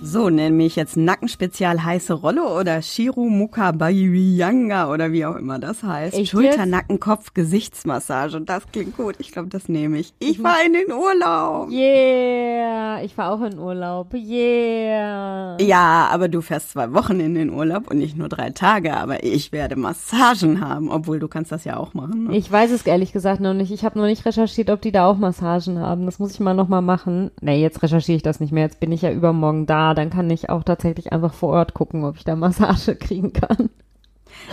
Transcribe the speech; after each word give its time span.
So, 0.00 0.30
nenne 0.30 0.54
mich 0.54 0.76
jetzt 0.76 0.96
Nackenspezial 0.96 1.82
heiße 1.84 2.14
Rolle 2.14 2.44
oder 2.44 2.80
Shiru 2.82 3.28
Muka 3.28 3.72
Bayuyanga 3.72 4.90
oder 4.92 5.10
wie 5.12 5.26
auch 5.26 5.34
immer 5.34 5.58
das 5.58 5.82
heißt. 5.82 6.16
Ich 6.16 6.30
Schulter, 6.30 6.50
jetzt- 6.60 6.66
Nacken, 6.66 7.00
Kopf, 7.00 7.34
Gesichtsmassage. 7.34 8.40
Das 8.42 8.62
klingt 8.72 8.96
gut. 8.96 9.16
Ich 9.18 9.32
glaube, 9.32 9.48
das 9.48 9.68
nehme 9.68 9.98
ich. 9.98 10.14
Ich 10.20 10.38
fahre 10.38 10.64
in 10.66 10.72
den 10.74 10.92
Urlaub. 10.92 11.70
Yeah. 11.70 13.02
Ich 13.02 13.18
war 13.18 13.32
auch 13.32 13.42
in 13.42 13.58
Urlaub. 13.58 14.14
Yeah. 14.14 15.56
Ja, 15.60 16.08
aber 16.12 16.28
du 16.28 16.42
fährst 16.42 16.70
zwei 16.70 16.92
Wochen 16.94 17.18
in 17.18 17.34
den 17.34 17.50
Urlaub 17.50 17.90
und 17.90 17.98
nicht 17.98 18.16
nur 18.16 18.28
drei 18.28 18.50
Tage. 18.50 18.96
Aber 18.96 19.24
ich 19.24 19.50
werde 19.50 19.74
Massagen 19.76 20.60
haben, 20.60 20.90
obwohl 20.90 21.18
du 21.18 21.26
kannst 21.26 21.50
das 21.50 21.64
ja 21.64 21.76
auch 21.76 21.92
machen. 21.94 22.28
Ne? 22.28 22.36
Ich 22.36 22.50
weiß 22.50 22.70
es 22.70 22.86
ehrlich 22.86 23.12
gesagt 23.12 23.40
noch 23.40 23.52
nicht. 23.54 23.72
Ich 23.72 23.84
habe 23.84 23.98
noch 23.98 24.06
nicht 24.06 24.24
recherchiert, 24.24 24.70
ob 24.70 24.80
die 24.80 24.92
da 24.92 25.06
auch 25.06 25.18
Massagen 25.18 25.80
haben. 25.80 26.06
Das 26.06 26.20
muss 26.20 26.30
ich 26.32 26.40
mal 26.40 26.54
noch 26.54 26.68
mal 26.68 26.82
machen. 26.82 27.30
Nee, 27.40 27.60
jetzt 27.60 27.82
recherchiere 27.82 28.16
ich 28.16 28.22
das 28.22 28.38
nicht 28.38 28.52
mehr. 28.52 28.62
Jetzt 28.64 28.78
bin 28.80 28.92
ich 28.92 29.02
ja 29.02 29.10
übermorgen 29.10 29.66
da. 29.66 29.87
Dann 29.94 30.10
kann 30.10 30.30
ich 30.30 30.50
auch 30.50 30.64
tatsächlich 30.64 31.12
einfach 31.12 31.34
vor 31.34 31.50
Ort 31.50 31.74
gucken, 31.74 32.04
ob 32.04 32.16
ich 32.16 32.24
da 32.24 32.36
Massage 32.36 32.94
kriegen 33.00 33.32
kann. 33.32 33.70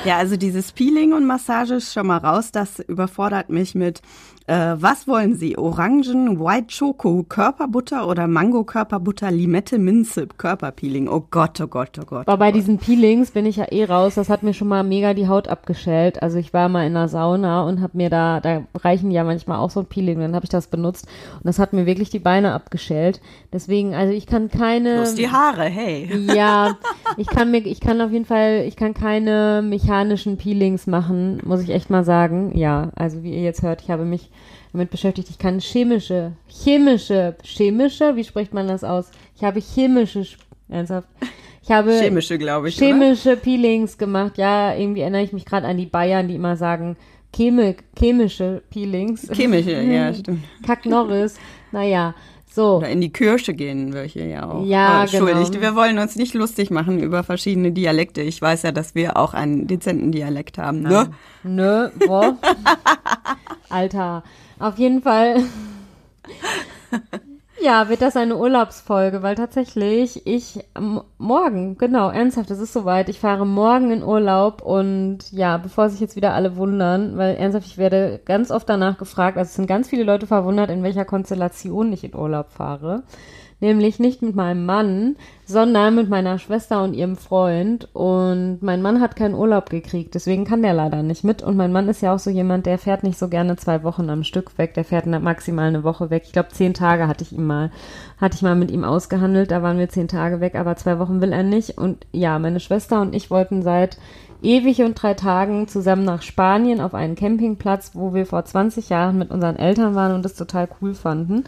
Ja, 0.03 0.17
also 0.17 0.37
dieses 0.37 0.71
Peeling 0.71 1.13
und 1.13 1.25
Massage 1.25 1.75
ist 1.75 1.93
schon 1.93 2.07
mal 2.07 2.17
raus. 2.17 2.51
Das 2.51 2.79
überfordert 2.79 3.49
mich 3.49 3.75
mit, 3.75 4.01
äh, 4.47 4.75
was 4.77 5.07
wollen 5.07 5.35
Sie? 5.35 5.57
Orangen, 5.57 6.39
White 6.39 6.67
Choco, 6.77 7.23
Körperbutter 7.27 8.07
oder 8.07 8.27
Mango 8.27 8.63
Körperbutter, 8.63 9.31
Limette, 9.31 9.79
Minze, 9.79 10.27
Körperpeeling. 10.27 11.07
Oh 11.07 11.23
Gott, 11.31 11.59
oh 11.61 11.67
Gott, 11.67 11.97
oh 11.99 12.05
Gott. 12.05 12.27
Aber 12.27 12.37
bei 12.37 12.51
diesen 12.51 12.77
Peelings 12.77 13.31
bin 13.31 13.47
ich 13.47 13.55
ja 13.55 13.65
eh 13.71 13.85
raus. 13.85 14.13
Das 14.13 14.29
hat 14.29 14.43
mir 14.43 14.53
schon 14.53 14.67
mal 14.67 14.83
mega 14.83 15.15
die 15.15 15.27
Haut 15.27 15.47
abgeschält. 15.47 16.21
Also 16.21 16.37
ich 16.37 16.53
war 16.53 16.69
mal 16.69 16.85
in 16.85 16.93
der 16.93 17.07
Sauna 17.07 17.63
und 17.63 17.81
habe 17.81 17.97
mir 17.97 18.11
da, 18.11 18.39
da 18.39 18.61
reichen 18.75 19.09
ja 19.09 19.23
manchmal 19.23 19.57
auch 19.57 19.71
so 19.71 19.79
ein 19.79 19.87
Peeling. 19.87 20.19
Dann 20.19 20.35
habe 20.35 20.45
ich 20.45 20.51
das 20.51 20.67
benutzt 20.67 21.07
und 21.37 21.45
das 21.45 21.57
hat 21.57 21.73
mir 21.73 21.87
wirklich 21.87 22.11
die 22.11 22.19
Beine 22.19 22.53
abgeschält. 22.53 23.21
Deswegen, 23.51 23.95
also 23.95 24.13
ich 24.13 24.27
kann 24.27 24.49
keine. 24.49 24.97
Bloß 24.97 25.15
die 25.15 25.29
Haare, 25.29 25.63
hey. 25.63 26.07
Ja, 26.35 26.77
ich 27.17 27.27
kann 27.27 27.49
mir, 27.49 27.65
ich 27.65 27.79
kann 27.79 27.99
auf 27.99 28.11
jeden 28.11 28.25
Fall, 28.25 28.65
ich 28.67 28.75
kann 28.75 28.93
keine 28.93 29.63
mechanischen 29.63 30.37
Peelings 30.37 30.85
machen, 30.85 31.41
muss 31.43 31.61
ich 31.61 31.71
echt 31.71 31.89
mal 31.89 32.03
sagen. 32.03 32.55
Ja, 32.55 32.91
also 32.95 33.23
wie 33.23 33.33
ihr 33.33 33.41
jetzt 33.41 33.63
hört, 33.63 33.81
ich 33.81 33.89
habe 33.89 34.05
mich 34.05 34.29
damit 34.71 34.89
beschäftigt. 34.89 35.29
Ich 35.29 35.37
kann 35.37 35.59
chemische, 35.59 36.33
chemische, 36.47 37.35
chemische, 37.43 38.15
wie 38.15 38.23
spricht 38.23 38.53
man 38.53 38.67
das 38.67 38.83
aus? 38.83 39.11
Ich 39.35 39.43
habe 39.43 39.59
chemische, 39.61 40.25
ernsthaft. 40.69 41.07
Ich 41.61 41.71
habe 41.71 41.97
Chemische, 41.99 42.37
glaube 42.37 42.69
ich. 42.69 42.77
oder? 42.77 42.85
chemische 42.85 43.37
Peelings 43.37 43.97
gemacht. 43.97 44.37
Ja, 44.37 44.75
irgendwie 44.75 45.01
erinnere 45.01 45.23
ich 45.23 45.33
mich 45.33 45.45
gerade 45.45 45.65
an 45.65 45.77
die 45.77 45.87
Bayern, 45.87 46.27
die 46.27 46.35
immer 46.35 46.57
sagen, 46.57 46.95
Chemi 47.35 47.75
chemische 47.97 48.61
Peelings. 48.69 49.27
Chemische, 49.33 49.81
ja, 49.81 50.13
stimmt. 50.13 50.43
Kack 50.65 50.85
Norris. 50.85 51.37
Naja, 51.71 52.13
so. 52.55 52.77
Oder 52.77 52.89
in 52.89 53.01
die 53.01 53.11
Kirche 53.11 53.53
gehen 53.53 53.93
welche 53.93 54.25
ja 54.25 54.49
auch. 54.49 54.65
Ja, 54.65 54.87
Aber 54.87 55.01
Entschuldigt, 55.01 55.51
genau. 55.51 55.61
wir 55.61 55.75
wollen 55.75 55.99
uns 55.99 56.15
nicht 56.15 56.33
lustig 56.33 56.71
machen 56.71 56.99
über 56.99 57.23
verschiedene 57.23 57.71
Dialekte. 57.71 58.21
Ich 58.21 58.41
weiß 58.41 58.63
ja, 58.63 58.71
dass 58.71 58.95
wir 58.95 59.17
auch 59.17 59.33
einen 59.33 59.67
dezenten 59.67 60.11
Dialekt 60.11 60.57
haben. 60.57 60.81
Ne? 60.81 61.11
Nö, 61.43 61.89
boah. 62.07 62.37
Alter. 63.69 64.23
Auf 64.57 64.77
jeden 64.77 65.01
Fall. 65.01 65.43
Ja, 67.65 67.89
wird 67.89 68.03
das 68.03 68.15
eine 68.15 68.37
Urlaubsfolge, 68.37 69.23
weil 69.23 69.33
tatsächlich 69.33 70.27
ich 70.27 70.63
morgen, 71.17 71.79
genau, 71.79 72.11
ernsthaft, 72.11 72.51
es 72.51 72.59
ist 72.59 72.73
soweit. 72.73 73.09
Ich 73.09 73.19
fahre 73.19 73.47
morgen 73.47 73.89
in 73.89 74.03
Urlaub 74.03 74.61
und 74.61 75.31
ja, 75.31 75.57
bevor 75.57 75.89
sich 75.89 75.99
jetzt 75.99 76.15
wieder 76.15 76.35
alle 76.35 76.57
wundern, 76.57 77.17
weil 77.17 77.35
ernsthaft, 77.37 77.65
ich 77.65 77.79
werde 77.79 78.21
ganz 78.23 78.51
oft 78.51 78.69
danach 78.69 78.99
gefragt, 78.99 79.39
also 79.39 79.49
es 79.49 79.55
sind 79.55 79.65
ganz 79.65 79.89
viele 79.89 80.03
Leute 80.03 80.27
verwundert, 80.27 80.69
in 80.69 80.83
welcher 80.83 81.05
Konstellation 81.05 81.91
ich 81.91 82.03
in 82.03 82.13
Urlaub 82.13 82.51
fahre. 82.51 83.01
Nämlich 83.65 83.97
nicht 83.97 84.21
mit 84.21 84.35
meinem 84.35 84.63
Mann, 84.67 85.15
sondern 85.43 85.95
mit 85.95 86.07
meiner 86.07 86.37
Schwester 86.37 86.83
und 86.83 86.93
ihrem 86.93 87.15
Freund. 87.15 87.89
Und 87.95 88.59
mein 88.61 88.83
Mann 88.83 89.01
hat 89.01 89.15
keinen 89.15 89.33
Urlaub 89.33 89.71
gekriegt, 89.71 90.13
deswegen 90.13 90.45
kann 90.45 90.61
der 90.61 90.75
leider 90.75 91.01
nicht 91.01 91.23
mit. 91.23 91.41
Und 91.41 91.57
mein 91.57 91.71
Mann 91.71 91.89
ist 91.89 92.03
ja 92.03 92.13
auch 92.13 92.19
so 92.19 92.29
jemand, 92.29 92.67
der 92.67 92.77
fährt 92.77 93.01
nicht 93.01 93.17
so 93.17 93.27
gerne 93.27 93.55
zwei 93.55 93.81
Wochen 93.81 94.07
am 94.11 94.23
Stück 94.23 94.55
weg. 94.59 94.75
Der 94.75 94.85
fährt 94.85 95.07
maximal 95.07 95.67
eine 95.67 95.83
Woche 95.83 96.11
weg. 96.11 96.21
Ich 96.27 96.33
glaube, 96.33 96.49
zehn 96.49 96.75
Tage 96.75 97.07
hatte 97.07 97.23
ich 97.23 97.31
ihm 97.31 97.47
mal, 97.47 97.71
hatte 98.21 98.35
ich 98.35 98.43
mal 98.43 98.55
mit 98.55 98.69
ihm 98.69 98.83
ausgehandelt. 98.83 99.49
Da 99.49 99.63
waren 99.63 99.79
wir 99.79 99.89
zehn 99.89 100.07
Tage 100.07 100.41
weg, 100.41 100.53
aber 100.53 100.75
zwei 100.75 100.99
Wochen 100.99 101.19
will 101.19 101.33
er 101.33 101.41
nicht. 101.41 101.75
Und 101.75 102.05
ja, 102.11 102.37
meine 102.37 102.59
Schwester 102.59 103.01
und 103.01 103.15
ich 103.15 103.31
wollten 103.31 103.63
seit 103.63 103.97
ewig 104.43 104.83
und 104.83 105.01
drei 105.01 105.15
Tagen 105.15 105.67
zusammen 105.67 106.05
nach 106.05 106.21
Spanien 106.21 106.81
auf 106.81 106.93
einen 106.93 107.15
Campingplatz, 107.15 107.91
wo 107.95 108.13
wir 108.13 108.27
vor 108.27 108.45
20 108.45 108.89
Jahren 108.89 109.17
mit 109.17 109.31
unseren 109.31 109.55
Eltern 109.55 109.95
waren 109.95 110.13
und 110.13 110.23
das 110.23 110.35
total 110.35 110.69
cool 110.81 110.93
fanden. 110.93 111.45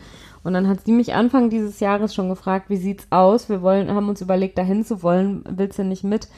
Und 0.47 0.53
dann 0.53 0.69
hat 0.69 0.85
sie 0.85 0.93
mich 0.93 1.13
Anfang 1.13 1.49
dieses 1.49 1.81
Jahres 1.81 2.15
schon 2.15 2.29
gefragt, 2.29 2.69
wie 2.69 2.77
sieht's 2.77 3.07
aus? 3.09 3.49
Wir 3.49 3.61
wollen, 3.61 3.93
haben 3.93 4.07
uns 4.07 4.21
überlegt, 4.21 4.57
dahin 4.57 4.85
zu 4.85 5.03
wollen. 5.03 5.43
Willst 5.45 5.77
du 5.77 5.83
nicht 5.83 6.05
mit? 6.05 6.29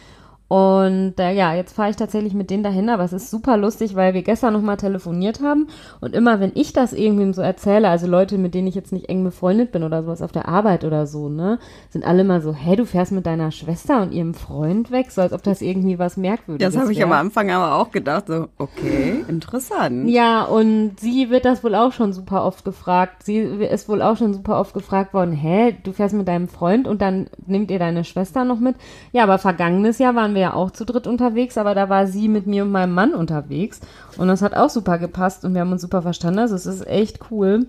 Und 0.50 1.14
äh, 1.20 1.32
ja, 1.32 1.54
jetzt 1.54 1.76
fahre 1.76 1.92
ich 1.92 1.96
tatsächlich 1.96 2.34
mit 2.34 2.50
denen 2.50 2.64
dahin, 2.64 2.90
aber 2.90 3.04
es 3.04 3.14
ist 3.14 3.30
super 3.30 3.56
lustig, 3.56 3.96
weil 3.96 4.16
wir 4.16 4.24
gestern 4.24 4.52
nochmal 4.54 4.78
telefoniert 4.78 5.42
haben 5.44 5.68
und 6.02 6.16
immer, 6.16 6.40
wenn 6.40 6.52
ich 6.56 6.74
das 6.74 6.92
irgendwem 6.92 7.34
so 7.34 7.44
erzähle, 7.44 7.88
also 7.88 8.08
Leute, 8.08 8.40
mit 8.40 8.56
denen 8.56 8.68
ich 8.68 8.74
jetzt 8.74 8.92
nicht 8.92 9.10
eng 9.10 9.24
befreundet 9.24 9.72
bin 9.72 9.84
oder 9.84 10.02
sowas 10.02 10.24
auf 10.24 10.32
der 10.32 10.48
Arbeit 10.48 10.84
oder 10.86 11.06
so, 11.06 11.30
ne, 11.30 11.60
sind 11.92 12.04
alle 12.04 12.24
mal 12.24 12.42
so, 12.42 12.52
hä, 12.52 12.76
du 12.76 12.88
fährst 12.88 13.12
mit 13.12 13.28
deiner 13.28 13.52
Schwester 13.52 14.02
und 14.02 14.12
ihrem 14.12 14.34
Freund 14.34 14.90
weg, 14.90 15.12
so 15.12 15.22
als 15.22 15.34
ob 15.34 15.44
das 15.44 15.62
irgendwie 15.62 16.00
was 16.00 16.18
Merkwürdiges 16.18 16.74
Das 16.74 16.82
habe 16.82 16.92
ich 16.92 16.98
wär. 16.98 17.06
am 17.06 17.12
Anfang 17.12 17.52
aber 17.52 17.76
auch 17.76 17.92
gedacht, 17.92 18.26
so, 18.26 18.48
okay, 18.58 19.24
interessant. 19.28 20.10
Ja, 20.10 20.46
und 20.46 21.00
sie 21.00 21.30
wird 21.30 21.46
das 21.46 21.64
wohl 21.64 21.76
auch 21.76 21.92
schon 21.94 22.12
super 22.12 22.44
oft 22.44 22.66
gefragt. 22.66 23.22
Sie 23.22 23.38
ist 23.38 23.88
wohl 23.88 24.02
auch 24.02 24.18
schon 24.18 24.34
super 24.34 24.60
oft 24.60 24.74
gefragt 24.74 25.14
worden, 25.14 25.32
hä, 25.32 25.76
du 25.84 25.92
fährst 25.92 26.16
mit 26.16 26.28
deinem 26.28 26.48
Freund 26.48 26.88
und 26.88 27.04
dann 27.04 27.30
nimmt 27.46 27.70
ihr 27.70 27.78
deine 27.78 28.04
Schwester 28.04 28.46
noch 28.46 28.60
mit? 28.60 28.76
Ja, 29.12 29.22
aber 29.22 29.38
vergangenes 29.38 30.00
Jahr 30.00 30.16
waren 30.16 30.34
wir 30.34 30.39
ja 30.40 30.54
auch 30.54 30.72
zu 30.72 30.86
dritt 30.86 31.08
unterwegs, 31.08 31.58
aber 31.58 31.76
da 31.76 31.90
war 31.90 32.08
sie 32.08 32.28
mit 32.28 32.48
mir 32.48 32.64
und 32.64 32.72
meinem 32.72 32.94
Mann 32.94 33.14
unterwegs 33.14 33.82
und 34.18 34.28
das 34.28 34.42
hat 34.42 34.56
auch 34.56 34.70
super 34.70 34.98
gepasst 34.98 35.46
und 35.46 35.54
wir 35.54 35.62
haben 35.62 35.72
uns 35.72 35.82
super 35.82 36.02
verstanden. 36.02 36.40
Also 36.40 36.56
es 36.56 36.66
ist 36.66 36.88
echt 36.88 37.20
cool. 37.32 37.68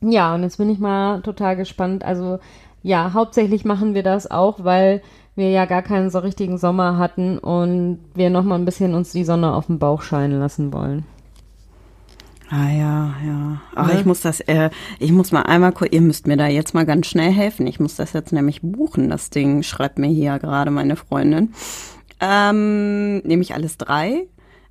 Ja, 0.00 0.34
und 0.34 0.42
jetzt 0.42 0.56
bin 0.56 0.70
ich 0.70 0.78
mal 0.78 1.20
total 1.20 1.56
gespannt. 1.56 2.04
Also 2.04 2.38
ja, 2.82 3.12
hauptsächlich 3.12 3.64
machen 3.64 3.94
wir 3.94 4.02
das 4.02 4.30
auch, 4.30 4.64
weil 4.64 5.02
wir 5.36 5.50
ja 5.50 5.64
gar 5.66 5.82
keinen 5.82 6.10
so 6.10 6.18
richtigen 6.20 6.58
Sommer 6.58 6.98
hatten 6.98 7.38
und 7.38 7.98
wir 8.14 8.30
noch 8.30 8.44
mal 8.44 8.56
ein 8.56 8.64
bisschen 8.64 8.94
uns 8.94 9.12
die 9.12 9.24
Sonne 9.24 9.54
auf 9.54 9.66
den 9.66 9.78
Bauch 9.78 10.02
scheinen 10.02 10.38
lassen 10.38 10.72
wollen. 10.72 11.04
Ah 12.50 12.68
ja, 12.68 13.14
ja. 13.24 13.60
Aber 13.76 13.92
Ne? 13.94 14.00
ich 14.00 14.04
muss 14.04 14.20
das, 14.22 14.40
äh, 14.40 14.70
ich 14.98 15.12
muss 15.12 15.30
mal 15.30 15.42
einmal, 15.42 15.72
ihr 15.90 16.00
müsst 16.00 16.26
mir 16.26 16.36
da 16.36 16.48
jetzt 16.48 16.74
mal 16.74 16.84
ganz 16.84 17.06
schnell 17.06 17.30
helfen. 17.30 17.66
Ich 17.68 17.78
muss 17.78 17.94
das 17.94 18.12
jetzt 18.12 18.32
nämlich 18.32 18.60
buchen, 18.60 19.08
das 19.08 19.30
Ding, 19.30 19.62
schreibt 19.62 19.98
mir 19.98 20.08
hier 20.08 20.38
gerade 20.40 20.72
meine 20.72 20.96
Freundin. 20.96 21.54
Ähm, 22.20 23.18
nehme 23.18 23.42
ich 23.42 23.54
alles 23.54 23.78
drei? 23.78 24.26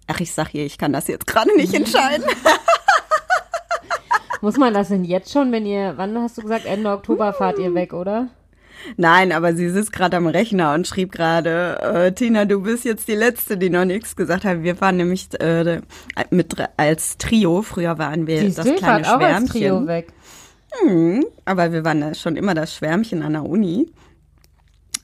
Ach, 0.07 0.19
ich 0.19 0.34
sag 0.34 0.53
ihr, 0.53 0.66
ich 0.66 0.78
kann 0.78 0.91
das 0.91 1.07
jetzt 1.07 1.25
gerade 1.25 1.56
nicht 1.56 1.73
entscheiden. 1.73 2.25
Muss 4.41 4.57
man 4.57 4.73
das 4.73 4.89
denn 4.89 5.03
jetzt 5.03 5.31
schon, 5.31 5.51
wenn 5.51 5.66
ihr, 5.66 5.94
wann 5.97 6.18
hast 6.18 6.38
du 6.38 6.41
gesagt, 6.41 6.66
Ende 6.66 6.91
Oktober 6.91 7.34
fahrt 7.34 7.59
ihr 7.59 7.73
weg, 7.73 7.94
oder? 7.94 8.28
Nein, 8.97 9.31
aber 9.31 9.53
sie 9.53 9.69
sitzt 9.69 9.91
gerade 9.91 10.17
am 10.17 10.28
Rechner 10.28 10.73
und 10.73 10.88
schrieb 10.88 11.12
gerade, 11.12 11.79
äh, 11.81 12.12
Tina, 12.12 12.45
du 12.45 12.62
bist 12.62 12.85
jetzt 12.85 13.07
die 13.07 13.16
Letzte, 13.16 13.57
die 13.57 13.69
noch 13.69 13.85
nichts 13.85 14.16
gesagt 14.16 14.45
hat. 14.45 14.63
Wir 14.63 14.79
waren 14.81 14.97
nämlich 14.97 15.29
äh, 15.40 15.81
mit 16.29 16.56
als 16.78 17.18
Trio, 17.18 17.62
früher 17.62 17.97
waren 17.97 18.28
wir 18.28 18.39
Siehst 18.39 18.57
das 18.59 18.66
ihr 18.66 18.75
kleine 18.75 19.07
auch 19.07 19.19
als 19.19 19.22
Schwärmchen. 19.22 19.62
Trio 19.62 19.88
weg. 19.88 20.07
Mhm, 20.85 21.25
aber 21.45 21.72
wir 21.72 21.84
waren 21.84 22.13
schon 22.16 22.35
immer 22.35 22.53
das 22.53 22.75
Schwärmchen 22.75 23.24
an 23.24 23.33
der 23.33 23.44
Uni. 23.44 23.88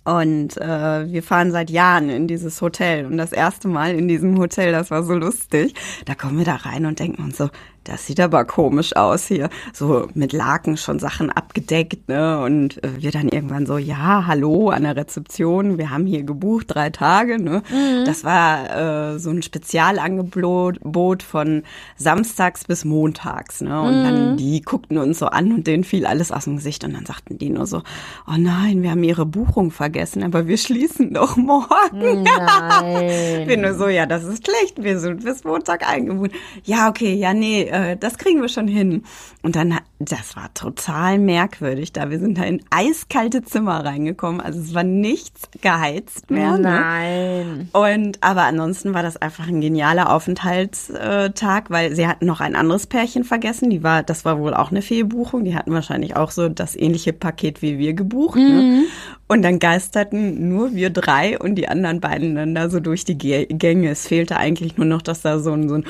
Und 0.04 0.56
äh, 0.58 1.12
wir 1.12 1.24
fahren 1.24 1.52
seit 1.52 1.72
Jahren 1.72 2.12
in 2.12 2.28
dieses 2.28 2.62
Hotel. 2.62 3.08
Und 3.08 3.18
das 3.18 3.32
erste 3.32 3.68
Mal 3.68 3.96
in 3.96 4.08
diesem 4.08 4.38
Hotel, 4.38 4.72
das 4.72 4.92
war 4.92 5.02
so 5.02 5.14
lustig. 5.16 5.74
Da 6.06 6.14
kommen 6.14 6.38
wir 6.38 6.46
da 6.46 6.58
rein 6.58 6.86
und 6.86 7.00
denken 7.00 7.24
uns 7.24 7.38
so, 7.38 7.50
das 7.86 8.08
sieht 8.08 8.20
aber 8.20 8.46
komisch 8.46 8.96
aus 8.96 9.28
hier. 9.28 9.50
So 9.74 10.08
mit 10.14 10.34
Laken 10.34 10.76
schon 10.76 11.00
Sachen 11.00 11.30
abgedeckt, 11.30 12.10
ne? 12.10 12.42
Und 12.42 12.84
äh, 12.84 13.02
wir 13.02 13.12
dann 13.12 13.30
irgendwann 13.30 13.66
so, 13.66 13.78
ja, 13.78 14.26
hallo 14.28 14.70
an 14.70 14.84
der 14.84 14.96
Rezeption, 14.96 15.78
wir 15.78 15.92
haben 15.92 16.06
hier 16.06 16.24
gebucht, 16.24 16.68
drei 16.70 16.90
Tage, 16.90 17.42
ne? 17.42 17.62
Das 18.06 18.24
war 18.24 19.14
äh, 19.14 19.20
so 19.20 19.30
ein 19.30 19.44
Spezialangebot 19.44 21.24
von 21.24 21.64
samstags 21.96 22.66
bis 22.66 22.86
montags, 22.86 23.62
ne? 23.62 23.82
Und 23.82 24.04
dann 24.04 24.38
die 24.38 24.62
guckten 24.62 24.98
uns 24.98 25.20
so 25.20 25.28
an 25.28 25.54
und 25.54 25.68
denen 25.68 25.84
fiel 25.84 26.06
alles 26.06 26.32
aus 26.32 26.46
dem 26.46 26.58
Gesicht 26.58 26.84
und 26.84 26.94
dann 26.94 27.06
sagten 27.06 27.38
die 27.38 27.50
nur 27.50 27.68
so, 27.68 27.84
oh 28.28 28.36
nein, 28.38 28.82
wir 28.82 28.92
haben 28.92 29.04
ihre 29.04 29.26
Buchung 29.26 29.70
vergessen, 29.72 30.24
aber 30.24 30.48
wir 30.48 30.58
schließen 30.58 31.14
doch 31.14 31.38
morgen. 31.38 32.24
Nein. 32.24 33.46
Wir 33.46 33.58
nur 33.58 33.74
so, 33.74 33.88
ja, 33.88 34.06
das 34.06 34.24
ist 34.24 34.48
schlecht, 34.48 34.82
wir 34.82 35.00
sind 35.00 35.24
bis 35.24 35.44
Montag 35.44 35.88
eingebucht. 35.88 36.32
Ja, 36.64 36.90
okay, 36.90 37.14
ja, 37.14 37.34
nee, 37.34 37.70
äh, 37.75 37.98
das 37.98 38.18
kriegen 38.18 38.42
wir 38.42 38.50
schon 38.50 38.68
hin. 38.68 39.04
Und 39.42 39.56
dann, 39.56 39.77
das 40.00 40.36
war 40.36 40.54
total 40.54 41.19
merkwürdig 41.19 41.94
da. 41.94 42.10
Wir 42.10 42.19
sind 42.19 42.38
da 42.38 42.44
in 42.44 42.63
eiskalte 42.69 43.44
Zimmer 43.44 43.83
reingekommen. 43.86 44.42
Also 44.42 44.60
es 44.60 44.74
war 44.74 44.83
nichts 44.83 45.50
geheizt 45.62 46.31
mehr. 46.31 46.57
Nein. 46.57 47.69
Ne? 47.74 47.80
Und 47.95 48.24
aber 48.24 48.44
ansonsten 48.44 48.94
war 48.94 49.04
das 49.04 49.18
einfach 49.18 49.48
ein 49.48 49.62
genialer 49.62 50.12
Aufenthaltstag, 50.12 51.69
weil 51.69 51.95
sie 51.95 52.07
hatten 52.07 52.25
noch 52.25 52.39
ein 52.39 52.56
anderes 52.56 52.88
Pärchen 52.88 53.24
vergessen. 53.24 53.69
Die 53.69 53.83
war, 53.83 54.04
das 54.04 54.25
war 54.25 54.39
wohl 54.39 54.54
auch 54.54 54.72
eine 54.72 54.81
Fehlbuchung. 54.81 55.44
Die 55.44 55.56
hatten 55.56 55.74
wahrscheinlich 55.74 56.16
auch 56.16 56.31
so 56.31 56.50
das 56.50 56.75
ähnliche 56.75 57.13
Paket 57.13 57.62
wie 57.62 57.77
wir 57.77 57.94
gebucht. 57.94 58.38
Ne? 58.38 58.44
Mhm. 58.44 58.75
Ne? 58.75 58.86
Und 59.27 59.42
dann 59.42 59.57
geisterten 59.57 60.50
nur 60.50 60.74
wir 60.74 60.92
drei 60.92 61.39
und 61.39 61.56
die 61.56 61.68
anderen 61.68 62.00
beiden 62.00 62.36
dann 62.36 62.54
da 62.54 62.69
so 62.69 62.80
durch 62.80 63.06
die 63.06 63.18
Gänge. 63.18 63.89
Es 63.89 64.07
fehlte 64.07 64.38
eigentlich 64.38 64.77
nur 64.77 64.86
noch, 64.86 65.01
dass 65.01 65.22
da 65.22 65.39
so 65.39 65.51
ein, 65.51 65.68
so 65.68 65.75
ein 65.75 65.86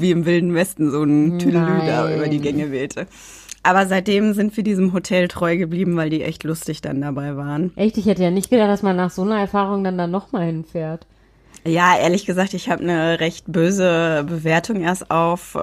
wie 0.00 0.10
im 0.10 0.26
Wilden 0.26 0.54
Westen 0.54 0.90
so 0.90 1.02
ein 1.02 1.38
Tüdelü 1.38 1.86
da 1.86 2.14
über 2.14 2.28
die 2.28 2.40
Gänge 2.40 2.70
wehte. 2.70 3.06
Aber 3.62 3.86
seitdem 3.86 4.34
sind 4.34 4.54
wir 4.56 4.62
diesem 4.62 4.92
Hotel 4.92 5.26
treu 5.26 5.56
geblieben, 5.56 5.96
weil 5.96 6.10
die 6.10 6.22
echt 6.22 6.44
lustig 6.44 6.82
dann 6.82 7.00
dabei 7.00 7.36
waren. 7.36 7.72
Echt? 7.76 7.96
Ich 7.96 8.04
hätte 8.04 8.22
ja 8.22 8.30
nicht 8.30 8.50
gedacht, 8.50 8.68
dass 8.68 8.82
man 8.82 8.96
nach 8.96 9.10
so 9.10 9.22
einer 9.22 9.38
Erfahrung 9.38 9.82
dann 9.84 9.96
da 9.96 10.06
nochmal 10.06 10.44
hinfährt. 10.44 11.06
Ja, 11.66 11.96
ehrlich 11.96 12.26
gesagt, 12.26 12.52
ich 12.52 12.68
habe 12.68 12.82
eine 12.82 13.20
recht 13.20 13.46
böse 13.50 14.22
Bewertung 14.28 14.82
erst 14.82 15.10
auf 15.10 15.54
äh, 15.54 15.58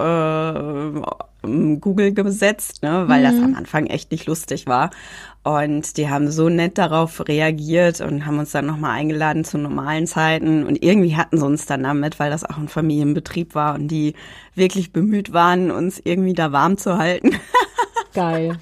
Google 1.42 2.12
gesetzt, 2.12 2.82
ne, 2.82 3.04
weil 3.08 3.20
mhm. 3.20 3.24
das 3.24 3.44
am 3.44 3.54
Anfang 3.54 3.86
echt 3.86 4.10
nicht 4.12 4.26
lustig 4.26 4.66
war. 4.66 4.90
Und 5.44 5.96
die 5.96 6.08
haben 6.08 6.30
so 6.30 6.48
nett 6.48 6.78
darauf 6.78 7.26
reagiert 7.26 8.00
und 8.00 8.26
haben 8.26 8.38
uns 8.38 8.52
dann 8.52 8.66
nochmal 8.66 8.92
eingeladen 8.92 9.44
zu 9.44 9.58
normalen 9.58 10.06
Zeiten. 10.06 10.64
Und 10.64 10.82
irgendwie 10.84 11.16
hatten 11.16 11.38
sie 11.38 11.44
uns 11.44 11.66
dann 11.66 11.82
damit, 11.82 12.20
weil 12.20 12.30
das 12.30 12.44
auch 12.44 12.58
ein 12.58 12.68
Familienbetrieb 12.68 13.56
war 13.56 13.74
und 13.74 13.88
die 13.88 14.14
wirklich 14.54 14.92
bemüht 14.92 15.32
waren, 15.32 15.72
uns 15.72 16.00
irgendwie 16.02 16.34
da 16.34 16.52
warm 16.52 16.78
zu 16.78 16.96
halten. 16.96 17.32
Geil. 18.14 18.58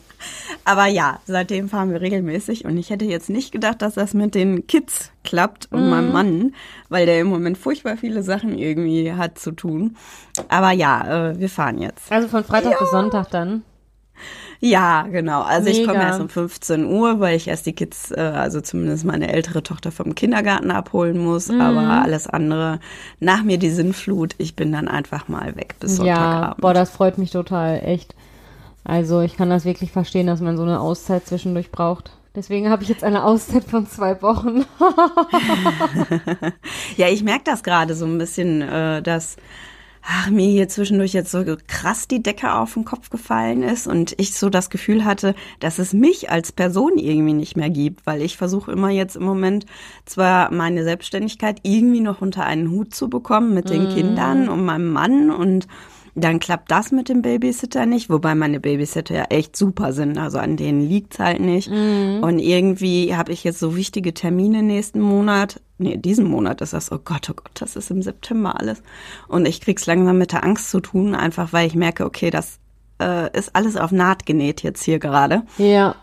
Aber 0.71 0.87
ja, 0.87 1.19
seitdem 1.27 1.69
fahren 1.69 1.91
wir 1.91 2.01
regelmäßig 2.01 2.65
und 2.65 2.77
ich 2.77 2.91
hätte 2.91 3.05
jetzt 3.05 3.29
nicht 3.29 3.51
gedacht, 3.51 3.83
dass 3.83 3.95
das 3.95 4.15
mit 4.15 4.37
den 4.37 4.69
Kids 4.69 5.11
klappt 5.25 5.67
und 5.73 5.85
mm. 5.85 5.91
meinem 5.91 6.13
Mann, 6.13 6.55
weil 6.89 7.07
der 7.07 7.19
im 7.19 7.27
Moment 7.27 7.59
furchtbar 7.59 7.97
viele 7.97 8.23
Sachen 8.23 8.57
irgendwie 8.57 9.13
hat 9.13 9.37
zu 9.37 9.51
tun. 9.51 9.97
Aber 10.47 10.71
ja, 10.71 11.31
äh, 11.31 11.41
wir 11.41 11.49
fahren 11.49 11.79
jetzt. 11.79 12.13
Also 12.13 12.29
von 12.29 12.45
Freitag 12.45 12.75
ja. 12.75 12.79
bis 12.79 12.91
Sonntag 12.93 13.31
dann? 13.31 13.65
Ja, 14.61 15.09
genau. 15.11 15.43
Also 15.43 15.71
Mega. 15.71 15.81
ich 15.81 15.89
komme 15.89 16.03
erst 16.03 16.21
um 16.21 16.29
15 16.29 16.85
Uhr, 16.85 17.19
weil 17.19 17.37
ich 17.37 17.49
erst 17.49 17.67
die 17.67 17.73
Kids, 17.73 18.13
äh, 18.13 18.21
also 18.21 18.61
zumindest 18.61 19.05
meine 19.05 19.33
ältere 19.33 19.65
Tochter 19.65 19.91
vom 19.91 20.15
Kindergarten 20.15 20.71
abholen 20.71 21.19
muss. 21.19 21.49
Mhm. 21.49 21.61
Aber 21.61 21.81
alles 21.81 22.29
andere, 22.29 22.79
nach 23.19 23.43
mir 23.43 23.59
die 23.59 23.71
Sinnflut, 23.71 24.37
ich 24.39 24.55
bin 24.55 24.71
dann 24.71 24.87
einfach 24.87 25.27
mal 25.27 25.57
weg 25.57 25.75
bis 25.81 25.97
Sonntagabend. 25.97 26.49
Ja, 26.49 26.57
boah, 26.61 26.75
das 26.75 26.91
freut 26.91 27.19
mich 27.19 27.33
total, 27.33 27.81
echt. 27.83 28.15
Also 28.85 29.21
ich 29.21 29.37
kann 29.37 29.51
das 29.51 29.65
wirklich 29.65 29.93
verstehen, 29.93 30.27
dass 30.27 30.41
man 30.41 30.57
so 30.57 30.63
eine 30.63 30.81
Auszeit 30.81 31.27
zwischendurch 31.27 31.71
braucht. 31.71 32.13
Deswegen 32.35 32.71
habe 32.71 32.83
ich 32.83 32.89
jetzt 32.89 33.03
eine 33.03 33.25
Auszeit 33.25 33.65
von 33.65 33.89
zwei 33.89 34.23
Wochen. 34.23 34.65
ja, 36.97 37.09
ich 37.09 37.25
merke 37.25 37.45
das 37.45 37.63
gerade 37.63 37.95
so 37.95 38.07
ein 38.07 38.19
bisschen, 38.19 38.63
äh, 38.63 39.03
dass 39.03 39.37
ach, 40.03 40.31
mir 40.31 40.49
hier 40.49 40.69
zwischendurch 40.69 41.13
jetzt 41.13 41.31
so 41.31 41.45
krass 41.67 42.09
die 42.09 42.23
Decke 42.23 42.55
auf 42.55 42.75
den 42.75 42.85
Kopf 42.85 43.11
gefallen 43.11 43.63
ist 43.63 43.87
und 43.87 44.15
ich 44.19 44.35
so 44.35 44.49
das 44.49 44.71
Gefühl 44.71 45.05
hatte, 45.05 45.35
dass 45.59 45.79
es 45.79 45.93
mich 45.93 46.31
als 46.31 46.53
Person 46.53 46.97
irgendwie 46.97 47.33
nicht 47.33 47.57
mehr 47.57 47.71
gibt, 47.71 48.07
weil 48.07 48.23
ich 48.23 48.37
versuche 48.37 48.73
immer 48.73 48.91
jetzt 48.91 49.17
im 49.17 49.25
Moment 49.25 49.67
zwar 50.07 50.53
meine 50.53 50.85
Selbstständigkeit 50.85 51.61
irgendwie 51.63 52.01
noch 52.01 52.21
unter 52.21 52.45
einen 52.45 52.71
Hut 52.71 52.95
zu 52.95 53.11
bekommen 53.11 53.55
mit 53.55 53.71
den 53.71 53.91
mm. 53.91 53.95
Kindern 53.95 54.49
und 54.49 54.65
meinem 54.65 54.93
Mann 54.93 55.31
und 55.31 55.67
dann 56.15 56.41
klappt 56.41 56.71
das 56.71 56.93
mit 56.93 57.09
dem 57.09 57.23
Babysitter 57.23 57.87
nicht, 57.87 58.11
wobei 58.11 58.35
meine 58.35 58.61
Babysitter 58.61 59.15
ja 59.15 59.25
echt 59.25 59.57
super 59.57 59.93
sind. 59.93 60.19
Also 60.19 60.39
an 60.39 60.57
denen 60.57 60.81
liegt's 60.89 61.19
halt 61.19 61.41
nicht. 61.41 61.71
Mhm. 61.71 62.21
Und 62.23 62.39
irgendwie 62.39 63.15
habe 63.15 63.33
ich 63.33 63.45
jetzt 63.45 63.61
so 63.61 63.77
wichtige 63.77 64.15
Termine 64.15 64.63
nächsten 64.63 65.01
Monat. 65.01 65.61
Nee, 65.79 65.97
diesen 65.97 66.27
Monat 66.27 66.61
ist 66.61 66.73
das. 66.73 66.93
Oh 66.93 66.99
Gott, 67.05 67.29
oh 67.31 67.35
Gott, 67.35 67.53
das 67.55 67.77
ist 67.77 67.91
im 67.91 68.03
September 68.03 68.59
alles. 68.59 68.83
Und 69.29 69.47
ich 69.47 69.61
krieg's 69.61 69.87
langsam 69.87 70.19
mit 70.19 70.33
der 70.33 70.45
Angst 70.45 70.71
zu 70.71 70.81
tun, 70.81 71.15
einfach 71.15 71.53
weil 71.53 71.67
ich 71.67 71.75
merke, 71.75 72.05
okay, 72.05 72.31
das 72.31 72.59
äh, 73.01 73.37
ist 73.37 73.57
alles 73.57 73.77
auf 73.77 73.93
Naht 73.93 74.27
genäht 74.27 74.63
jetzt 74.63 74.83
hier 74.83 74.99
gerade. 74.99 75.43
Ja. 75.59 75.95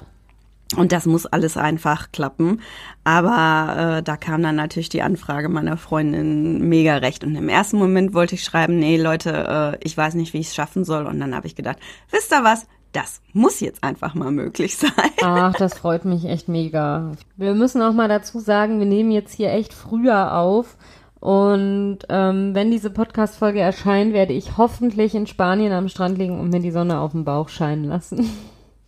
Und 0.76 0.92
das 0.92 1.06
muss 1.06 1.26
alles 1.26 1.56
einfach 1.56 2.12
klappen. 2.12 2.62
Aber 3.04 3.98
äh, 3.98 4.04
da 4.04 4.18
kam 4.18 4.44
dann 4.44 4.56
natürlich 4.56 4.90
die 4.90 5.02
Anfrage 5.02 5.48
meiner 5.48 5.78
Freundin 5.78 6.68
mega 6.68 6.98
recht. 6.98 7.24
Und 7.24 7.36
im 7.36 7.48
ersten 7.48 7.78
Moment 7.78 8.14
wollte 8.14 8.36
ich 8.36 8.44
schreiben, 8.44 8.78
nee, 8.78 8.98
Leute, 8.98 9.78
äh, 9.82 9.86
ich 9.86 9.96
weiß 9.96 10.16
nicht, 10.16 10.34
wie 10.34 10.40
ich 10.40 10.48
es 10.48 10.56
schaffen 10.56 10.84
soll. 10.84 11.06
Und 11.06 11.20
dann 11.20 11.34
habe 11.34 11.48
ich 11.48 11.56
gedacht, 11.56 11.78
wisst 12.12 12.34
ihr 12.34 12.44
was? 12.44 12.68
Das 12.92 13.22
muss 13.32 13.60
jetzt 13.60 13.84
einfach 13.84 14.14
mal 14.14 14.32
möglich 14.32 14.76
sein. 14.78 14.92
Ach, 15.22 15.54
das 15.54 15.78
freut 15.78 16.04
mich 16.04 16.26
echt 16.26 16.50
mega. 16.50 17.14
Wir 17.38 17.54
müssen 17.54 17.82
auch 17.82 17.94
mal 17.94 18.10
dazu 18.10 18.40
sagen, 18.40 18.80
wir 18.80 18.86
nehmen 18.86 19.12
jetzt 19.12 19.34
hier 19.34 19.52
echt 19.52 19.74
früher 19.74 20.34
auf. 20.36 20.76
Und 21.20 22.00
ähm, 22.10 22.54
wenn 22.54 22.72
diese 22.72 22.90
Podcast-Folge 22.90 23.60
erscheint, 23.60 24.14
werde 24.14 24.34
ich 24.34 24.58
hoffentlich 24.58 25.16
in 25.16 25.28
Spanien 25.28 25.72
am 25.72 25.90
Strand 25.90 26.18
liegen 26.18 26.40
und 26.40 26.50
mir 26.50 26.60
die 26.60 26.72
Sonne 26.72 27.00
auf 27.00 27.14
den 27.14 27.26
Bauch 27.26 27.50
scheinen 27.50 27.86
lassen. 27.86 28.30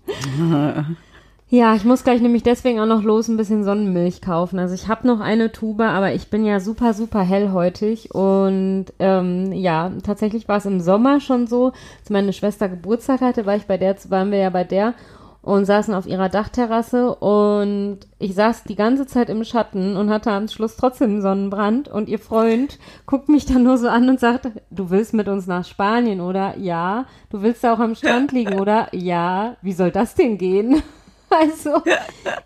Ja, 1.51 1.73
ich 1.73 1.83
muss 1.83 2.03
gleich 2.03 2.21
nämlich 2.21 2.43
deswegen 2.43 2.79
auch 2.79 2.85
noch 2.85 3.01
los 3.01 3.27
ein 3.27 3.35
bisschen 3.35 3.63
Sonnenmilch 3.63 4.21
kaufen. 4.21 4.59
Also 4.59 4.75
ich 4.75 4.87
habe 4.87 5.07
noch 5.07 5.19
eine 5.19 5.51
Tube, 5.51 5.81
aber 5.81 6.13
ich 6.13 6.29
bin 6.29 6.45
ja 6.45 6.59
super, 6.59 6.93
super 6.93 7.21
hellhäutig. 7.21 8.13
Und 8.13 8.85
ähm, 8.99 9.51
ja, 9.51 9.91
tatsächlich 10.03 10.47
war 10.47 10.57
es 10.57 10.67
im 10.67 10.79
Sommer 10.79 11.19
schon 11.19 11.47
so, 11.47 11.71
als 12.01 12.11
meine 12.11 12.33
Schwester 12.33 12.69
Geburtstag 12.69 13.21
hatte, 13.21 13.47
war 13.47 13.55
ich 13.55 13.65
bei 13.65 13.77
der, 13.77 13.95
waren 14.09 14.29
wir 14.29 14.37
ja 14.37 14.51
bei 14.51 14.63
der 14.63 14.93
und 15.41 15.65
saßen 15.65 15.95
auf 15.95 16.05
ihrer 16.05 16.29
Dachterrasse 16.29 17.15
und 17.15 17.99
ich 18.19 18.35
saß 18.35 18.65
die 18.65 18.75
ganze 18.75 19.07
Zeit 19.07 19.29
im 19.29 19.43
Schatten 19.43 19.95
und 19.97 20.11
hatte 20.11 20.31
am 20.31 20.47
Schluss 20.49 20.75
trotzdem 20.75 21.11
einen 21.11 21.21
Sonnenbrand 21.21 21.87
und 21.87 22.09
ihr 22.09 22.19
Freund 22.19 22.77
guckt 23.07 23.29
mich 23.29 23.45
dann 23.45 23.63
nur 23.63 23.77
so 23.77 23.87
an 23.87 24.09
und 24.09 24.19
sagt, 24.19 24.49
du 24.69 24.89
willst 24.91 25.13
mit 25.13 25.27
uns 25.27 25.47
nach 25.47 25.65
Spanien 25.65 26.21
oder 26.21 26.57
ja, 26.57 27.05
du 27.31 27.41
willst 27.41 27.65
auch 27.65 27.79
am 27.79 27.95
Strand 27.95 28.33
liegen 28.33 28.59
oder 28.59 28.93
ja, 28.93 29.55
wie 29.63 29.73
soll 29.73 29.89
das 29.91 30.13
denn 30.13 30.37
gehen? 30.37 30.83
Also, 31.41 31.81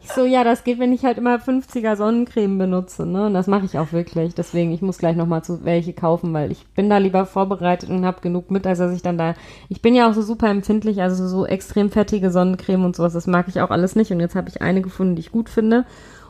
ich 0.01 0.11
so, 0.11 0.25
ja, 0.25 0.43
das 0.43 0.63
geht, 0.63 0.79
wenn 0.79 0.91
ich 0.91 1.05
halt 1.05 1.17
immer 1.17 1.37
50er 1.37 1.95
Sonnencreme 1.95 2.57
benutze, 2.57 3.05
ne? 3.05 3.27
Und 3.27 3.33
das 3.33 3.47
mache 3.47 3.65
ich 3.65 3.77
auch 3.77 3.93
wirklich. 3.93 4.35
Deswegen, 4.35 4.71
ich 4.71 4.81
muss 4.81 4.97
gleich 4.97 5.15
nochmal 5.15 5.43
zu 5.43 5.63
welche 5.63 5.93
kaufen, 5.93 6.33
weil 6.33 6.51
ich 6.51 6.65
bin 6.67 6.89
da 6.89 6.97
lieber 6.97 7.25
vorbereitet 7.25 7.89
und 7.89 8.05
habe 8.05 8.21
genug 8.21 8.51
mit, 8.51 8.67
als 8.67 8.79
dass 8.79 8.93
ich 8.93 9.01
dann 9.01 9.17
da. 9.17 9.35
Ich 9.69 9.81
bin 9.81 9.95
ja 9.95 10.09
auch 10.09 10.13
so 10.13 10.21
super 10.21 10.49
empfindlich, 10.49 11.01
also 11.01 11.27
so 11.27 11.45
extrem 11.45 11.89
fettige 11.91 12.29
Sonnencreme 12.29 12.85
und 12.85 12.95
sowas, 12.95 13.13
das 13.13 13.27
mag 13.27 13.47
ich 13.47 13.61
auch 13.61 13.71
alles 13.71 13.95
nicht. 13.95 14.11
Und 14.11 14.19
jetzt 14.19 14.35
habe 14.35 14.49
ich 14.49 14.61
eine 14.61 14.81
gefunden, 14.81 15.15
die 15.15 15.21
ich 15.21 15.31
gut 15.31 15.49
finde. 15.49 15.85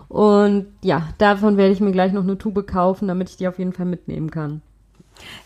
Und 0.08 0.68
ja, 0.84 1.10
davon 1.18 1.58
werde 1.58 1.74
ich 1.74 1.80
mir 1.80 1.92
gleich 1.92 2.14
noch 2.14 2.24
eine 2.24 2.38
Tube 2.38 2.68
kaufen, 2.68 3.08
damit 3.08 3.30
ich 3.30 3.38
die 3.38 3.48
auf 3.48 3.58
jeden 3.58 3.74
Fall 3.74 3.88
mitnehmen 3.88 4.30
kann. 4.30 4.62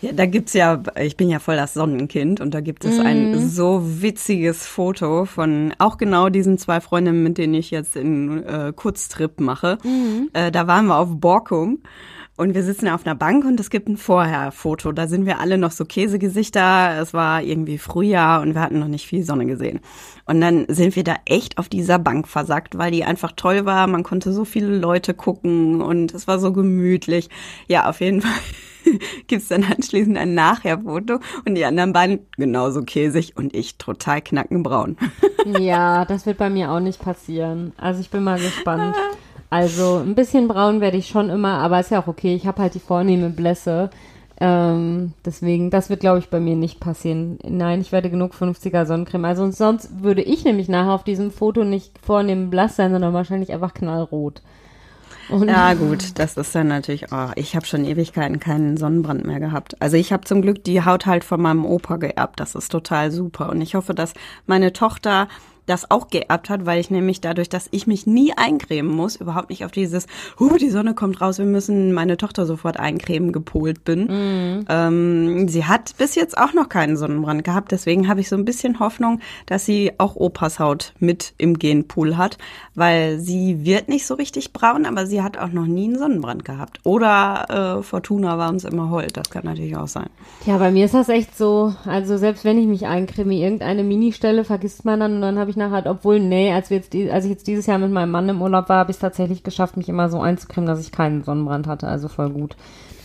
Ja, 0.01 0.11
da 0.11 0.25
gibt's 0.25 0.53
ja, 0.53 0.81
ich 0.99 1.17
bin 1.17 1.29
ja 1.29 1.39
voll 1.39 1.55
das 1.55 1.73
Sonnenkind 1.73 2.39
und 2.39 2.53
da 2.53 2.61
gibt 2.61 2.85
es 2.85 2.97
mm. 2.97 3.05
ein 3.05 3.31
mhm. 3.31 3.49
so 3.49 3.81
witziges 3.83 4.65
Foto 4.65 5.25
von 5.25 5.73
auch 5.79 5.97
genau 5.97 6.29
diesen 6.29 6.57
zwei 6.57 6.81
Freundinnen, 6.81 7.23
mit 7.23 7.37
denen 7.37 7.53
ich 7.53 7.71
jetzt 7.71 7.95
in 7.95 8.43
äh, 8.43 8.73
Kurztrip 8.75 9.39
mache. 9.39 9.77
Mm. 9.83 10.29
Äh, 10.33 10.51
da 10.51 10.67
waren 10.67 10.87
wir 10.87 10.97
auf 10.97 11.09
Borkum 11.11 11.79
und 12.37 12.53
wir 12.53 12.63
sitzen 12.63 12.87
auf 12.87 13.05
einer 13.05 13.15
Bank 13.15 13.45
und 13.45 13.59
es 13.59 13.71
gibt 13.71 13.89
ein 13.89 13.97
Vorher-Foto. 13.97 14.91
Da 14.91 15.07
sind 15.07 15.25
wir 15.25 15.39
alle 15.39 15.57
noch 15.57 15.71
so 15.71 15.85
Käsegesichter. 15.85 16.99
Es 17.01 17.11
war 17.13 17.41
irgendwie 17.41 17.79
Frühjahr 17.79 18.41
und 18.41 18.53
wir 18.53 18.61
hatten 18.61 18.77
noch 18.77 18.87
nicht 18.87 19.07
viel 19.07 19.23
Sonne 19.23 19.47
gesehen. 19.47 19.79
Und 20.25 20.39
dann 20.39 20.65
sind 20.69 20.95
wir 20.95 21.03
da 21.03 21.15
echt 21.25 21.57
auf 21.57 21.67
dieser 21.67 21.97
Bank 21.97 22.27
versackt, 22.27 22.77
weil 22.77 22.91
die 22.91 23.03
einfach 23.03 23.31
toll 23.35 23.65
war. 23.65 23.87
Man 23.87 24.03
konnte 24.03 24.31
so 24.33 24.45
viele 24.45 24.77
Leute 24.77 25.15
gucken 25.15 25.81
und 25.81 26.13
es 26.13 26.27
war 26.27 26.37
so 26.37 26.53
gemütlich. 26.53 27.29
Ja, 27.67 27.89
auf 27.89 28.01
jeden 28.01 28.21
Fall 28.21 28.31
gibt's 29.25 29.47
dann 29.47 29.63
anschließend 29.63 30.17
ein 30.17 30.35
Nachher-Foto 30.35 31.19
und 31.45 31.55
die 31.55 31.65
anderen 31.65 31.91
beiden 31.91 32.19
genauso 32.37 32.83
käsig 32.83 33.35
und 33.35 33.55
ich 33.55 33.79
total 33.79 34.21
knackenbraun. 34.21 34.95
ja, 35.59 36.05
das 36.05 36.27
wird 36.27 36.37
bei 36.37 36.51
mir 36.51 36.71
auch 36.71 36.79
nicht 36.81 37.01
passieren. 37.01 37.73
Also 37.77 37.99
ich 37.99 38.11
bin 38.11 38.23
mal 38.23 38.39
gespannt. 38.39 38.95
Also 39.49 39.97
ein 39.97 40.15
bisschen 40.15 40.47
braun 40.47 40.81
werde 40.81 40.97
ich 40.97 41.07
schon 41.07 41.29
immer, 41.29 41.59
aber 41.59 41.79
ist 41.79 41.91
ja 41.91 42.01
auch 42.01 42.07
okay. 42.07 42.35
Ich 42.35 42.47
habe 42.47 42.61
halt 42.61 42.73
die 42.73 42.79
vornehme 42.79 43.29
Blässe. 43.29 43.89
Ähm, 44.39 45.13
deswegen, 45.25 45.71
das 45.71 45.89
wird, 45.89 46.01
glaube 46.01 46.19
ich, 46.19 46.29
bei 46.29 46.39
mir 46.39 46.55
nicht 46.55 46.79
passieren. 46.79 47.39
Nein, 47.43 47.81
ich 47.81 47.91
werde 47.91 48.09
genug 48.09 48.33
50er 48.33 48.85
Sonnencreme. 48.85 49.25
Also 49.25 49.49
sonst 49.51 50.03
würde 50.03 50.21
ich 50.21 50.43
nämlich 50.43 50.69
nachher 50.69 50.91
auf 50.91 51.03
diesem 51.03 51.31
Foto 51.31 51.63
nicht 51.63 51.97
vornehm 52.05 52.49
blass 52.49 52.75
sein, 52.75 52.91
sondern 52.91 53.13
wahrscheinlich 53.13 53.51
einfach 53.51 53.73
knallrot. 53.73 54.41
Und 55.29 55.49
ja, 55.49 55.73
gut, 55.73 56.19
das 56.19 56.37
ist 56.37 56.55
dann 56.55 56.67
natürlich, 56.67 57.11
oh, 57.11 57.31
ich 57.35 57.55
habe 57.55 57.65
schon 57.65 57.83
Ewigkeiten 57.83 58.39
keinen 58.39 58.77
Sonnenbrand 58.77 59.25
mehr 59.25 59.39
gehabt. 59.39 59.81
Also 59.81 59.97
ich 59.97 60.13
habe 60.13 60.23
zum 60.23 60.41
Glück 60.41 60.63
die 60.63 60.85
Haut 60.85 61.05
halt 61.05 61.23
von 61.23 61.41
meinem 61.41 61.65
Opa 61.65 61.97
geerbt. 61.97 62.39
Das 62.39 62.55
ist 62.55 62.71
total 62.71 63.11
super. 63.11 63.49
Und 63.49 63.61
ich 63.61 63.75
hoffe, 63.75 63.93
dass 63.93 64.13
meine 64.45 64.71
Tochter 64.71 65.27
das 65.67 65.91
auch 65.91 66.07
geerbt 66.07 66.49
hat, 66.49 66.65
weil 66.65 66.79
ich 66.79 66.89
nämlich 66.89 67.21
dadurch, 67.21 67.49
dass 67.49 67.67
ich 67.71 67.85
mich 67.85 68.07
nie 68.07 68.33
eincremen 68.35 68.91
muss, 68.91 69.17
überhaupt 69.17 69.49
nicht 69.49 69.65
auf 69.65 69.71
dieses, 69.71 70.07
huh, 70.39 70.57
die 70.57 70.69
Sonne 70.69 70.95
kommt 70.95 71.21
raus, 71.21 71.37
wir 71.37 71.45
müssen 71.45 71.93
meine 71.93 72.17
Tochter 72.17 72.45
sofort 72.45 72.79
eincremen 72.79 73.31
gepolt 73.31 73.83
bin. 73.83 74.07
Mhm. 74.07 74.65
Ähm, 74.69 75.47
sie 75.49 75.65
hat 75.65 75.95
bis 75.97 76.15
jetzt 76.15 76.37
auch 76.37 76.53
noch 76.53 76.69
keinen 76.69 76.97
Sonnenbrand 76.97 77.43
gehabt, 77.43 77.71
deswegen 77.71 78.07
habe 78.07 78.21
ich 78.21 78.29
so 78.29 78.35
ein 78.35 78.45
bisschen 78.45 78.79
Hoffnung, 78.79 79.19
dass 79.45 79.65
sie 79.65 79.91
auch 79.97 80.15
Opas 80.15 80.59
Haut 80.59 80.93
mit 80.99 81.33
im 81.37 81.59
Genpool 81.59 82.17
hat, 82.17 82.37
weil 82.73 83.19
sie 83.19 83.65
wird 83.65 83.89
nicht 83.89 84.07
so 84.07 84.13
richtig 84.15 84.53
braun, 84.53 84.85
aber 84.85 85.05
sie 85.05 85.21
hat 85.21 85.37
auch 85.37 85.51
noch 85.51 85.65
nie 85.65 85.85
einen 85.85 85.99
Sonnenbrand 85.99 86.45
gehabt. 86.45 86.79
Oder 86.83 87.79
äh, 87.79 87.83
Fortuna 87.83 88.37
war 88.37 88.49
uns 88.49 88.63
immer 88.63 88.89
hold, 88.89 89.17
das 89.17 89.29
kann 89.29 89.43
natürlich 89.43 89.75
auch 89.75 89.87
sein. 89.87 90.09
Ja, 90.45 90.57
bei 90.57 90.71
mir 90.71 90.85
ist 90.85 90.93
das 90.93 91.09
echt 91.09 91.37
so, 91.37 91.75
also 91.85 92.17
selbst 92.17 92.45
wenn 92.45 92.57
ich 92.57 92.67
mich 92.67 92.87
eincreme, 92.87 93.31
irgendeine 93.31 93.83
Ministelle 93.83 94.45
vergisst 94.45 94.85
man 94.85 95.01
dann 95.01 95.15
und 95.15 95.21
dann 95.21 95.37
habe 95.37 95.49
ich 95.49 95.56
nachher, 95.57 95.89
obwohl, 95.89 96.19
nee, 96.19 96.53
als, 96.53 96.69
wir 96.69 96.77
jetzt 96.77 96.93
die, 96.93 97.11
als 97.11 97.25
ich 97.25 97.31
jetzt 97.31 97.47
dieses 97.47 97.65
Jahr 97.65 97.79
mit 97.79 97.91
meinem 97.91 98.11
Mann 98.11 98.29
im 98.29 98.41
Urlaub 98.41 98.69
war, 98.69 98.77
habe 98.79 98.91
ich 98.91 98.97
es 98.97 99.01
tatsächlich 99.01 99.43
geschafft, 99.43 99.75
mich 99.75 99.89
immer 99.89 100.09
so 100.09 100.19
einzucremen, 100.19 100.67
dass 100.67 100.79
ich 100.79 100.91
keinen 100.91 101.23
Sonnenbrand 101.23 101.67
hatte, 101.67 101.87
also 101.87 102.07
voll 102.07 102.29
gut. 102.29 102.55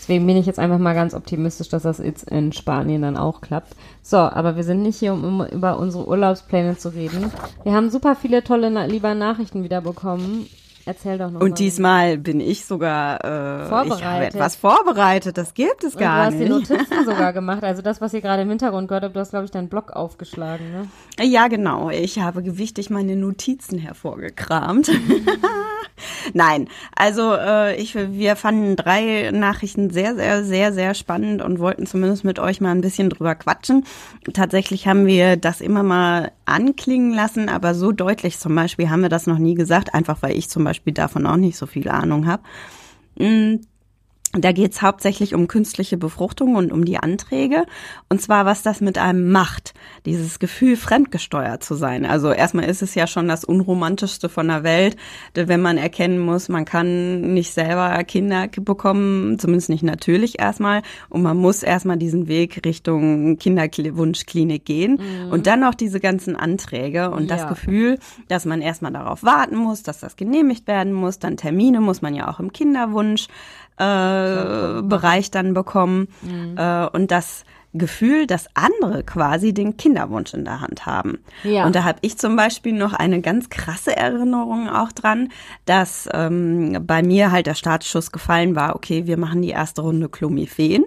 Deswegen 0.02 0.26
bin 0.26 0.36
ich 0.36 0.46
jetzt 0.46 0.58
einfach 0.58 0.78
mal 0.78 0.94
ganz 0.94 1.14
optimistisch, 1.14 1.68
dass 1.68 1.84
das 1.84 1.98
jetzt 1.98 2.28
in 2.28 2.52
Spanien 2.52 3.02
dann 3.02 3.16
auch 3.16 3.40
klappt. 3.40 3.76
So, 4.02 4.16
aber 4.16 4.56
wir 4.56 4.64
sind 4.64 4.82
nicht 4.82 4.98
hier, 4.98 5.12
um, 5.12 5.24
um 5.24 5.46
über 5.46 5.78
unsere 5.78 6.08
Urlaubspläne 6.08 6.76
zu 6.76 6.88
reden. 6.88 7.30
Wir 7.62 7.72
haben 7.72 7.88
super 7.88 8.16
viele 8.16 8.42
tolle, 8.42 8.86
lieber 8.88 9.14
Nachrichten 9.14 9.62
wieder 9.62 9.80
bekommen. 9.80 10.48
Erzähl 10.84 11.18
doch 11.18 11.30
noch. 11.30 11.40
Und 11.40 11.50
mal. 11.50 11.56
diesmal 11.56 12.18
bin 12.18 12.40
ich 12.40 12.64
sogar 12.64 13.24
äh, 13.24 13.66
vorbereitet. 13.66 14.00
Ich 14.00 14.04
habe 14.04 14.24
etwas 14.26 14.56
vorbereitet. 14.56 15.38
Das 15.38 15.54
gibt 15.54 15.84
es 15.84 15.96
gar 15.96 16.30
nicht. 16.30 16.48
Du 16.48 16.54
hast 16.54 16.68
die 16.68 16.74
Notizen 16.74 17.04
sogar 17.04 17.32
gemacht. 17.32 17.62
Also 17.62 17.82
das, 17.82 18.00
was 18.00 18.12
ihr 18.14 18.20
gerade 18.20 18.42
im 18.42 18.48
Hintergrund 18.48 18.88
gehört 18.88 19.04
habt, 19.04 19.14
du 19.14 19.20
hast 19.20 19.30
glaube 19.30 19.44
ich 19.44 19.50
deinen 19.50 19.68
Blog 19.68 19.92
aufgeschlagen, 19.92 20.70
ne? 20.72 20.88
Ja, 21.24 21.48
genau. 21.48 21.90
Ich 21.90 22.18
habe 22.18 22.42
gewichtig 22.42 22.90
meine 22.90 23.16
Notizen 23.16 23.78
hervorgekramt. 23.78 24.90
Nein, 26.34 26.68
also 26.94 27.34
äh, 27.34 27.76
ich, 27.76 27.94
wir 27.94 28.36
fanden 28.36 28.76
drei 28.76 29.30
Nachrichten 29.32 29.90
sehr, 29.90 30.14
sehr, 30.14 30.44
sehr, 30.44 30.72
sehr 30.72 30.94
spannend 30.94 31.42
und 31.42 31.58
wollten 31.58 31.86
zumindest 31.86 32.24
mit 32.24 32.38
euch 32.38 32.60
mal 32.60 32.70
ein 32.70 32.80
bisschen 32.80 33.10
drüber 33.10 33.34
quatschen. 33.34 33.84
Tatsächlich 34.32 34.86
haben 34.86 35.06
wir 35.06 35.36
das 35.36 35.60
immer 35.60 35.82
mal 35.82 36.32
anklingen 36.44 37.12
lassen, 37.12 37.48
aber 37.48 37.74
so 37.74 37.92
deutlich 37.92 38.38
zum 38.38 38.54
Beispiel 38.54 38.90
haben 38.90 39.02
wir 39.02 39.08
das 39.08 39.26
noch 39.26 39.38
nie 39.38 39.54
gesagt, 39.54 39.94
einfach 39.94 40.22
weil 40.22 40.36
ich 40.36 40.48
zum 40.48 40.64
Beispiel 40.64 40.92
davon 40.92 41.26
auch 41.26 41.36
nicht 41.36 41.56
so 41.56 41.66
viel 41.66 41.88
Ahnung 41.88 42.26
habe. 42.26 42.42
Da 44.32 44.52
geht 44.52 44.72
es 44.72 44.80
hauptsächlich 44.80 45.34
um 45.34 45.46
künstliche 45.46 45.98
Befruchtung 45.98 46.54
und 46.54 46.72
um 46.72 46.86
die 46.86 46.96
Anträge. 46.96 47.66
Und 48.08 48.22
zwar, 48.22 48.46
was 48.46 48.62
das 48.62 48.80
mit 48.80 48.96
einem 48.96 49.30
macht. 49.30 49.74
Dieses 50.06 50.38
Gefühl, 50.38 50.76
fremdgesteuert 50.76 51.62
zu 51.62 51.74
sein. 51.74 52.06
Also 52.06 52.32
erstmal 52.32 52.64
ist 52.64 52.80
es 52.80 52.94
ja 52.94 53.06
schon 53.06 53.28
das 53.28 53.44
Unromantischste 53.44 54.30
von 54.30 54.48
der 54.48 54.62
Welt, 54.62 54.96
wenn 55.34 55.60
man 55.60 55.76
erkennen 55.76 56.18
muss, 56.18 56.48
man 56.48 56.64
kann 56.64 57.34
nicht 57.34 57.52
selber 57.52 58.02
Kinder 58.04 58.48
bekommen, 58.48 59.38
zumindest 59.38 59.68
nicht 59.68 59.82
natürlich 59.82 60.40
erstmal. 60.40 60.80
Und 61.10 61.22
man 61.22 61.36
muss 61.36 61.62
erstmal 61.62 61.98
diesen 61.98 62.26
Weg 62.26 62.64
Richtung 62.64 63.36
Kinderwunschklinik 63.36 64.64
gehen. 64.64 64.92
Mhm. 64.92 65.30
Und 65.30 65.46
dann 65.46 65.60
noch 65.60 65.74
diese 65.74 66.00
ganzen 66.00 66.36
Anträge 66.36 67.10
und 67.10 67.28
ja. 67.28 67.36
das 67.36 67.48
Gefühl, 67.48 67.98
dass 68.28 68.46
man 68.46 68.62
erstmal 68.62 68.92
darauf 68.92 69.22
warten 69.24 69.56
muss, 69.56 69.82
dass 69.82 70.00
das 70.00 70.16
genehmigt 70.16 70.66
werden 70.66 70.94
muss. 70.94 71.18
Dann 71.18 71.36
Termine 71.36 71.82
muss 71.82 72.00
man 72.00 72.14
ja 72.14 72.30
auch 72.30 72.40
im 72.40 72.50
Kinderwunsch 72.50 73.28
äh, 73.82 74.82
Bereich 74.82 75.30
dann 75.30 75.54
bekommen 75.54 76.08
mhm. 76.22 76.56
äh, 76.56 76.86
und 76.86 77.10
das 77.10 77.44
Gefühl, 77.74 78.26
dass 78.26 78.48
andere 78.54 79.02
quasi 79.02 79.54
den 79.54 79.78
Kinderwunsch 79.78 80.34
in 80.34 80.44
der 80.44 80.60
Hand 80.60 80.84
haben. 80.84 81.20
Ja. 81.42 81.64
Und 81.64 81.74
da 81.74 81.84
habe 81.84 81.98
ich 82.02 82.18
zum 82.18 82.36
Beispiel 82.36 82.74
noch 82.74 82.92
eine 82.92 83.22
ganz 83.22 83.48
krasse 83.48 83.96
Erinnerung 83.96 84.68
auch 84.68 84.92
dran, 84.92 85.30
dass 85.64 86.06
ähm, 86.12 86.76
bei 86.86 87.02
mir 87.02 87.32
halt 87.32 87.46
der 87.46 87.54
Startschuss 87.54 88.12
gefallen 88.12 88.54
war, 88.54 88.76
okay, 88.76 89.06
wir 89.06 89.16
machen 89.16 89.40
die 89.40 89.50
erste 89.50 89.80
Runde 89.80 90.10
Klomifeen. 90.10 90.84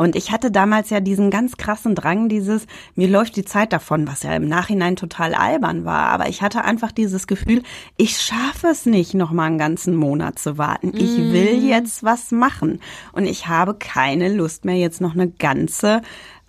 Und 0.00 0.16
ich 0.16 0.32
hatte 0.32 0.50
damals 0.50 0.88
ja 0.88 1.00
diesen 1.00 1.30
ganz 1.30 1.58
krassen 1.58 1.94
Drang, 1.94 2.30
dieses, 2.30 2.66
mir 2.94 3.06
läuft 3.06 3.36
die 3.36 3.44
Zeit 3.44 3.74
davon, 3.74 4.06
was 4.08 4.22
ja 4.22 4.34
im 4.34 4.48
Nachhinein 4.48 4.96
total 4.96 5.34
albern 5.34 5.84
war. 5.84 6.08
Aber 6.08 6.26
ich 6.30 6.40
hatte 6.40 6.64
einfach 6.64 6.90
dieses 6.90 7.26
Gefühl, 7.26 7.62
ich 7.98 8.16
schaffe 8.16 8.68
es 8.68 8.86
nicht, 8.86 9.12
noch 9.12 9.30
mal 9.30 9.44
einen 9.44 9.58
ganzen 9.58 9.94
Monat 9.94 10.38
zu 10.38 10.56
warten. 10.56 10.94
Ich 10.96 11.18
mm. 11.18 11.32
will 11.34 11.68
jetzt 11.68 12.02
was 12.02 12.30
machen. 12.30 12.80
Und 13.12 13.26
ich 13.26 13.48
habe 13.48 13.74
keine 13.74 14.32
Lust 14.32 14.64
mehr, 14.64 14.76
jetzt 14.76 15.02
noch 15.02 15.12
eine 15.12 15.28
ganze 15.28 16.00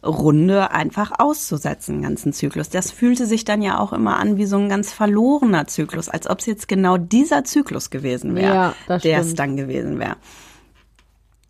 Runde 0.01 0.72
einfach 0.72 1.12
auszusetzen, 1.20 1.96
den 1.96 2.03
ganzen 2.03 2.31
Zyklus. 2.31 2.70
Das 2.70 2.89
fühlte 2.89 3.25
sich 3.25 3.43
dann 3.43 3.62
ja 3.62 3.79
auch 3.79 3.91
immer 3.91 4.17
an 4.17 4.38
wie 4.38 4.46
so 4.46 4.55
ein 4.55 4.70
ganz 4.70 4.93
verlorener 4.93 5.67
Zyklus, 5.67 6.08
als 6.08 6.29
ob 6.29 6.39
es 6.39 6.46
jetzt 6.46 6.70
genau 6.70 6.96
dieser 6.96 7.43
Zyklus 7.43 7.89
gewesen 7.89 8.34
wäre, 8.34 8.75
ja, 8.88 8.98
der 8.98 9.20
es 9.20 9.36
dann 9.36 9.58
gewesen 9.58 10.00
wäre. 10.00 10.15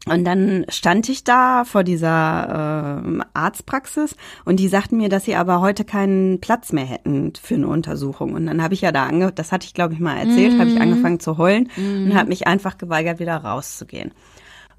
Und 0.07 0.25
dann 0.25 0.65
stand 0.69 1.09
ich 1.09 1.23
da 1.23 1.63
vor 1.63 1.83
dieser 1.83 3.03
äh, 3.05 3.19
Arztpraxis 3.35 4.15
und 4.45 4.59
die 4.59 4.67
sagten 4.67 4.97
mir, 4.97 5.09
dass 5.09 5.25
sie 5.25 5.35
aber 5.35 5.61
heute 5.61 5.85
keinen 5.85 6.41
Platz 6.41 6.73
mehr 6.73 6.85
hätten 6.85 7.33
für 7.39 7.53
eine 7.53 7.67
Untersuchung. 7.67 8.33
Und 8.33 8.47
dann 8.47 8.63
habe 8.63 8.73
ich 8.73 8.81
ja 8.81 8.91
da 8.91 9.05
ange, 9.05 9.31
das 9.31 9.51
hatte 9.51 9.67
ich 9.67 9.75
glaube 9.75 9.93
ich 9.93 9.99
mal 9.99 10.17
erzählt, 10.17 10.57
mm. 10.57 10.59
habe 10.59 10.69
ich 10.69 10.75
mhm. 10.75 10.81
angefangen 10.81 11.19
zu 11.19 11.37
heulen 11.37 11.69
mm. 11.75 12.05
und 12.05 12.15
habe 12.15 12.29
mich 12.29 12.47
einfach 12.47 12.79
geweigert, 12.79 13.19
wieder 13.19 13.37
rauszugehen. 13.37 14.11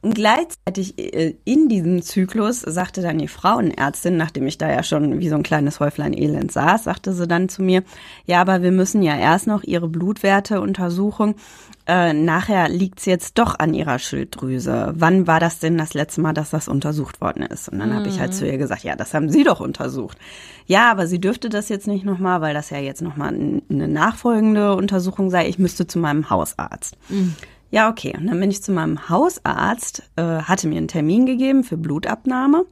Und 0.02 0.16
gleichzeitig 0.16 0.98
äh, 0.98 1.36
in 1.44 1.68
diesem 1.68 2.02
Zyklus 2.02 2.60
sagte 2.60 3.02
dann 3.02 3.18
die 3.18 3.28
Frauenärztin, 3.28 4.16
nachdem 4.16 4.48
ich 4.48 4.58
da 4.58 4.68
ja 4.68 4.82
schon 4.82 5.20
wie 5.20 5.28
so 5.28 5.36
ein 5.36 5.44
kleines 5.44 5.78
Häuflein 5.78 6.12
Elend 6.12 6.50
saß, 6.50 6.82
sagte 6.82 7.12
sie 7.12 7.28
dann 7.28 7.48
zu 7.48 7.62
mir, 7.62 7.84
ja, 8.26 8.40
aber 8.40 8.62
wir 8.62 8.72
müssen 8.72 9.02
ja 9.02 9.16
erst 9.16 9.46
noch 9.46 9.62
ihre 9.62 9.88
Blutwerte 9.88 10.60
untersuchen 10.60 11.36
äh, 11.86 12.12
nachher 12.12 12.68
liegt's 12.68 13.06
jetzt 13.06 13.38
doch 13.38 13.58
an 13.58 13.74
ihrer 13.74 13.98
Schilddrüse. 13.98 14.92
Wann 14.94 15.26
war 15.26 15.40
das 15.40 15.58
denn 15.58 15.76
das 15.76 15.94
letzte 15.94 16.20
Mal, 16.20 16.32
dass 16.32 16.50
das 16.50 16.68
untersucht 16.68 17.20
worden 17.20 17.42
ist? 17.42 17.68
Und 17.68 17.78
dann 17.78 17.90
mhm. 17.90 17.94
habe 17.94 18.08
ich 18.08 18.20
halt 18.20 18.34
zu 18.34 18.46
ihr 18.46 18.58
gesagt, 18.58 18.84
ja, 18.84 18.94
das 18.94 19.14
haben 19.14 19.30
Sie 19.30 19.44
doch 19.44 19.60
untersucht. 19.60 20.18
Ja, 20.66 20.90
aber 20.90 21.06
sie 21.06 21.20
dürfte 21.20 21.48
das 21.48 21.68
jetzt 21.68 21.88
nicht 21.88 22.04
nochmal, 22.04 22.40
weil 22.40 22.54
das 22.54 22.70
ja 22.70 22.78
jetzt 22.78 23.02
nochmal 23.02 23.34
eine 23.68 23.88
nachfolgende 23.88 24.74
Untersuchung 24.76 25.30
sei. 25.30 25.48
Ich 25.48 25.58
müsste 25.58 25.86
zu 25.86 25.98
meinem 25.98 26.30
Hausarzt. 26.30 26.96
Mhm. 27.08 27.34
Ja, 27.70 27.88
okay. 27.88 28.14
Und 28.16 28.26
dann 28.26 28.38
bin 28.38 28.50
ich 28.50 28.62
zu 28.62 28.70
meinem 28.70 29.08
Hausarzt, 29.08 30.02
äh, 30.16 30.22
hatte 30.22 30.68
mir 30.68 30.76
einen 30.76 30.88
Termin 30.88 31.26
gegeben 31.26 31.64
für 31.64 31.76
Blutabnahme. 31.76 32.66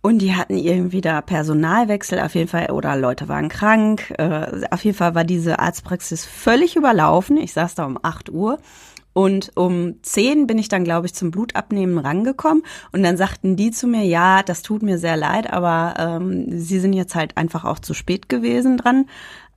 Und 0.00 0.20
die 0.20 0.34
hatten 0.34 0.56
irgendwie 0.56 1.00
da 1.00 1.20
Personalwechsel 1.20 2.20
auf 2.20 2.34
jeden 2.34 2.48
Fall 2.48 2.70
oder 2.70 2.96
Leute 2.96 3.28
waren 3.28 3.48
krank. 3.48 4.14
Äh, 4.16 4.46
auf 4.70 4.84
jeden 4.84 4.96
Fall 4.96 5.14
war 5.14 5.24
diese 5.24 5.58
Arztpraxis 5.58 6.24
völlig 6.24 6.76
überlaufen. 6.76 7.36
Ich 7.36 7.52
saß 7.52 7.74
da 7.74 7.84
um 7.84 7.98
8 8.00 8.30
Uhr 8.30 8.58
und 9.18 9.50
um 9.56 9.96
10 10.00 10.46
bin 10.46 10.58
ich 10.58 10.68
dann, 10.68 10.84
glaube 10.84 11.06
ich, 11.06 11.12
zum 11.12 11.32
Blutabnehmen 11.32 11.98
rangekommen. 11.98 12.62
Und 12.92 13.02
dann 13.02 13.16
sagten 13.16 13.56
die 13.56 13.72
zu 13.72 13.88
mir, 13.88 14.04
ja, 14.04 14.44
das 14.44 14.62
tut 14.62 14.80
mir 14.84 14.96
sehr 14.96 15.16
leid, 15.16 15.52
aber 15.52 15.94
ähm, 15.98 16.46
sie 16.56 16.78
sind 16.78 16.92
jetzt 16.92 17.16
halt 17.16 17.36
einfach 17.36 17.64
auch 17.64 17.80
zu 17.80 17.94
spät 17.94 18.28
gewesen 18.28 18.76
dran. 18.76 19.06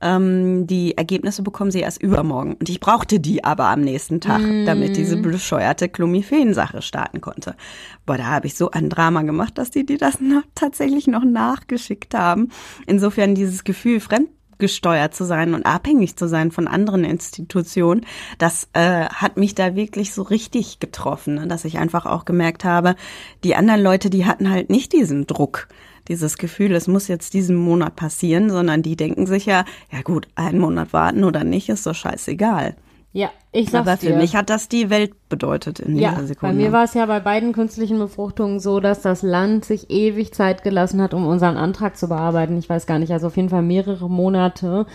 Ähm, 0.00 0.66
die 0.66 0.98
Ergebnisse 0.98 1.44
bekommen 1.44 1.70
sie 1.70 1.78
erst 1.78 2.02
übermorgen. 2.02 2.54
Und 2.54 2.68
ich 2.70 2.80
brauchte 2.80 3.20
die 3.20 3.44
aber 3.44 3.66
am 3.66 3.82
nächsten 3.82 4.20
Tag, 4.20 4.40
mm. 4.40 4.66
damit 4.66 4.96
diese 4.96 5.16
bescheuerte 5.16 5.88
Klomiphen-Sache 5.88 6.82
starten 6.82 7.20
konnte. 7.20 7.54
Boah, 8.04 8.16
da 8.16 8.24
habe 8.24 8.48
ich 8.48 8.56
so 8.56 8.72
ein 8.72 8.88
Drama 8.88 9.22
gemacht, 9.22 9.58
dass 9.58 9.70
die 9.70 9.86
die 9.86 9.96
das 9.96 10.20
noch, 10.20 10.42
tatsächlich 10.56 11.06
noch 11.06 11.22
nachgeschickt 11.22 12.14
haben. 12.14 12.48
Insofern 12.88 13.36
dieses 13.36 13.62
Gefühl, 13.62 14.00
fremd 14.00 14.28
gesteuert 14.58 15.14
zu 15.14 15.24
sein 15.24 15.54
und 15.54 15.66
abhängig 15.66 16.16
zu 16.16 16.28
sein 16.28 16.50
von 16.50 16.68
anderen 16.68 17.04
Institutionen, 17.04 18.06
das 18.38 18.68
äh, 18.72 19.06
hat 19.06 19.36
mich 19.36 19.54
da 19.54 19.74
wirklich 19.74 20.12
so 20.12 20.22
richtig 20.22 20.78
getroffen, 20.80 21.34
ne? 21.34 21.46
dass 21.46 21.64
ich 21.64 21.78
einfach 21.78 22.06
auch 22.06 22.24
gemerkt 22.24 22.64
habe, 22.64 22.94
die 23.44 23.56
anderen 23.56 23.82
Leute, 23.82 24.10
die 24.10 24.26
hatten 24.26 24.50
halt 24.50 24.70
nicht 24.70 24.92
diesen 24.92 25.26
Druck 25.26 25.68
dieses 26.08 26.36
Gefühl, 26.36 26.72
es 26.72 26.88
muss 26.88 27.08
jetzt 27.08 27.32
diesen 27.34 27.56
Monat 27.56 27.96
passieren, 27.96 28.50
sondern 28.50 28.82
die 28.82 28.96
denken 28.96 29.26
sich 29.26 29.46
ja, 29.46 29.64
ja 29.92 30.02
gut, 30.02 30.26
einen 30.34 30.58
Monat 30.58 30.92
warten 30.92 31.24
oder 31.24 31.44
nicht, 31.44 31.68
ist 31.68 31.86
doch 31.86 31.94
scheißegal. 31.94 32.76
Ja, 33.14 33.30
ich 33.52 33.70
sag's 33.70 33.86
Aber 33.86 33.98
für 33.98 34.06
dir. 34.06 34.16
mich 34.16 34.34
hat 34.34 34.48
das 34.48 34.68
die 34.68 34.88
Welt 34.88 35.12
bedeutet 35.28 35.80
in 35.80 35.96
ja, 35.96 36.12
dieser 36.12 36.28
Sekunde. 36.28 36.54
Bei 36.54 36.62
mir 36.62 36.72
war 36.72 36.84
es 36.84 36.94
ja 36.94 37.04
bei 37.04 37.20
beiden 37.20 37.52
künstlichen 37.52 37.98
Befruchtungen 37.98 38.58
so, 38.58 38.80
dass 38.80 39.02
das 39.02 39.22
Land 39.22 39.66
sich 39.66 39.90
ewig 39.90 40.32
Zeit 40.32 40.62
gelassen 40.62 41.02
hat, 41.02 41.12
um 41.12 41.26
unseren 41.26 41.58
Antrag 41.58 41.96
zu 41.98 42.08
bearbeiten. 42.08 42.56
Ich 42.56 42.70
weiß 42.70 42.86
gar 42.86 42.98
nicht, 42.98 43.12
also 43.12 43.26
auf 43.26 43.36
jeden 43.36 43.50
Fall 43.50 43.62
mehrere 43.62 44.08
Monate. 44.08 44.86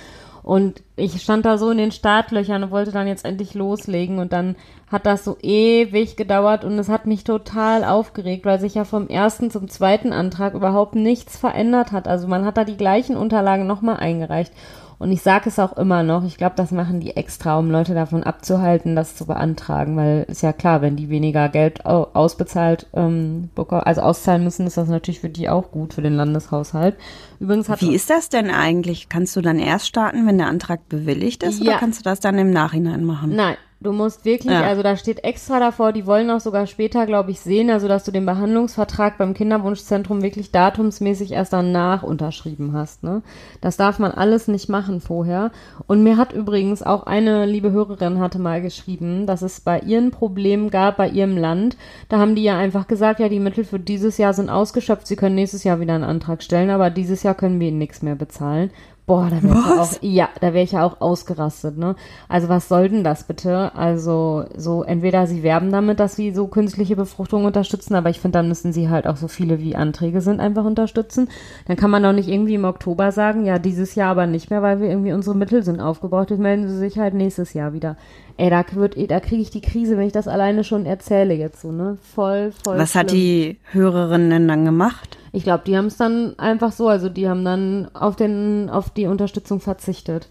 Und 0.41 0.81
ich 0.95 1.21
stand 1.21 1.45
da 1.45 1.57
so 1.57 1.69
in 1.71 1.77
den 1.77 1.91
Startlöchern 1.91 2.63
und 2.63 2.71
wollte 2.71 2.93
dann 2.93 3.05
jetzt 3.05 3.25
endlich 3.25 3.53
loslegen 3.53 4.17
und 4.17 4.31
dann 4.31 4.55
hat 4.89 5.05
das 5.05 5.25
so 5.25 5.35
ewig 5.41 6.15
gedauert 6.15 6.63
und 6.63 6.79
es 6.79 6.87
hat 6.87 7.05
mich 7.05 7.25
total 7.25 7.83
aufgeregt, 7.83 8.45
weil 8.45 8.57
sich 8.57 8.75
ja 8.75 8.85
vom 8.85 9.09
ersten 9.09 9.51
zum 9.51 9.67
zweiten 9.67 10.13
Antrag 10.13 10.53
überhaupt 10.53 10.95
nichts 10.95 11.37
verändert 11.37 11.91
hat. 11.91 12.07
Also 12.07 12.29
man 12.29 12.45
hat 12.45 12.55
da 12.55 12.63
die 12.63 12.77
gleichen 12.77 13.17
Unterlagen 13.17 13.67
nochmal 13.67 13.97
eingereicht. 13.97 14.53
Und 14.99 15.11
ich 15.11 15.21
sage 15.21 15.49
es 15.49 15.59
auch 15.59 15.77
immer 15.77 16.01
noch, 16.01 16.23
ich 16.23 16.37
glaube, 16.37 16.55
das 16.55 16.71
machen 16.71 16.99
die 16.99 17.15
extra, 17.15 17.59
um 17.59 17.69
Leute 17.69 17.93
davon 17.93 18.23
abzuhalten, 18.23 18.95
das 18.95 19.15
zu 19.15 19.27
beantragen, 19.27 19.95
weil 19.95 20.25
ist 20.27 20.41
ja 20.41 20.53
klar, 20.53 20.81
wenn 20.81 20.95
die 20.95 21.09
weniger 21.09 21.49
Geld 21.49 21.85
ausbezahlt, 21.85 22.87
ähm, 22.93 23.49
also 23.55 24.01
auszahlen 24.01 24.43
müssen, 24.43 24.65
ist 24.65 24.77
das 24.77 24.89
natürlich 24.89 25.19
für 25.19 25.29
die 25.29 25.49
auch 25.49 25.71
gut, 25.71 25.93
für 25.93 26.01
den 26.01 26.13
Landeshaushalt. 26.13 26.95
Übrigens 27.39 27.69
hat 27.69 27.81
Wie 27.81 27.93
ist 27.93 28.09
das 28.09 28.29
denn 28.29 28.49
eigentlich? 28.49 29.07
Kannst 29.07 29.35
du 29.35 29.41
dann 29.41 29.59
erst 29.59 29.87
starten, 29.87 30.25
wenn 30.25 30.39
der 30.39 30.47
Antrag 30.47 30.89
bewilligt 30.89 31.43
ist, 31.43 31.63
ja. 31.63 31.71
oder 31.71 31.79
kannst 31.79 31.99
du 31.99 32.03
das 32.03 32.19
dann 32.19 32.37
im 32.39 32.49
Nachhinein 32.49 33.03
machen? 33.03 33.35
Nein, 33.35 33.55
Du 33.79 33.91
musst 33.91 34.25
wirklich, 34.25 34.53
ja. 34.53 34.63
also 34.63 34.81
da 34.81 34.97
steht 34.97 35.23
extra 35.23 35.59
davor, 35.59 35.93
die 35.93 36.07
wollen 36.07 36.31
auch 36.31 36.39
sogar 36.39 36.65
später, 36.65 37.05
glaube 37.05 37.29
ich, 37.29 37.39
sehen, 37.39 37.69
also 37.69 37.87
dass 37.87 38.03
du 38.03 38.11
den 38.11 38.25
Behandlungsvertrag 38.25 39.19
beim 39.19 39.35
Kinderwunschzentrum 39.35 40.23
wirklich 40.23 40.51
datumsmäßig 40.51 41.31
erst 41.31 41.53
danach 41.53 42.01
unterschrieben 42.01 42.73
hast. 42.73 43.03
Ne? 43.03 43.21
Das 43.61 43.77
darf 43.77 43.99
man 43.99 44.11
alles 44.11 44.47
nicht 44.47 44.67
machen 44.67 44.99
vorher. 44.99 45.51
Und 45.85 46.01
mir 46.01 46.17
hat 46.17 46.33
übrigens 46.33 46.81
auch 46.81 47.03
eine 47.03 47.45
liebe 47.45 47.71
Hörerin 47.71 48.19
hatte 48.19 48.39
mal 48.39 48.63
geschrieben, 48.63 49.27
dass 49.27 49.43
es 49.43 49.61
bei 49.61 49.79
ihren 49.81 50.09
Problemen 50.09 50.71
gab, 50.71 50.97
bei 50.97 51.07
ihrem 51.07 51.37
Land. 51.37 51.77
Da 52.09 52.17
haben 52.17 52.33
die 52.33 52.43
ja 52.43 52.57
einfach 52.57 52.87
gesagt, 52.87 53.19
ja, 53.19 53.29
die 53.29 53.39
Mittel 53.39 53.63
für 53.63 53.79
dieses 53.79 54.17
Jahr 54.17 54.33
sind 54.33 54.49
ausgeschöpft, 54.49 55.05
sie 55.05 55.15
können 55.15 55.35
nächstes 55.35 55.63
Jahr 55.63 55.79
wieder 55.79 55.93
einen 55.93 56.03
Antrag 56.03 56.41
stellen, 56.41 56.71
aber 56.71 56.89
dieses 56.89 57.21
Jahr 57.21 57.35
können 57.35 57.59
wir 57.59 57.67
ihnen 57.67 57.77
nichts 57.77 58.01
mehr 58.01 58.15
bezahlen. 58.15 58.71
Boah, 59.07 59.29
da 59.29 59.41
wäre 59.41 59.57
ich 59.57 59.65
ja 59.65 59.81
auch, 59.81 59.91
ja, 60.01 60.29
da 60.41 60.53
wäre 60.53 60.63
ich 60.65 60.71
ja 60.73 60.83
auch 60.83 60.99
ausgerastet, 60.99 61.77
ne? 61.77 61.95
Also 62.27 62.49
was 62.49 62.67
soll 62.67 62.89
denn 62.89 63.05
das 63.05 63.23
bitte? 63.23 63.73
Also 63.73 64.43
so 64.53 64.83
entweder 64.83 65.27
sie 65.27 65.43
werben 65.43 65.71
damit, 65.71 66.01
dass 66.01 66.17
sie 66.17 66.31
so 66.31 66.47
künstliche 66.47 66.97
Befruchtung 66.97 67.45
unterstützen, 67.45 67.95
aber 67.95 68.09
ich 68.09 68.19
finde, 68.19 68.39
dann 68.39 68.49
müssen 68.49 68.73
sie 68.73 68.89
halt 68.89 69.07
auch 69.07 69.15
so 69.15 69.29
viele 69.29 69.61
wie 69.61 69.77
Anträge 69.77 70.19
sind 70.19 70.41
einfach 70.41 70.65
unterstützen. 70.65 71.29
Dann 71.67 71.77
kann 71.77 71.89
man 71.89 72.03
doch 72.03 72.11
nicht 72.11 72.27
irgendwie 72.27 72.55
im 72.55 72.65
Oktober 72.65 73.13
sagen, 73.13 73.45
ja, 73.45 73.59
dieses 73.59 73.95
Jahr 73.95 74.11
aber 74.11 74.27
nicht 74.27 74.49
mehr, 74.49 74.61
weil 74.61 74.81
wir 74.81 74.89
irgendwie 74.89 75.13
unsere 75.13 75.37
Mittel 75.37 75.63
sind 75.63 75.79
aufgebraucht. 75.79 76.29
Jetzt 76.31 76.39
melden 76.41 76.67
sie 76.67 76.77
sich 76.77 76.99
halt 76.99 77.13
nächstes 77.13 77.53
Jahr 77.53 77.71
wieder. 77.71 77.95
Ey, 78.37 78.51
da 78.51 78.63
wird, 78.73 78.95
da 79.09 79.19
kriege 79.19 79.41
ich 79.41 79.49
die 79.49 79.61
Krise, 79.61 79.97
wenn 79.97 80.05
ich 80.05 80.13
das 80.13 80.27
alleine 80.27 80.63
schon 80.63 80.85
erzähle 80.85 81.33
jetzt 81.33 81.61
so, 81.61 81.71
ne? 81.71 81.97
Voll, 82.13 82.51
voll. 82.63 82.77
Was 82.77 82.91
schlimm. 82.91 82.99
hat 82.99 83.11
die 83.11 83.57
Hörerin 83.71 84.29
denn 84.29 84.47
dann 84.47 84.63
gemacht? 84.63 85.17
Ich 85.31 85.43
glaube, 85.43 85.63
die 85.65 85.75
haben 85.75 85.87
es 85.87 85.97
dann 85.97 86.37
einfach 86.37 86.71
so, 86.71 86.87
also 86.87 87.09
die 87.09 87.27
haben 87.27 87.43
dann 87.43 87.89
auf 87.95 88.15
den, 88.15 88.69
auf 88.69 88.91
die 88.91 89.07
Unterstützung 89.07 89.59
verzichtet. 89.59 90.29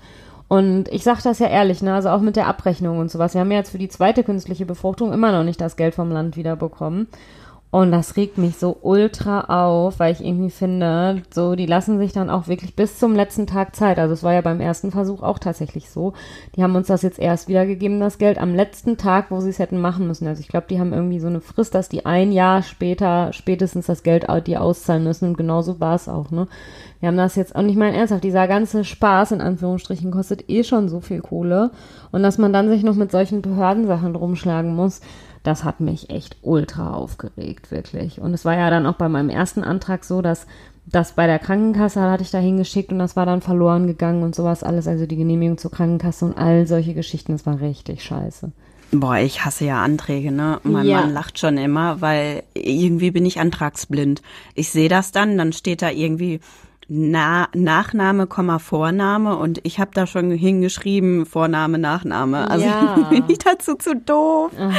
Und 0.49 0.89
ich 0.89 1.03
sage 1.03 1.21
das 1.25 1.41
ja 1.41 1.49
ehrlich, 1.49 1.83
ne, 1.83 1.95
also 1.95 2.11
auch 2.11 2.21
mit 2.21 2.37
der 2.37 2.47
Abrechnung 2.47 2.99
und 2.99 3.11
sowas. 3.11 3.35
Wir 3.35 3.41
haben 3.41 3.51
ja 3.51 3.59
jetzt 3.59 3.71
für 3.71 3.79
die 3.79 3.89
zweite 3.89 4.23
künstliche 4.23 4.67
Befruchtung 4.67 5.13
immer 5.13 5.33
noch 5.33 5.43
nicht 5.43 5.61
das 5.61 5.77
Geld 5.77 5.97
vom 5.97 6.13
Land 6.13 6.37
wiederbekommen. 6.37 7.09
Und 7.77 7.93
das 7.93 8.17
regt 8.17 8.39
mich 8.39 8.57
so 8.57 8.79
ultra 8.81 9.41
auf, 9.41 9.99
weil 9.99 10.11
ich 10.11 10.25
irgendwie 10.25 10.49
finde, 10.49 11.21
so, 11.31 11.57
die 11.57 11.67
lassen 11.67 11.99
sich 11.99 12.15
dann 12.15 12.31
auch 12.31 12.49
wirklich 12.49 12.75
bis 12.75 12.99
zum 12.99 13.15
letzten 13.15 13.47
Tag 13.47 13.77
Zeit. 13.77 13.99
Also 13.99 14.15
es 14.15 14.23
war 14.23 14.33
ja 14.33 14.41
beim 14.41 14.63
ersten 14.63 14.91
Versuch 14.91 15.23
auch 15.23 15.39
tatsächlich 15.39 15.91
so. 15.91 16.15
Die 16.57 16.63
haben 16.63 16.75
uns 16.75 16.87
das 16.87 17.03
jetzt 17.03 17.19
erst 17.19 17.49
wiedergegeben, 17.49 18.01
das 18.01 18.17
Geld, 18.17 18.39
am 18.39 18.55
letzten 18.55 18.97
Tag, 18.97 19.31
wo 19.31 19.41
sie 19.41 19.51
es 19.51 19.59
hätten 19.59 19.79
machen 19.79 20.07
müssen. 20.07 20.27
Also 20.27 20.41
ich 20.41 20.49
glaube, 20.49 20.69
die 20.71 20.81
haben 20.81 20.95
irgendwie 20.95 21.21
so 21.21 21.27
eine 21.27 21.43
Frist, 21.43 21.75
dass 21.75 21.91
die 21.91 22.07
ein 22.07 22.33
Jahr 22.33 22.63
später 22.63 23.35
spätestens 23.35 23.85
das 23.85 24.03
Geld 24.03 24.25
die 24.47 24.57
auszahlen 24.57 25.05
müssen. 25.05 25.29
Und 25.29 25.37
genauso 25.37 25.79
war 25.79 25.97
es 25.97 26.09
auch, 26.09 26.31
ne? 26.31 26.49
Wir 27.01 27.09
haben 27.09 27.19
das 27.19 27.37
jetzt, 27.37 27.55
und 27.55 27.69
ich 27.69 27.77
meine 27.77 27.95
ernsthaft, 27.95 28.25
dieser 28.25 28.49
ganze 28.49 28.83
Spaß 28.85 29.33
in 29.33 29.43
Anführungsstrichen 29.43 30.11
kostet 30.11 30.49
eh 30.49 30.65
schon 30.65 30.89
so 30.89 31.01
viel 31.01 31.21
Kohle. 31.21 31.73
Und 32.11 32.23
dass 32.23 32.39
man 32.39 32.55
dann 32.55 32.71
sich 32.71 32.83
noch 32.83 32.95
mit 32.95 33.13
solchen 33.13 33.43
Behördensachen 33.43 34.17
rumschlagen 34.17 34.75
muss, 34.75 35.03
das 35.47 35.65
hat 35.65 35.81
mich 35.81 36.11
echt 36.11 36.37
ultra 36.43 36.93
aufgeregt, 36.93 37.71
wirklich. 37.71 38.21
Und 38.21 38.35
es 38.35 38.45
war 38.45 38.57
ja 38.57 38.71
dann 38.71 38.87
auch 38.87 38.95
bei 38.95 39.09
meinem 39.09 39.31
ersten 39.31 39.63
Antrag 39.63 40.05
so, 40.05 40.23
dass 40.23 40.47
das 40.87 41.13
bei 41.13 41.27
der 41.27 41.39
Krankenkasse 41.39 42.01
hatte 42.01 42.23
ich 42.23 42.31
da 42.31 42.39
hingeschickt 42.39 42.93
und 42.93 42.99
das 42.99 43.17
war 43.17 43.27
dann 43.27 43.43
verloren 43.43 43.87
gegangen 43.87 44.23
und 44.23 44.35
sowas 44.35 44.63
alles, 44.63 44.87
also 44.87 45.07
die 45.07 45.17
Genehmigung 45.17 45.59
zur 45.59 45.71
Krankenkasse 45.71 46.25
und 46.25 46.39
all 46.39 46.67
solche 46.67 46.95
Geschichten, 46.95 47.33
das 47.33 47.45
war 47.45 47.61
richtig 47.61 48.05
scheiße. 48.05 48.53
Boah, 48.93 49.17
ich 49.17 49.45
hasse 49.45 49.65
ja 49.65 49.83
Anträge, 49.83 50.31
ne? 50.31 50.61
Mein 50.63 50.87
ja. 50.87 51.01
Mann 51.01 51.13
lacht 51.13 51.41
schon 51.41 51.59
immer, 51.59 52.01
weil 52.01 52.45
irgendwie 52.55 53.11
bin 53.11 53.27
ich 53.27 53.41
antragsblind. 53.41 54.23
Ich 54.55 54.71
sehe 54.71 54.89
das 54.89 55.11
dann, 55.11 55.37
dann 55.37 55.53
steht 55.53 55.83
da 55.83 55.91
irgendwie 55.91 56.41
na 56.89 57.49
Nachname, 57.53 58.29
Vorname 58.59 59.37
und 59.37 59.61
ich 59.65 59.81
habe 59.81 59.91
da 59.95 60.07
schon 60.07 60.31
hingeschrieben 60.31 61.27
Vorname, 61.27 61.79
Nachname. 61.79 62.49
Also 62.49 62.65
ja. 62.65 63.07
bin 63.11 63.25
ich 63.29 63.39
dazu 63.39 63.75
zu 63.75 63.97
doof. 63.97 64.53
Ah. 64.59 64.71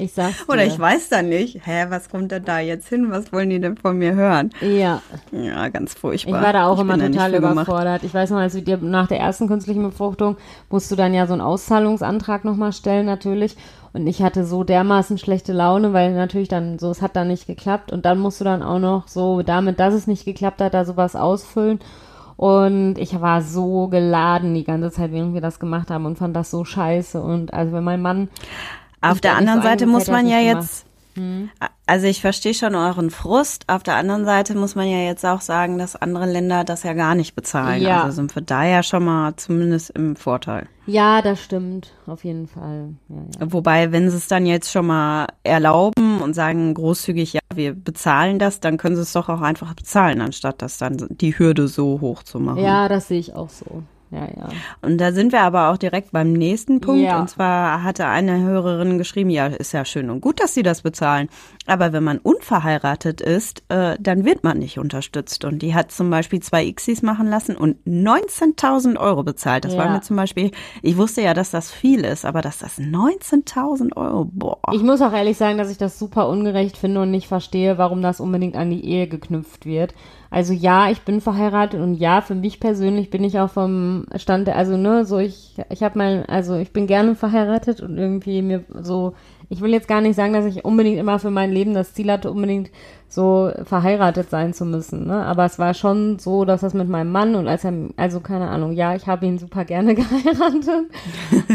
Ich 0.00 0.14
sag's 0.14 0.46
dir. 0.46 0.52
Oder 0.52 0.64
ich 0.64 0.78
weiß 0.78 1.10
da 1.10 1.20
nicht, 1.20 1.66
hä, 1.66 1.86
was 1.90 2.08
kommt 2.08 2.32
denn 2.32 2.44
da 2.44 2.58
jetzt 2.58 2.88
hin? 2.88 3.10
Was 3.10 3.32
wollen 3.32 3.50
die 3.50 3.60
denn 3.60 3.76
von 3.76 3.98
mir 3.98 4.14
hören? 4.14 4.50
Ja. 4.62 5.02
Ja, 5.30 5.68
ganz 5.68 5.92
furchtbar. 5.92 6.38
Ich 6.38 6.42
war 6.42 6.52
da 6.52 6.66
auch 6.66 6.76
ich 6.76 6.80
immer 6.80 6.98
total 6.98 7.34
überfordert. 7.34 8.02
Ich 8.02 8.14
weiß 8.14 8.30
noch, 8.30 8.38
als 8.38 8.54
dir 8.54 8.78
nach 8.78 9.08
der 9.08 9.20
ersten 9.20 9.46
künstlichen 9.46 9.82
Befruchtung 9.82 10.38
musst 10.70 10.90
du 10.90 10.96
dann 10.96 11.12
ja 11.12 11.26
so 11.26 11.34
einen 11.34 11.42
Auszahlungsantrag 11.42 12.44
nochmal 12.44 12.72
stellen, 12.72 13.04
natürlich. 13.04 13.56
Und 13.92 14.06
ich 14.06 14.22
hatte 14.22 14.44
so 14.44 14.62
dermaßen 14.62 15.18
schlechte 15.18 15.52
Laune, 15.52 15.92
weil 15.92 16.14
natürlich 16.14 16.48
dann 16.48 16.78
so, 16.78 16.90
es 16.90 17.02
hat 17.02 17.16
dann 17.16 17.28
nicht 17.28 17.46
geklappt. 17.46 17.90
Und 17.92 18.04
dann 18.04 18.18
musst 18.18 18.40
du 18.40 18.44
dann 18.44 18.62
auch 18.62 18.78
noch 18.78 19.08
so, 19.08 19.42
damit, 19.42 19.80
dass 19.80 19.94
es 19.94 20.06
nicht 20.06 20.24
geklappt 20.24 20.60
hat, 20.60 20.74
da 20.74 20.84
sowas 20.84 21.16
ausfüllen. 21.16 21.80
Und 22.36 22.96
ich 22.98 23.20
war 23.20 23.42
so 23.42 23.88
geladen 23.88 24.54
die 24.54 24.64
ganze 24.64 24.90
Zeit, 24.90 25.12
während 25.12 25.34
wir 25.34 25.40
das 25.40 25.58
gemacht 25.58 25.90
haben 25.90 26.06
und 26.06 26.16
fand 26.16 26.34
das 26.34 26.50
so 26.50 26.64
scheiße. 26.64 27.20
Und 27.20 27.52
also 27.52 27.72
wenn 27.72 27.84
mein 27.84 28.00
Mann. 28.00 28.28
Auf 29.00 29.20
der 29.20 29.36
anderen 29.36 29.62
Seite 29.62 29.86
muss 29.86 30.08
man 30.08 30.26
ja 30.26 30.38
jetzt 30.38 30.86
hm. 31.14 31.50
Also 31.86 32.06
ich 32.06 32.20
verstehe 32.20 32.54
schon 32.54 32.74
euren 32.74 33.10
Frust. 33.10 33.64
Auf 33.66 33.82
der 33.82 33.96
anderen 33.96 34.24
Seite 34.24 34.54
muss 34.54 34.74
man 34.74 34.88
ja 34.88 34.98
jetzt 34.98 35.26
auch 35.26 35.40
sagen, 35.40 35.76
dass 35.76 35.96
andere 35.96 36.26
Länder 36.26 36.62
das 36.62 36.84
ja 36.84 36.92
gar 36.92 37.14
nicht 37.14 37.34
bezahlen. 37.34 37.82
Ja. 37.82 38.04
Also 38.04 38.16
sind 38.16 38.34
wir 38.34 38.42
da 38.42 38.64
ja 38.64 38.82
schon 38.82 39.04
mal 39.04 39.34
zumindest 39.36 39.90
im 39.90 40.14
Vorteil. 40.14 40.68
Ja, 40.86 41.20
das 41.20 41.42
stimmt. 41.42 41.92
Auf 42.06 42.24
jeden 42.24 42.46
Fall. 42.46 42.94
Ja, 43.08 43.16
ja. 43.40 43.52
Wobei, 43.52 43.92
wenn 43.92 44.08
sie 44.08 44.16
es 44.16 44.28
dann 44.28 44.46
jetzt 44.46 44.70
schon 44.70 44.86
mal 44.86 45.26
erlauben 45.42 46.20
und 46.20 46.34
sagen 46.34 46.74
großzügig, 46.74 47.32
ja, 47.32 47.40
wir 47.54 47.74
bezahlen 47.74 48.38
das, 48.38 48.60
dann 48.60 48.76
können 48.76 48.96
sie 48.96 49.02
es 49.02 49.12
doch 49.12 49.28
auch 49.28 49.40
einfach 49.40 49.74
bezahlen, 49.74 50.20
anstatt 50.20 50.62
das 50.62 50.78
dann 50.78 51.06
die 51.10 51.36
Hürde 51.38 51.68
so 51.68 52.00
hoch 52.00 52.22
zu 52.22 52.38
machen. 52.38 52.62
Ja, 52.62 52.88
das 52.88 53.08
sehe 53.08 53.18
ich 53.18 53.34
auch 53.34 53.50
so 53.50 53.82
ja, 54.10 54.26
ja. 54.36 54.48
Und 54.82 54.98
da 54.98 55.12
sind 55.12 55.32
wir 55.32 55.42
aber 55.42 55.70
auch 55.70 55.76
direkt 55.76 56.10
beim 56.10 56.32
nächsten 56.32 56.80
Punkt. 56.80 57.02
Ja. 57.02 57.20
Und 57.20 57.30
zwar 57.30 57.82
hatte 57.82 58.06
eine 58.06 58.40
Hörerin 58.42 58.98
geschrieben, 58.98 59.30
ja, 59.30 59.46
ist 59.46 59.72
ja 59.72 59.84
schön 59.84 60.10
und 60.10 60.20
gut, 60.20 60.40
dass 60.40 60.54
sie 60.54 60.62
das 60.62 60.82
bezahlen. 60.82 61.28
Aber 61.70 61.92
wenn 61.92 62.02
man 62.02 62.18
unverheiratet 62.18 63.20
ist, 63.20 63.62
äh, 63.68 63.96
dann 64.00 64.24
wird 64.24 64.42
man 64.42 64.58
nicht 64.58 64.80
unterstützt. 64.80 65.44
Und 65.44 65.62
die 65.62 65.72
hat 65.72 65.92
zum 65.92 66.10
Beispiel 66.10 66.40
zwei 66.40 66.68
Xis 66.68 67.00
machen 67.02 67.28
lassen 67.28 67.54
und 67.56 67.76
19.000 67.86 68.98
Euro 68.98 69.22
bezahlt. 69.22 69.64
Das 69.64 69.74
ja. 69.74 69.78
war 69.78 69.90
mir 69.92 70.00
zum 70.00 70.16
Beispiel, 70.16 70.50
ich 70.82 70.96
wusste 70.96 71.22
ja, 71.22 71.32
dass 71.32 71.52
das 71.52 71.70
viel 71.70 72.04
ist, 72.04 72.24
aber 72.24 72.42
dass 72.42 72.58
das 72.58 72.80
19.000 72.80 73.96
Euro, 73.96 74.24
boah. 74.32 74.58
Ich 74.72 74.82
muss 74.82 75.00
auch 75.00 75.12
ehrlich 75.12 75.36
sagen, 75.36 75.58
dass 75.58 75.70
ich 75.70 75.78
das 75.78 75.96
super 75.96 76.28
ungerecht 76.28 76.76
finde 76.76 77.02
und 77.02 77.12
nicht 77.12 77.28
verstehe, 77.28 77.78
warum 77.78 78.02
das 78.02 78.18
unbedingt 78.18 78.56
an 78.56 78.70
die 78.70 78.84
Ehe 78.84 79.06
geknüpft 79.06 79.64
wird. 79.64 79.94
Also 80.28 80.52
ja, 80.52 80.90
ich 80.90 81.02
bin 81.02 81.20
verheiratet 81.20 81.80
und 81.80 81.94
ja, 81.94 82.20
für 82.20 82.36
mich 82.36 82.58
persönlich 82.60 83.10
bin 83.10 83.22
ich 83.24 83.38
auch 83.38 83.50
vom 83.50 84.06
Stand, 84.14 84.48
also 84.48 84.76
ne, 84.76 85.04
so 85.04 85.18
ich, 85.18 85.56
ich 85.70 85.82
habe 85.82 85.98
mal, 85.98 86.24
also 86.28 86.56
ich 86.56 86.72
bin 86.72 86.86
gerne 86.86 87.16
verheiratet 87.16 87.80
und 87.80 87.98
irgendwie 87.98 88.40
mir 88.40 88.64
so, 88.80 89.14
ich 89.50 89.60
will 89.60 89.72
jetzt 89.72 89.88
gar 89.88 90.00
nicht 90.00 90.14
sagen, 90.14 90.32
dass 90.32 90.46
ich 90.46 90.64
unbedingt 90.64 90.98
immer 90.98 91.18
für 91.18 91.30
mein 91.30 91.50
Leben 91.50 91.74
das 91.74 91.92
Ziel 91.92 92.10
hatte, 92.10 92.30
unbedingt 92.30 92.70
so 93.08 93.50
verheiratet 93.64 94.30
sein 94.30 94.54
zu 94.54 94.64
müssen, 94.64 95.08
ne? 95.08 95.26
Aber 95.26 95.44
es 95.44 95.58
war 95.58 95.74
schon 95.74 96.20
so, 96.20 96.44
dass 96.44 96.60
das 96.60 96.72
mit 96.72 96.88
meinem 96.88 97.10
Mann 97.10 97.34
und 97.34 97.48
als 97.48 97.64
er, 97.64 97.72
also 97.96 98.20
keine 98.20 98.48
Ahnung, 98.48 98.72
ja, 98.72 98.94
ich 98.94 99.08
habe 99.08 99.26
ihn 99.26 99.38
super 99.38 99.64
gerne 99.64 99.94
geheiratet, 99.96 100.90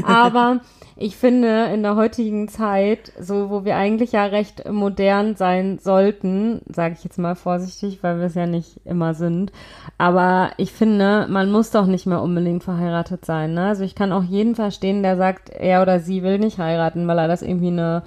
aber 0.05 0.59
ich 0.97 1.17
finde, 1.17 1.65
in 1.73 1.83
der 1.83 1.95
heutigen 1.95 2.47
Zeit, 2.47 3.11
so 3.19 3.49
wo 3.49 3.65
wir 3.65 3.75
eigentlich 3.75 4.13
ja 4.13 4.25
recht 4.25 4.69
modern 4.69 5.35
sein 5.35 5.77
sollten, 5.79 6.61
sage 6.73 6.95
ich 6.97 7.03
jetzt 7.03 7.19
mal 7.19 7.35
vorsichtig, 7.35 7.99
weil 8.01 8.19
wir 8.19 8.27
es 8.27 8.35
ja 8.35 8.45
nicht 8.45 8.79
immer 8.85 9.13
sind, 9.13 9.51
aber 9.97 10.51
ich 10.57 10.71
finde, 10.71 11.27
man 11.29 11.51
muss 11.51 11.71
doch 11.71 11.85
nicht 11.85 12.05
mehr 12.05 12.21
unbedingt 12.21 12.63
verheiratet 12.63 13.25
sein. 13.25 13.53
Ne? 13.53 13.67
Also 13.67 13.83
ich 13.83 13.95
kann 13.95 14.13
auch 14.13 14.23
jeden 14.23 14.55
verstehen, 14.55 15.03
der 15.03 15.17
sagt, 15.17 15.49
er 15.49 15.81
oder 15.81 15.99
sie 15.99 16.23
will 16.23 16.39
nicht 16.39 16.59
heiraten, 16.59 17.07
weil 17.07 17.19
er 17.19 17.27
das 17.27 17.41
irgendwie 17.41 17.67
eine 17.67 18.03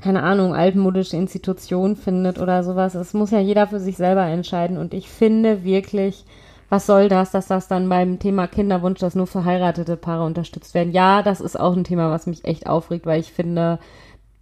keine 0.00 0.22
Ahnung, 0.22 0.54
altmodische 0.54 1.16
Institution 1.16 1.96
findet 1.96 2.38
oder 2.38 2.62
sowas. 2.62 2.94
Es 2.94 3.14
muss 3.14 3.32
ja 3.32 3.40
jeder 3.40 3.66
für 3.66 3.80
sich 3.80 3.96
selber 3.96 4.24
entscheiden. 4.26 4.78
Und 4.78 4.94
ich 4.94 5.08
finde 5.08 5.64
wirklich, 5.64 6.24
was 6.68 6.86
soll 6.86 7.08
das, 7.08 7.30
dass 7.30 7.46
das 7.46 7.68
dann 7.68 7.88
beim 7.88 8.18
Thema 8.18 8.46
Kinderwunsch, 8.46 9.00
dass 9.00 9.14
nur 9.14 9.26
verheiratete 9.26 9.96
Paare 9.96 10.24
unterstützt 10.24 10.74
werden. 10.74 10.92
Ja, 10.92 11.22
das 11.22 11.40
ist 11.40 11.58
auch 11.58 11.76
ein 11.76 11.84
Thema, 11.84 12.10
was 12.10 12.26
mich 12.26 12.44
echt 12.44 12.66
aufregt, 12.66 13.06
weil 13.06 13.20
ich 13.20 13.32
finde, 13.32 13.78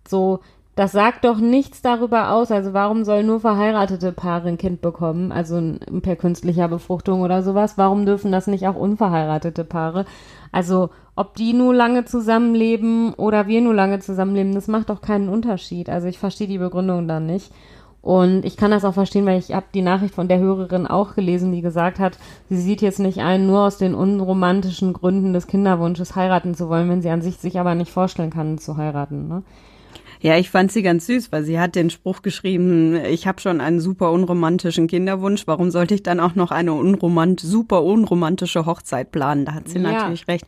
so, 0.08 0.40
das 0.74 0.92
sagt 0.92 1.24
doch 1.24 1.38
nichts 1.38 1.82
darüber 1.82 2.32
aus. 2.32 2.50
Also 2.50 2.74
warum 2.74 3.04
sollen 3.04 3.26
nur 3.26 3.40
verheiratete 3.40 4.12
Paare 4.12 4.48
ein 4.48 4.58
Kind 4.58 4.82
bekommen? 4.82 5.32
Also 5.32 5.60
per 6.02 6.16
künstlicher 6.16 6.68
Befruchtung 6.68 7.22
oder 7.22 7.42
sowas. 7.42 7.78
Warum 7.78 8.04
dürfen 8.04 8.30
das 8.30 8.46
nicht 8.46 8.66
auch 8.68 8.76
unverheiratete 8.76 9.64
Paare? 9.64 10.04
Also 10.52 10.90
ob 11.14 11.34
die 11.36 11.54
nur 11.54 11.74
lange 11.74 12.04
zusammenleben 12.04 13.14
oder 13.14 13.46
wir 13.46 13.62
nur 13.62 13.72
lange 13.72 14.00
zusammenleben, 14.00 14.54
das 14.54 14.68
macht 14.68 14.90
doch 14.90 15.00
keinen 15.00 15.30
Unterschied. 15.30 15.88
Also 15.88 16.08
ich 16.08 16.18
verstehe 16.18 16.46
die 16.46 16.58
Begründung 16.58 17.08
dann 17.08 17.24
nicht. 17.24 17.52
Und 18.06 18.44
ich 18.44 18.56
kann 18.56 18.70
das 18.70 18.84
auch 18.84 18.94
verstehen, 18.94 19.26
weil 19.26 19.40
ich 19.40 19.52
habe 19.52 19.66
die 19.74 19.82
Nachricht 19.82 20.14
von 20.14 20.28
der 20.28 20.38
Hörerin 20.38 20.86
auch 20.86 21.16
gelesen, 21.16 21.50
die 21.50 21.60
gesagt 21.60 21.98
hat, 21.98 22.16
sie 22.48 22.56
sieht 22.56 22.80
jetzt 22.80 23.00
nicht 23.00 23.18
ein, 23.18 23.48
nur 23.48 23.62
aus 23.62 23.78
den 23.78 23.96
unromantischen 23.96 24.92
Gründen 24.92 25.32
des 25.32 25.48
Kinderwunsches 25.48 26.14
heiraten 26.14 26.54
zu 26.54 26.68
wollen, 26.68 26.88
wenn 26.88 27.02
sie 27.02 27.10
an 27.10 27.20
sich 27.20 27.38
sich 27.38 27.58
aber 27.58 27.74
nicht 27.74 27.90
vorstellen 27.90 28.30
kann 28.30 28.58
zu 28.58 28.76
heiraten. 28.76 29.26
Ne? 29.26 29.42
Ja, 30.20 30.36
ich 30.36 30.50
fand 30.50 30.72
sie 30.72 30.82
ganz 30.82 31.06
süß, 31.06 31.32
weil 31.32 31.44
sie 31.44 31.60
hat 31.60 31.74
den 31.74 31.90
Spruch 31.90 32.22
geschrieben, 32.22 32.96
ich 33.04 33.26
habe 33.26 33.40
schon 33.40 33.60
einen 33.60 33.80
super 33.80 34.12
unromantischen 34.12 34.86
Kinderwunsch, 34.86 35.46
warum 35.46 35.70
sollte 35.70 35.94
ich 35.94 36.02
dann 36.02 36.20
auch 36.20 36.34
noch 36.34 36.50
eine 36.50 36.72
unromant 36.72 37.40
super 37.40 37.82
unromantische 37.82 38.66
Hochzeit 38.66 39.12
planen? 39.12 39.44
Da 39.44 39.54
hat 39.54 39.68
sie 39.68 39.78
ja, 39.78 39.92
natürlich 39.92 40.28
recht. 40.28 40.46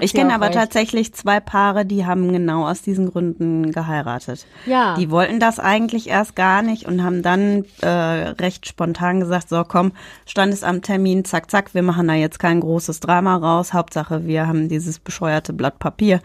Ich 0.00 0.14
kenne 0.14 0.34
aber 0.34 0.46
recht. 0.46 0.54
tatsächlich 0.54 1.14
zwei 1.14 1.40
Paare, 1.40 1.84
die 1.84 2.06
haben 2.06 2.32
genau 2.32 2.66
aus 2.66 2.82
diesen 2.82 3.10
Gründen 3.10 3.72
geheiratet. 3.72 4.46
Ja. 4.66 4.94
Die 4.96 5.10
wollten 5.10 5.40
das 5.40 5.58
eigentlich 5.58 6.08
erst 6.08 6.36
gar 6.36 6.62
nicht 6.62 6.86
und 6.86 7.02
haben 7.02 7.22
dann 7.22 7.64
äh, 7.80 7.88
recht 7.88 8.68
spontan 8.68 9.20
gesagt, 9.20 9.48
so 9.48 9.64
komm, 9.66 9.92
Standesamttermin, 10.26 11.24
zack, 11.24 11.50
zack, 11.50 11.74
wir 11.74 11.82
machen 11.82 12.08
da 12.08 12.14
jetzt 12.14 12.38
kein 12.38 12.60
großes 12.60 13.00
Drama 13.00 13.36
raus, 13.36 13.72
Hauptsache 13.72 14.26
wir 14.26 14.46
haben 14.46 14.68
dieses 14.68 14.98
bescheuerte 14.98 15.52
Blatt 15.52 15.78
Papier 15.78 16.20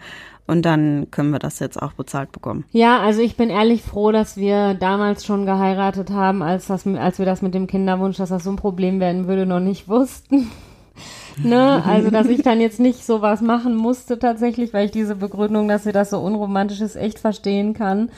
und 0.46 0.62
dann 0.62 1.08
können 1.10 1.30
wir 1.30 1.38
das 1.38 1.58
jetzt 1.58 1.80
auch 1.80 1.92
bezahlt 1.92 2.32
bekommen. 2.32 2.64
Ja, 2.72 3.00
also 3.00 3.20
ich 3.20 3.36
bin 3.36 3.50
ehrlich 3.50 3.82
froh, 3.82 4.12
dass 4.12 4.36
wir 4.36 4.74
damals 4.74 5.24
schon 5.24 5.46
geheiratet 5.46 6.10
haben, 6.10 6.42
als, 6.42 6.66
das, 6.66 6.86
als 6.86 7.18
wir 7.18 7.26
das 7.26 7.42
mit 7.42 7.54
dem 7.54 7.66
Kinderwunsch, 7.66 8.18
dass 8.18 8.28
das 8.28 8.44
so 8.44 8.50
ein 8.50 8.56
Problem 8.56 9.00
werden 9.00 9.26
würde, 9.26 9.46
noch 9.46 9.60
nicht 9.60 9.88
wussten. 9.88 10.50
ne? 11.42 11.82
Also, 11.86 12.10
dass 12.10 12.28
ich 12.28 12.42
dann 12.42 12.60
jetzt 12.60 12.80
nicht 12.80 13.04
sowas 13.04 13.40
machen 13.40 13.74
musste 13.74 14.18
tatsächlich, 14.18 14.74
weil 14.74 14.86
ich 14.86 14.92
diese 14.92 15.16
Begründung, 15.16 15.68
dass 15.68 15.84
sie 15.84 15.92
das 15.92 16.10
so 16.10 16.18
unromantisch 16.18 16.80
ist, 16.80 16.96
echt 16.96 17.18
verstehen 17.18 17.72
kann. 17.74 18.10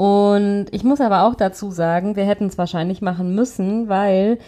Und 0.00 0.68
ich 0.70 0.82
muss 0.82 1.02
aber 1.02 1.24
auch 1.24 1.34
dazu 1.34 1.70
sagen, 1.70 2.16
wir 2.16 2.24
hätten 2.24 2.46
es 2.46 2.56
wahrscheinlich 2.56 3.02
machen 3.02 3.34
müssen, 3.34 3.90
weil, 3.90 4.38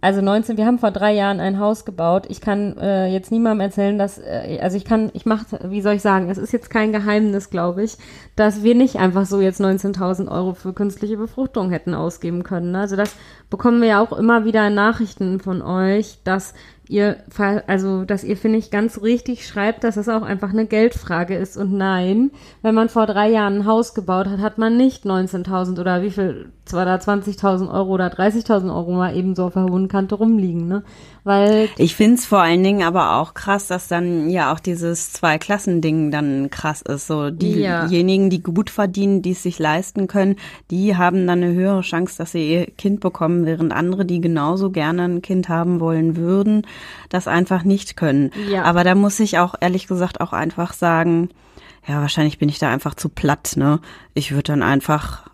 also 0.00 0.22
19, 0.22 0.56
wir 0.56 0.64
haben 0.64 0.78
vor 0.78 0.90
drei 0.90 1.12
Jahren 1.12 1.38
ein 1.38 1.60
Haus 1.60 1.84
gebaut. 1.84 2.24
Ich 2.30 2.40
kann 2.40 2.78
äh, 2.78 3.06
jetzt 3.08 3.30
niemandem 3.30 3.60
erzählen, 3.60 3.98
dass, 3.98 4.16
äh, 4.16 4.58
also 4.62 4.78
ich 4.78 4.86
kann, 4.86 5.10
ich 5.12 5.26
mache, 5.26 5.44
wie 5.64 5.82
soll 5.82 5.96
ich 5.96 6.00
sagen, 6.00 6.30
es 6.30 6.38
ist 6.38 6.50
jetzt 6.50 6.70
kein 6.70 6.92
Geheimnis, 6.92 7.50
glaube 7.50 7.84
ich, 7.84 7.98
dass 8.36 8.62
wir 8.62 8.74
nicht 8.74 8.96
einfach 8.96 9.26
so 9.26 9.42
jetzt 9.42 9.60
19.000 9.60 10.30
Euro 10.30 10.54
für 10.54 10.72
künstliche 10.72 11.18
Befruchtung 11.18 11.68
hätten 11.68 11.92
ausgeben 11.92 12.42
können. 12.42 12.74
Also 12.74 12.96
das 12.96 13.16
bekommen 13.50 13.82
wir 13.82 13.88
ja 13.88 14.00
auch 14.02 14.14
immer 14.14 14.46
wieder 14.46 14.66
in 14.66 14.76
Nachrichten 14.76 15.40
von 15.40 15.60
euch, 15.60 16.20
dass 16.24 16.54
ihr, 16.88 17.16
also, 17.66 18.04
dass 18.04 18.24
ihr, 18.24 18.36
finde 18.36 18.58
ich, 18.58 18.70
ganz 18.70 19.02
richtig 19.02 19.46
schreibt, 19.46 19.84
dass 19.84 19.96
es 19.96 20.08
auch 20.08 20.22
einfach 20.22 20.50
eine 20.50 20.66
Geldfrage 20.66 21.36
ist. 21.36 21.56
Und 21.56 21.72
nein, 21.72 22.30
wenn 22.62 22.74
man 22.74 22.88
vor 22.88 23.06
drei 23.06 23.30
Jahren 23.30 23.60
ein 23.60 23.66
Haus 23.66 23.94
gebaut 23.94 24.26
hat, 24.26 24.40
hat 24.40 24.58
man 24.58 24.76
nicht 24.76 25.04
19.000 25.04 25.80
oder 25.80 26.02
wie 26.02 26.10
viel, 26.10 26.52
da 26.72 26.96
20.000 26.96 27.72
Euro 27.72 27.94
oder 27.94 28.08
30.000 28.08 28.74
Euro 28.74 28.92
mal 28.92 29.16
eben 29.16 29.34
so 29.34 29.44
auf 29.44 29.54
der 29.54 29.64
hohen 29.64 29.88
Kante 29.88 30.14
rumliegen, 30.16 30.66
ne? 30.68 30.82
Weil 31.24 31.68
ich 31.76 31.96
finde 31.96 32.16
es 32.16 32.26
vor 32.26 32.40
allen 32.40 32.62
Dingen 32.62 32.82
aber 32.82 33.16
auch 33.16 33.34
krass, 33.34 33.66
dass 33.66 33.88
dann 33.88 34.30
ja 34.30 34.52
auch 34.52 34.60
dieses 34.60 35.12
Zwei-Klassen-Ding 35.12 36.10
dann 36.10 36.50
krass 36.50 36.82
ist. 36.82 37.08
So 37.08 37.30
diejenigen, 37.30 38.24
ja. 38.24 38.28
die 38.28 38.42
gut 38.42 38.70
verdienen, 38.70 39.22
die 39.22 39.32
es 39.32 39.42
sich 39.42 39.58
leisten 39.58 40.06
können, 40.06 40.36
die 40.70 40.96
haben 40.96 41.26
dann 41.26 41.42
eine 41.42 41.52
höhere 41.52 41.80
Chance, 41.80 42.18
dass 42.18 42.32
sie 42.32 42.52
ihr 42.52 42.66
Kind 42.66 43.00
bekommen, 43.00 43.44
während 43.44 43.72
andere, 43.72 44.04
die 44.04 44.20
genauso 44.20 44.70
gerne 44.70 45.02
ein 45.02 45.22
Kind 45.22 45.48
haben 45.48 45.80
wollen 45.80 46.16
würden, 46.16 46.66
das 47.08 47.26
einfach 47.26 47.64
nicht 47.64 47.96
können. 47.96 48.30
Ja. 48.50 48.62
Aber 48.62 48.84
da 48.84 48.94
muss 48.94 49.18
ich 49.18 49.38
auch 49.38 49.54
ehrlich 49.60 49.88
gesagt 49.88 50.20
auch 50.20 50.32
einfach 50.32 50.72
sagen, 50.72 51.30
ja, 51.86 52.00
wahrscheinlich 52.00 52.38
bin 52.38 52.48
ich 52.48 52.58
da 52.58 52.70
einfach 52.70 52.94
zu 52.94 53.08
platt, 53.08 53.54
ne? 53.56 53.80
Ich 54.14 54.32
würde 54.32 54.52
dann 54.52 54.62
einfach 54.62 55.25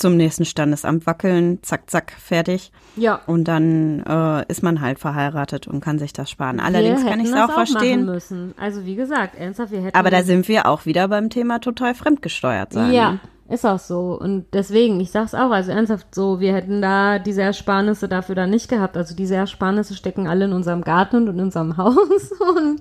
zum 0.00 0.16
nächsten 0.16 0.44
Standesamt 0.44 1.06
wackeln, 1.06 1.58
zack, 1.62 1.88
zack, 1.88 2.12
fertig. 2.18 2.72
Ja. 2.96 3.20
Und 3.26 3.44
dann 3.44 4.00
äh, 4.00 4.44
ist 4.48 4.62
man 4.62 4.80
halt 4.80 4.98
verheiratet 4.98 5.66
und 5.66 5.80
kann 5.80 5.98
sich 5.98 6.12
das 6.12 6.30
sparen. 6.30 6.60
Allerdings 6.60 7.04
kann 7.04 7.20
ich 7.20 7.28
es 7.28 7.34
auch, 7.34 7.48
auch 7.48 7.52
verstehen. 7.52 8.04
Müssen. 8.04 8.54
Also 8.58 8.84
wie 8.84 8.96
gesagt, 8.96 9.36
ernsthaft, 9.36 9.72
wir 9.72 9.82
hätten. 9.82 9.96
Aber 9.96 10.10
da 10.10 10.22
sind 10.22 10.48
wir 10.48 10.66
auch 10.66 10.86
wieder 10.86 11.08
beim 11.08 11.30
Thema 11.30 11.60
total 11.60 11.94
fremdgesteuert 11.94 12.72
sein. 12.72 12.92
Ja. 12.92 13.18
Ist 13.50 13.66
auch 13.66 13.80
so. 13.80 14.16
Und 14.16 14.46
deswegen, 14.52 15.00
ich 15.00 15.10
sag's 15.10 15.34
auch, 15.34 15.50
also 15.50 15.72
ernsthaft 15.72 16.14
so, 16.14 16.38
wir 16.38 16.54
hätten 16.54 16.80
da 16.80 17.18
diese 17.18 17.42
Ersparnisse 17.42 18.08
dafür 18.08 18.36
dann 18.36 18.50
nicht 18.50 18.68
gehabt. 18.68 18.96
Also 18.96 19.16
diese 19.16 19.34
Ersparnisse 19.34 19.94
stecken 19.96 20.28
alle 20.28 20.44
in 20.44 20.52
unserem 20.52 20.82
Garten 20.82 21.16
und 21.16 21.34
in 21.34 21.40
unserem 21.40 21.76
Haus. 21.76 22.30
Und 22.56 22.80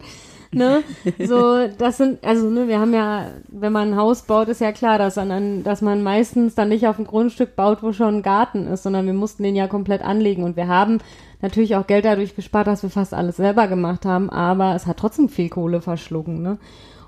ne? 0.51 0.83
So, 1.19 1.67
das 1.77 1.97
sind, 1.97 2.23
also 2.23 2.49
ne, 2.49 2.67
wir 2.67 2.79
haben 2.79 2.93
ja, 2.93 3.27
wenn 3.47 3.71
man 3.71 3.91
ein 3.91 3.97
Haus 3.97 4.23
baut, 4.23 4.47
ist 4.47 4.61
ja 4.61 4.71
klar, 4.71 4.97
dass, 4.97 5.17
an, 5.17 5.63
dass 5.63 5.81
man 5.81 6.03
meistens 6.03 6.55
dann 6.55 6.69
nicht 6.69 6.87
auf 6.87 6.99
ein 6.99 7.05
Grundstück 7.05 7.55
baut, 7.55 7.83
wo 7.83 7.93
schon 7.93 8.17
ein 8.17 8.21
Garten 8.23 8.67
ist, 8.67 8.83
sondern 8.83 9.05
wir 9.05 9.13
mussten 9.13 9.43
den 9.43 9.55
ja 9.55 9.67
komplett 9.67 10.01
anlegen 10.01 10.43
und 10.43 10.55
wir 10.55 10.67
haben 10.67 10.99
natürlich 11.41 11.75
auch 11.75 11.87
Geld 11.87 12.05
dadurch 12.05 12.35
gespart, 12.35 12.67
dass 12.67 12.83
wir 12.83 12.89
fast 12.89 13.13
alles 13.13 13.37
selber 13.37 13.67
gemacht 13.67 14.05
haben, 14.05 14.29
aber 14.29 14.75
es 14.75 14.85
hat 14.85 14.97
trotzdem 14.97 15.29
viel 15.29 15.49
Kohle 15.49 15.81
verschlungen, 15.81 16.41
ne? 16.41 16.57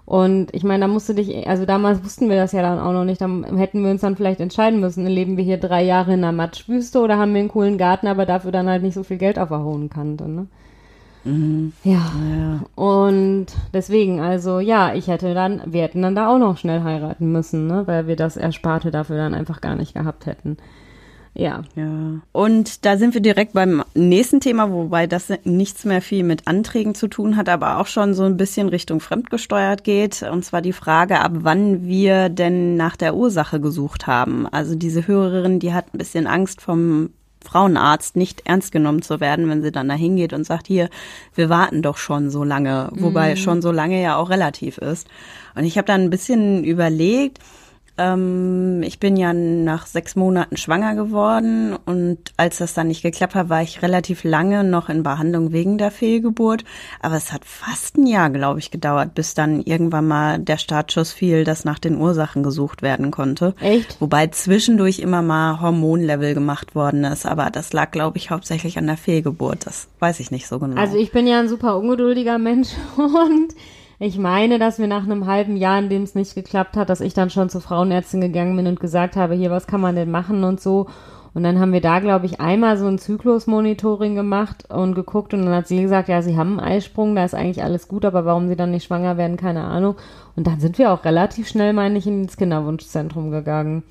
Und 0.04 0.54
ich 0.54 0.64
meine, 0.64 0.82
da 0.82 0.88
musste 0.88 1.14
dich, 1.14 1.48
also 1.48 1.66
damals 1.66 2.04
wussten 2.04 2.28
wir 2.28 2.36
das 2.36 2.52
ja 2.52 2.62
dann 2.62 2.80
auch 2.80 2.92
noch 2.92 3.06
nicht, 3.06 3.22
dann 3.22 3.46
hätten 3.56 3.84
wir 3.84 3.92
uns 3.92 4.02
dann 4.02 4.18
vielleicht 4.18 4.42
entscheiden 4.42 4.80
müssen, 4.80 5.06
leben 5.06 5.38
wir 5.38 5.44
hier 5.44 5.58
drei 5.58 5.84
Jahre 5.84 6.14
in 6.14 6.24
einer 6.24 6.34
Matschwüste 6.34 7.00
oder 7.00 7.18
haben 7.18 7.34
wir 7.34 7.40
einen 7.40 7.50
coolen 7.50 7.78
Garten, 7.78 8.08
aber 8.08 8.26
dafür 8.26 8.52
dann 8.52 8.68
halt 8.68 8.84
nicht 8.84 8.96
so 8.96 9.04
viel 9.04 9.18
Geld 9.18 9.40
auf 9.40 9.50
der 9.50 9.64
hohen 9.64 9.90
Kante, 9.90 10.28
ne? 10.28 10.48
Mhm. 11.24 11.74
Ja. 11.84 12.12
ja. 12.30 12.60
Und 12.76 13.48
deswegen, 13.74 14.20
also 14.20 14.60
ja, 14.60 14.94
ich 14.94 15.08
hätte 15.08 15.34
dann, 15.34 15.62
wir 15.66 15.84
hätten 15.84 16.02
dann 16.02 16.16
da 16.16 16.28
auch 16.28 16.40
noch 16.40 16.58
schnell 16.58 16.84
heiraten 16.84 17.32
müssen, 17.32 17.68
ne? 17.68 17.84
weil 17.86 18.08
wir 18.08 18.16
das 18.16 18.38
Ersparte 18.38 18.92
dafür 18.92 19.18
dann 19.18 19.34
einfach 19.34 19.62
gar 19.62 19.76
nicht 19.76 19.94
gehabt 19.94 20.26
hätten. 20.26 20.58
Ja. 21.34 21.64
Ja. 21.76 22.20
Und 22.34 22.86
da 22.86 22.98
sind 22.98 23.14
wir 23.14 23.22
direkt 23.22 23.54
beim 23.54 23.84
nächsten 23.94 24.42
Thema, 24.42 24.70
wobei 24.72 25.08
das 25.08 25.32
nichts 25.46 25.86
mehr 25.86 26.02
viel 26.02 26.24
mit 26.24 26.48
Anträgen 26.48 26.94
zu 26.94 27.08
tun 27.08 27.38
hat, 27.38 27.48
aber 27.48 27.78
auch 27.78 27.88
schon 27.88 28.14
so 28.14 28.24
ein 28.24 28.36
bisschen 28.36 28.68
Richtung 28.68 29.00
fremdgesteuert 29.00 29.84
geht. 29.86 30.24
Und 30.24 30.44
zwar 30.44 30.62
die 30.62 30.74
Frage, 30.74 31.22
ab 31.22 31.32
wann 31.36 31.86
wir 31.88 32.28
denn 32.28 32.76
nach 32.76 32.98
der 32.98 33.16
Ursache 33.16 33.62
gesucht 33.62 34.08
haben. 34.08 34.46
Also 34.48 34.76
diese 34.76 35.08
Hörerin, 35.08 35.60
die 35.60 35.74
hat 35.74 35.94
ein 35.94 35.98
bisschen 35.98 36.28
Angst 36.28 36.62
vom 36.62 37.12
Frauenarzt 37.44 38.16
nicht 38.16 38.44
ernst 38.46 38.72
genommen 38.72 39.02
zu 39.02 39.20
werden, 39.20 39.50
wenn 39.50 39.62
sie 39.62 39.72
dann 39.72 39.90
da 39.90 39.96
hingeht 39.96 40.34
und 40.34 40.46
sagt, 40.46 40.68
hier, 40.68 40.90
wir 41.36 41.50
warten 41.50 41.82
doch 41.82 41.98
schon 41.98 42.30
so 42.30 42.44
lange, 42.44 42.90
wobei 42.94 43.32
mhm. 43.32 43.38
schon 43.38 43.62
so 43.62 43.72
lange 43.72 44.02
ja 44.02 44.16
auch 44.18 44.30
relativ 44.30 44.78
ist. 44.78 45.08
Und 45.56 45.66
ich 45.66 45.78
habe 45.78 45.86
dann 45.86 46.02
ein 46.02 46.10
bisschen 46.10 46.64
überlegt, 46.64 47.40
ähm, 47.98 48.84
ich 48.84 49.00
bin 49.00 49.18
ja 49.18 49.34
nach 49.34 49.86
sechs 49.86 50.16
Monaten 50.16 50.58
schwanger 50.58 50.96
geworden 50.96 51.76
und 51.86 52.18
als 52.38 52.58
das 52.58 52.74
dann 52.74 52.88
nicht 52.88 53.02
geklappt 53.02 53.36
hat, 53.36 53.50
war 53.50 53.62
ich 53.62 53.82
relativ 53.82 54.24
lange 54.24 54.64
noch 54.64 54.90
in 54.90 55.04
Behandlung 55.04 55.52
wegen 55.52 55.78
der 55.78 55.92
Fehlgeburt. 55.92 56.64
Aber 57.02 57.16
es 57.16 57.32
hat 57.32 57.46
fast 57.46 57.98
ein 57.98 58.08
Jahr, 58.08 58.30
glaube 58.30 58.60
ich, 58.60 58.72
gedauert, 58.72 59.14
bis 59.14 59.34
dann 59.34 59.62
irgendwann 59.62 60.08
mal 60.08 60.40
der 60.40 60.58
Startschuss 60.58 61.12
fiel, 61.12 61.44
dass 61.44 61.66
nach 61.66 61.80
den 61.80 61.98
Ursachen 61.98 62.44
gesucht 62.44 62.82
werden 62.82 63.12
konnte. 63.12 63.54
Echt? 63.60 64.00
Wobei 64.00 64.28
zwischendurch 64.28 65.00
immer 65.00 65.22
mal 65.22 65.60
Hormonlevel 65.62 66.34
gemacht 66.34 66.76
worden 66.76 67.04
ist. 67.04 67.26
Aber 67.26 67.50
das 67.50 67.74
lag, 67.74 67.92
glaube 67.92 68.18
ich, 68.18 68.32
hauptsächlich 68.32 68.78
an 68.78 68.88
der 68.88 68.98
Fehlgeburt. 68.98 69.66
Das 69.66 69.88
weiß 70.00 70.20
ich 70.20 70.32
nicht 70.32 70.48
so 70.48 70.60
genau. 70.60 70.80
Also 70.80 70.98
ich 70.98 71.12
bin 71.12 71.28
ja 71.28 71.40
ein 71.40 71.50
super 71.50 71.78
ungeduldiger 71.78 72.38
Mensch 72.38 72.70
und 72.98 73.54
ich 74.04 74.18
meine, 74.18 74.58
dass 74.58 74.80
wir 74.80 74.88
nach 74.88 75.04
einem 75.04 75.28
halben 75.28 75.56
Jahr, 75.56 75.78
in 75.78 75.90
dem 75.90 76.02
es 76.02 76.16
nicht 76.16 76.34
geklappt 76.34 76.76
hat, 76.76 76.90
dass 76.90 77.02
ich 77.02 77.14
dann 77.14 77.30
schon 77.30 77.50
zur 77.50 77.62
Frauenärztin 77.62 78.20
gegangen 78.20 78.56
bin 78.56 78.66
und 78.66 78.80
gesagt 78.80 79.16
habe, 79.16 79.36
hier, 79.36 79.52
was 79.52 79.68
kann 79.68 79.80
man 79.80 79.96
denn 79.96 80.10
machen 80.10 80.44
und 80.44 80.60
so. 80.60 80.88
Und 81.36 81.44
dann 81.44 81.60
haben 81.60 81.72
wir 81.72 81.82
da, 81.82 82.00
glaube 82.00 82.26
ich, 82.26 82.42
einmal 82.42 82.78
so 82.78 82.88
ein 82.88 82.98
Zyklusmonitoring 82.98 84.16
gemacht 84.16 84.66
und 84.72 84.96
geguckt 84.96 85.36
und 85.36 85.46
dann 85.46 85.54
hat 85.54 85.68
sie 85.68 85.84
gesagt, 85.84 86.10
ja, 86.10 86.24
sie 86.24 86.36
haben 86.36 86.60
einen 86.60 86.68
Eisprung, 86.78 87.14
da 87.14 87.24
ist 87.24 87.36
eigentlich 87.36 87.64
alles 87.64 87.88
gut, 87.88 88.04
aber 88.04 88.26
warum 88.26 88.48
sie 88.48 88.56
dann 88.56 88.72
nicht 88.72 88.86
schwanger 88.86 89.18
werden, 89.18 89.38
keine 89.38 89.66
Ahnung. 89.66 89.96
Und 90.36 90.48
dann 90.48 90.60
sind 90.60 90.80
wir 90.80 90.92
auch 90.92 91.06
relativ 91.06 91.48
schnell, 91.48 91.74
meine 91.74 92.00
ich, 92.00 92.08
ins 92.08 92.38
Kinderwunschzentrum 92.38 93.30
gegangen. 93.30 93.84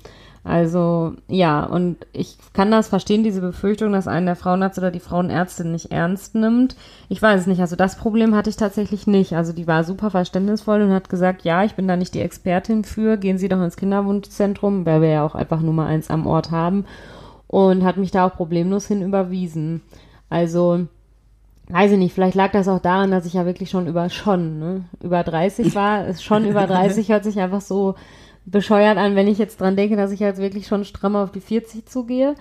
Also 0.43 1.13
ja, 1.27 1.63
und 1.63 1.97
ich 2.13 2.37
kann 2.53 2.71
das 2.71 2.87
verstehen, 2.87 3.23
diese 3.23 3.41
Befürchtung, 3.41 3.91
dass 3.91 4.07
einen 4.07 4.25
der 4.25 4.35
Frauenarzt 4.35 4.79
oder 4.79 4.89
die 4.89 4.99
Frauenärztin 4.99 5.71
nicht 5.71 5.91
ernst 5.91 6.33
nimmt. 6.33 6.75
Ich 7.09 7.21
weiß 7.21 7.41
es 7.41 7.47
nicht, 7.47 7.61
also 7.61 7.75
das 7.75 7.95
Problem 7.95 8.35
hatte 8.35 8.49
ich 8.49 8.55
tatsächlich 8.55 9.05
nicht. 9.05 9.33
Also 9.33 9.53
die 9.53 9.67
war 9.67 9.83
super 9.83 10.09
verständnisvoll 10.09 10.81
und 10.81 10.93
hat 10.93 11.09
gesagt, 11.09 11.43
ja, 11.43 11.63
ich 11.63 11.75
bin 11.75 11.87
da 11.87 11.95
nicht 11.95 12.15
die 12.15 12.21
Expertin 12.21 12.83
für, 12.83 13.17
gehen 13.17 13.37
Sie 13.37 13.49
doch 13.49 13.61
ins 13.61 13.77
Kinderwunschzentrum, 13.77 14.85
weil 14.85 15.01
wir 15.01 15.09
ja 15.09 15.25
auch 15.25 15.35
einfach 15.35 15.61
Nummer 15.61 15.85
eins 15.85 16.09
am 16.09 16.25
Ort 16.25 16.49
haben 16.49 16.85
und 17.47 17.83
hat 17.83 17.97
mich 17.97 18.09
da 18.09 18.25
auch 18.25 18.33
problemlos 18.33 18.87
hin 18.87 19.03
überwiesen. 19.03 19.81
Also 20.29 20.87
weiß 21.69 21.91
ich 21.91 21.97
nicht, 21.99 22.13
vielleicht 22.13 22.35
lag 22.35 22.51
das 22.51 22.67
auch 22.67 22.79
daran, 22.79 23.11
dass 23.11 23.27
ich 23.27 23.33
ja 23.33 23.45
wirklich 23.45 23.69
schon 23.69 23.85
über 23.85 24.09
schon, 24.09 24.59
ne, 24.59 24.85
über 25.03 25.23
30 25.23 25.75
war. 25.75 26.13
Schon 26.15 26.45
über 26.45 26.65
30 26.65 27.09
hört 27.09 27.25
sich 27.25 27.39
einfach 27.39 27.61
so 27.61 27.93
bescheuert 28.51 28.97
an, 28.97 29.15
wenn 29.15 29.27
ich 29.27 29.37
jetzt 29.37 29.61
dran 29.61 29.75
denke, 29.75 29.95
dass 29.95 30.11
ich 30.11 30.19
jetzt 30.19 30.41
wirklich 30.41 30.67
schon 30.67 30.85
stramm 30.85 31.15
auf 31.15 31.31
die 31.31 31.41
40 31.41 31.85
zugehe. 31.87 32.35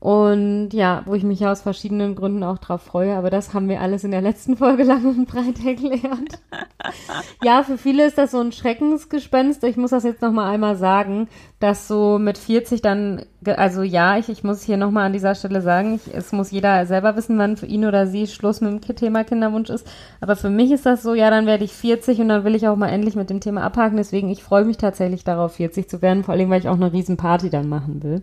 Und 0.00 0.70
ja, 0.70 1.02
wo 1.06 1.14
ich 1.14 1.24
mich 1.24 1.40
ja 1.40 1.50
aus 1.50 1.62
verschiedenen 1.62 2.14
Gründen 2.14 2.44
auch 2.44 2.58
drauf 2.58 2.82
freue, 2.82 3.16
aber 3.16 3.30
das 3.30 3.52
haben 3.52 3.68
wir 3.68 3.80
alles 3.80 4.04
in 4.04 4.12
der 4.12 4.20
letzten 4.20 4.56
Folge 4.56 4.82
lang 4.84 5.04
und 5.04 5.26
breit 5.26 5.64
erklärt. 5.64 6.40
ja, 7.42 7.64
für 7.64 7.78
viele 7.78 8.06
ist 8.06 8.16
das 8.16 8.30
so 8.30 8.38
ein 8.38 8.52
Schreckensgespenst. 8.52 9.64
Ich 9.64 9.76
muss 9.76 9.90
das 9.90 10.04
jetzt 10.04 10.22
nochmal 10.22 10.54
einmal 10.54 10.76
sagen, 10.76 11.26
dass 11.58 11.88
so 11.88 12.20
mit 12.20 12.38
40 12.38 12.80
dann, 12.80 13.22
also 13.44 13.82
ja, 13.82 14.18
ich, 14.18 14.28
ich 14.28 14.44
muss 14.44 14.62
hier 14.62 14.76
nochmal 14.76 15.06
an 15.06 15.12
dieser 15.12 15.34
Stelle 15.34 15.62
sagen, 15.62 15.96
ich, 15.96 16.14
es 16.14 16.30
muss 16.30 16.52
jeder 16.52 16.86
selber 16.86 17.16
wissen, 17.16 17.36
wann 17.38 17.56
für 17.56 17.66
ihn 17.66 17.84
oder 17.84 18.06
sie 18.06 18.28
Schluss 18.28 18.60
mit 18.60 18.88
dem 18.88 18.94
Thema 18.94 19.24
Kinderwunsch 19.24 19.68
ist. 19.68 19.84
Aber 20.20 20.36
für 20.36 20.50
mich 20.50 20.70
ist 20.70 20.86
das 20.86 21.02
so, 21.02 21.14
ja, 21.14 21.28
dann 21.28 21.46
werde 21.46 21.64
ich 21.64 21.72
40 21.72 22.20
und 22.20 22.28
dann 22.28 22.44
will 22.44 22.54
ich 22.54 22.68
auch 22.68 22.76
mal 22.76 22.90
endlich 22.90 23.16
mit 23.16 23.30
dem 23.30 23.40
Thema 23.40 23.64
abhaken. 23.64 23.96
Deswegen, 23.96 24.28
ich 24.28 24.44
freue 24.44 24.64
mich 24.64 24.76
tatsächlich 24.76 25.24
darauf, 25.24 25.54
40 25.54 25.90
zu 25.90 26.02
werden, 26.02 26.22
vor 26.22 26.34
allem, 26.34 26.50
weil 26.50 26.60
ich 26.60 26.68
auch 26.68 26.76
eine 26.76 26.92
Riesenparty 26.92 27.50
dann 27.50 27.68
machen 27.68 28.00
will. 28.04 28.22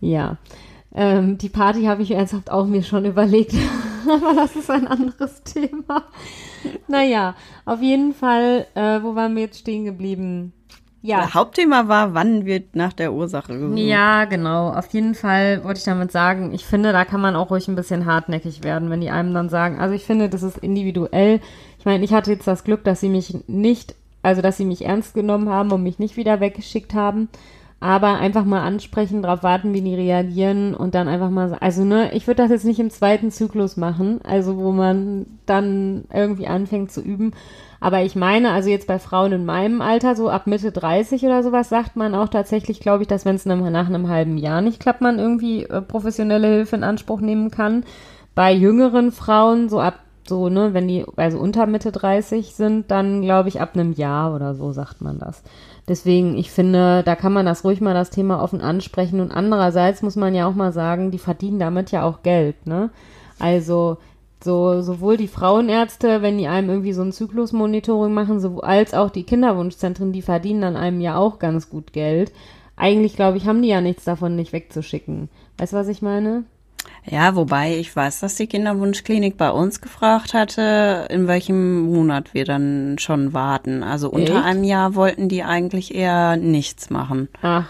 Ja. 0.00 0.38
Ähm, 0.94 1.38
die 1.38 1.48
Party 1.48 1.84
habe 1.84 2.02
ich 2.02 2.10
ernsthaft 2.10 2.50
auch 2.50 2.66
mir 2.66 2.82
schon 2.82 3.04
überlegt, 3.04 3.54
aber 4.08 4.34
das 4.34 4.56
ist 4.56 4.70
ein 4.70 4.86
anderes 4.86 5.42
Thema. 5.42 6.04
Naja, 6.86 7.34
auf 7.64 7.80
jeden 7.80 8.12
Fall, 8.12 8.66
äh, 8.74 9.02
wo 9.02 9.14
waren 9.14 9.34
wir 9.34 9.42
jetzt 9.42 9.60
stehen 9.60 9.84
geblieben? 9.84 10.52
Ja. 11.00 11.22
Das 11.22 11.34
Hauptthema 11.34 11.88
war, 11.88 12.14
wann 12.14 12.44
wird 12.46 12.76
nach 12.76 12.92
der 12.92 13.12
Ursache 13.12 13.58
gesucht. 13.58 13.78
Ja, 13.78 14.24
genau. 14.24 14.70
Auf 14.70 14.92
jeden 14.92 15.16
Fall 15.16 15.64
wollte 15.64 15.78
ich 15.78 15.84
damit 15.84 16.12
sagen, 16.12 16.54
ich 16.54 16.64
finde, 16.64 16.92
da 16.92 17.04
kann 17.04 17.20
man 17.20 17.34
auch 17.34 17.50
ruhig 17.50 17.66
ein 17.66 17.74
bisschen 17.74 18.06
hartnäckig 18.06 18.62
werden, 18.62 18.88
wenn 18.88 19.00
die 19.00 19.10
einem 19.10 19.34
dann 19.34 19.48
sagen, 19.48 19.80
also 19.80 19.94
ich 19.94 20.04
finde, 20.04 20.28
das 20.28 20.44
ist 20.44 20.58
individuell. 20.58 21.40
Ich 21.80 21.86
meine, 21.86 22.04
ich 22.04 22.12
hatte 22.12 22.30
jetzt 22.30 22.46
das 22.46 22.62
Glück, 22.62 22.84
dass 22.84 23.00
sie 23.00 23.08
mich 23.08 23.36
nicht, 23.48 23.96
also 24.22 24.42
dass 24.42 24.56
sie 24.58 24.64
mich 24.64 24.84
ernst 24.84 25.14
genommen 25.14 25.48
haben 25.48 25.72
und 25.72 25.82
mich 25.82 25.98
nicht 25.98 26.16
wieder 26.16 26.38
weggeschickt 26.38 26.94
haben 26.94 27.28
aber 27.82 28.18
einfach 28.18 28.44
mal 28.44 28.62
ansprechen, 28.62 29.22
darauf 29.22 29.42
warten, 29.42 29.74
wie 29.74 29.80
die 29.80 29.96
reagieren 29.96 30.72
und 30.72 30.94
dann 30.94 31.08
einfach 31.08 31.30
mal, 31.30 31.56
also 31.60 31.84
ne, 31.84 32.12
ich 32.14 32.28
würde 32.28 32.40
das 32.42 32.52
jetzt 32.52 32.64
nicht 32.64 32.78
im 32.78 32.90
zweiten 32.90 33.32
Zyklus 33.32 33.76
machen, 33.76 34.20
also 34.22 34.56
wo 34.56 34.70
man 34.70 35.26
dann 35.46 36.04
irgendwie 36.14 36.46
anfängt 36.46 36.92
zu 36.92 37.00
üben. 37.00 37.32
Aber 37.80 38.02
ich 38.02 38.14
meine, 38.14 38.52
also 38.52 38.70
jetzt 38.70 38.86
bei 38.86 39.00
Frauen 39.00 39.32
in 39.32 39.44
meinem 39.44 39.80
Alter, 39.80 40.14
so 40.14 40.30
ab 40.30 40.46
Mitte 40.46 40.70
30 40.70 41.24
oder 41.24 41.42
sowas, 41.42 41.70
sagt 41.70 41.96
man 41.96 42.14
auch 42.14 42.28
tatsächlich, 42.28 42.78
glaube 42.78 43.02
ich, 43.02 43.08
dass 43.08 43.24
wenn 43.24 43.34
es 43.34 43.46
nach 43.46 43.58
einem 43.86 44.08
halben 44.08 44.38
Jahr 44.38 44.60
nicht 44.60 44.78
klappt, 44.78 45.00
man 45.00 45.18
irgendwie 45.18 45.64
äh, 45.64 45.82
professionelle 45.82 46.46
Hilfe 46.46 46.76
in 46.76 46.84
Anspruch 46.84 47.20
nehmen 47.20 47.50
kann. 47.50 47.82
Bei 48.36 48.52
jüngeren 48.52 49.10
Frauen, 49.10 49.68
so 49.68 49.80
ab 49.80 49.98
so, 50.28 50.48
ne, 50.48 50.72
wenn 50.72 50.86
die 50.86 51.04
also 51.16 51.38
unter 51.38 51.66
Mitte 51.66 51.90
30 51.90 52.54
sind, 52.54 52.92
dann 52.92 53.22
glaube 53.22 53.48
ich 53.48 53.60
ab 53.60 53.70
einem 53.74 53.92
Jahr 53.92 54.34
oder 54.34 54.54
so 54.54 54.70
sagt 54.70 55.00
man 55.00 55.18
das. 55.18 55.42
Deswegen, 55.92 56.38
ich 56.38 56.50
finde, 56.50 57.02
da 57.04 57.14
kann 57.14 57.34
man 57.34 57.44
das 57.44 57.64
ruhig 57.64 57.82
mal 57.82 57.92
das 57.92 58.08
Thema 58.08 58.42
offen 58.42 58.62
ansprechen. 58.62 59.20
Und 59.20 59.30
andererseits 59.30 60.00
muss 60.00 60.16
man 60.16 60.34
ja 60.34 60.48
auch 60.48 60.54
mal 60.54 60.72
sagen, 60.72 61.10
die 61.10 61.18
verdienen 61.18 61.58
damit 61.58 61.90
ja 61.90 62.02
auch 62.02 62.22
Geld, 62.22 62.66
ne? 62.66 62.88
Also, 63.38 63.98
so, 64.42 64.80
sowohl 64.80 65.18
die 65.18 65.28
Frauenärzte, 65.28 66.22
wenn 66.22 66.38
die 66.38 66.48
einem 66.48 66.70
irgendwie 66.70 66.94
so 66.94 67.02
ein 67.02 67.12
Zyklusmonitoring 67.12 68.14
machen, 68.14 68.40
so, 68.40 68.62
als 68.62 68.94
auch 68.94 69.10
die 69.10 69.24
Kinderwunschzentren, 69.24 70.12
die 70.12 70.22
verdienen 70.22 70.64
an 70.64 70.76
einem 70.76 71.02
ja 71.02 71.18
auch 71.18 71.38
ganz 71.38 71.68
gut 71.68 71.92
Geld. 71.92 72.32
Eigentlich, 72.74 73.14
glaube 73.14 73.36
ich, 73.36 73.46
haben 73.46 73.60
die 73.60 73.68
ja 73.68 73.82
nichts 73.82 74.04
davon, 74.04 74.34
nicht 74.34 74.54
wegzuschicken. 74.54 75.28
Weißt 75.58 75.74
du, 75.74 75.76
was 75.76 75.88
ich 75.88 76.00
meine? 76.00 76.44
Ja, 77.04 77.34
wobei 77.34 77.76
ich 77.76 77.94
weiß, 77.94 78.20
dass 78.20 78.36
die 78.36 78.46
Kinderwunschklinik 78.46 79.36
bei 79.36 79.50
uns 79.50 79.80
gefragt 79.80 80.34
hatte, 80.34 81.06
in 81.10 81.26
welchem 81.26 81.80
Monat 81.80 82.32
wir 82.32 82.44
dann 82.44 82.96
schon 82.98 83.32
warten. 83.32 83.82
Also 83.82 84.08
unter 84.08 84.36
Echt? 84.36 84.44
einem 84.44 84.64
Jahr 84.64 84.94
wollten 84.94 85.28
die 85.28 85.42
eigentlich 85.42 85.94
eher 85.94 86.36
nichts 86.36 86.90
machen. 86.90 87.28
Ach. 87.42 87.66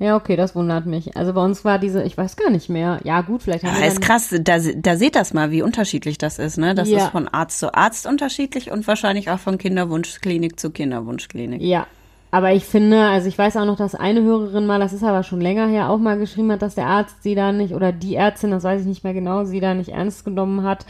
Ja, 0.00 0.14
okay, 0.14 0.36
das 0.36 0.54
wundert 0.54 0.86
mich. 0.86 1.16
Also 1.16 1.32
bei 1.32 1.42
uns 1.42 1.64
war 1.64 1.80
diese, 1.80 2.04
ich 2.04 2.16
weiß 2.16 2.36
gar 2.36 2.50
nicht 2.50 2.68
mehr. 2.68 3.00
Ja, 3.02 3.20
gut, 3.22 3.42
vielleicht 3.42 3.64
haben 3.64 3.74
ja, 3.74 3.80
wir. 3.80 3.88
ist 3.88 4.00
krass, 4.00 4.32
da, 4.40 4.58
da 4.58 4.96
seht 4.96 5.16
das 5.16 5.34
mal, 5.34 5.50
wie 5.50 5.60
unterschiedlich 5.60 6.18
das 6.18 6.38
ist, 6.38 6.56
ne? 6.56 6.76
Das 6.76 6.88
ja. 6.88 6.98
ist 6.98 7.10
von 7.10 7.26
Arzt 7.26 7.58
zu 7.58 7.74
Arzt 7.74 8.06
unterschiedlich 8.06 8.70
und 8.70 8.86
wahrscheinlich 8.86 9.28
auch 9.28 9.40
von 9.40 9.58
Kinderwunschklinik 9.58 10.60
zu 10.60 10.70
Kinderwunschklinik. 10.70 11.60
Ja, 11.60 11.88
aber 12.30 12.52
ich 12.52 12.64
finde, 12.64 13.06
also 13.06 13.28
ich 13.28 13.38
weiß 13.38 13.56
auch 13.56 13.64
noch, 13.64 13.76
dass 13.76 13.94
eine 13.94 14.22
Hörerin 14.22 14.66
mal, 14.66 14.80
das 14.80 14.92
ist 14.92 15.04
aber 15.04 15.22
schon 15.22 15.40
länger 15.40 15.66
her, 15.66 15.90
auch 15.90 15.98
mal 15.98 16.18
geschrieben 16.18 16.52
hat, 16.52 16.62
dass 16.62 16.74
der 16.74 16.86
Arzt 16.86 17.22
sie 17.22 17.34
da 17.34 17.52
nicht, 17.52 17.74
oder 17.74 17.92
die 17.92 18.14
Ärztin, 18.14 18.50
das 18.50 18.64
weiß 18.64 18.82
ich 18.82 18.86
nicht 18.86 19.04
mehr 19.04 19.14
genau, 19.14 19.44
sie 19.44 19.60
da 19.60 19.74
nicht 19.74 19.90
ernst 19.90 20.24
genommen 20.24 20.62
hat 20.62 20.84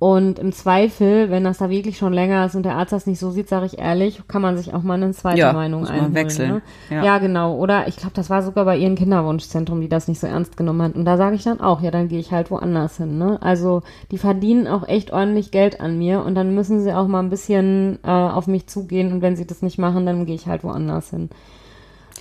und 0.00 0.38
im 0.38 0.52
Zweifel, 0.52 1.28
wenn 1.28 1.42
das 1.42 1.58
da 1.58 1.70
wirklich 1.70 1.98
schon 1.98 2.12
länger 2.12 2.46
ist 2.46 2.54
und 2.54 2.62
der 2.62 2.76
Arzt 2.76 2.92
das 2.92 3.06
nicht 3.06 3.18
so 3.18 3.32
sieht, 3.32 3.48
sage 3.48 3.66
ich 3.66 3.78
ehrlich, 3.80 4.22
kann 4.28 4.42
man 4.42 4.56
sich 4.56 4.72
auch 4.72 4.84
mal 4.84 4.94
eine 4.94 5.10
zweite 5.10 5.40
ja, 5.40 5.52
Meinung 5.52 5.80
muss 5.80 5.88
man 5.88 5.98
einholen. 5.98 6.14
Wechseln. 6.14 6.50
Ne? 6.52 6.62
Ja. 6.88 7.04
ja. 7.04 7.18
genau. 7.18 7.56
Oder 7.56 7.88
ich 7.88 7.96
glaube, 7.96 8.14
das 8.14 8.30
war 8.30 8.42
sogar 8.42 8.64
bei 8.64 8.76
ihrem 8.76 8.94
Kinderwunschzentrum, 8.94 9.80
die 9.80 9.88
das 9.88 10.06
nicht 10.06 10.20
so 10.20 10.28
ernst 10.28 10.56
genommen 10.56 10.82
hat. 10.82 10.94
Und 10.94 11.04
da 11.04 11.16
sage 11.16 11.34
ich 11.34 11.42
dann 11.42 11.60
auch, 11.60 11.80
ja, 11.80 11.90
dann 11.90 12.06
gehe 12.06 12.20
ich 12.20 12.30
halt 12.30 12.52
woanders 12.52 12.98
hin. 12.98 13.18
Ne? 13.18 13.42
Also 13.42 13.82
die 14.12 14.18
verdienen 14.18 14.68
auch 14.68 14.86
echt 14.86 15.12
ordentlich 15.12 15.50
Geld 15.50 15.80
an 15.80 15.98
mir 15.98 16.22
und 16.22 16.36
dann 16.36 16.54
müssen 16.54 16.80
sie 16.80 16.94
auch 16.94 17.08
mal 17.08 17.20
ein 17.20 17.30
bisschen 17.30 17.98
äh, 18.04 18.08
auf 18.08 18.46
mich 18.46 18.68
zugehen. 18.68 19.12
Und 19.12 19.20
wenn 19.20 19.34
sie 19.34 19.48
das 19.48 19.62
nicht 19.62 19.78
machen, 19.78 20.06
dann 20.06 20.26
gehe 20.26 20.36
ich 20.36 20.46
halt 20.46 20.62
woanders 20.62 21.10
hin. 21.10 21.28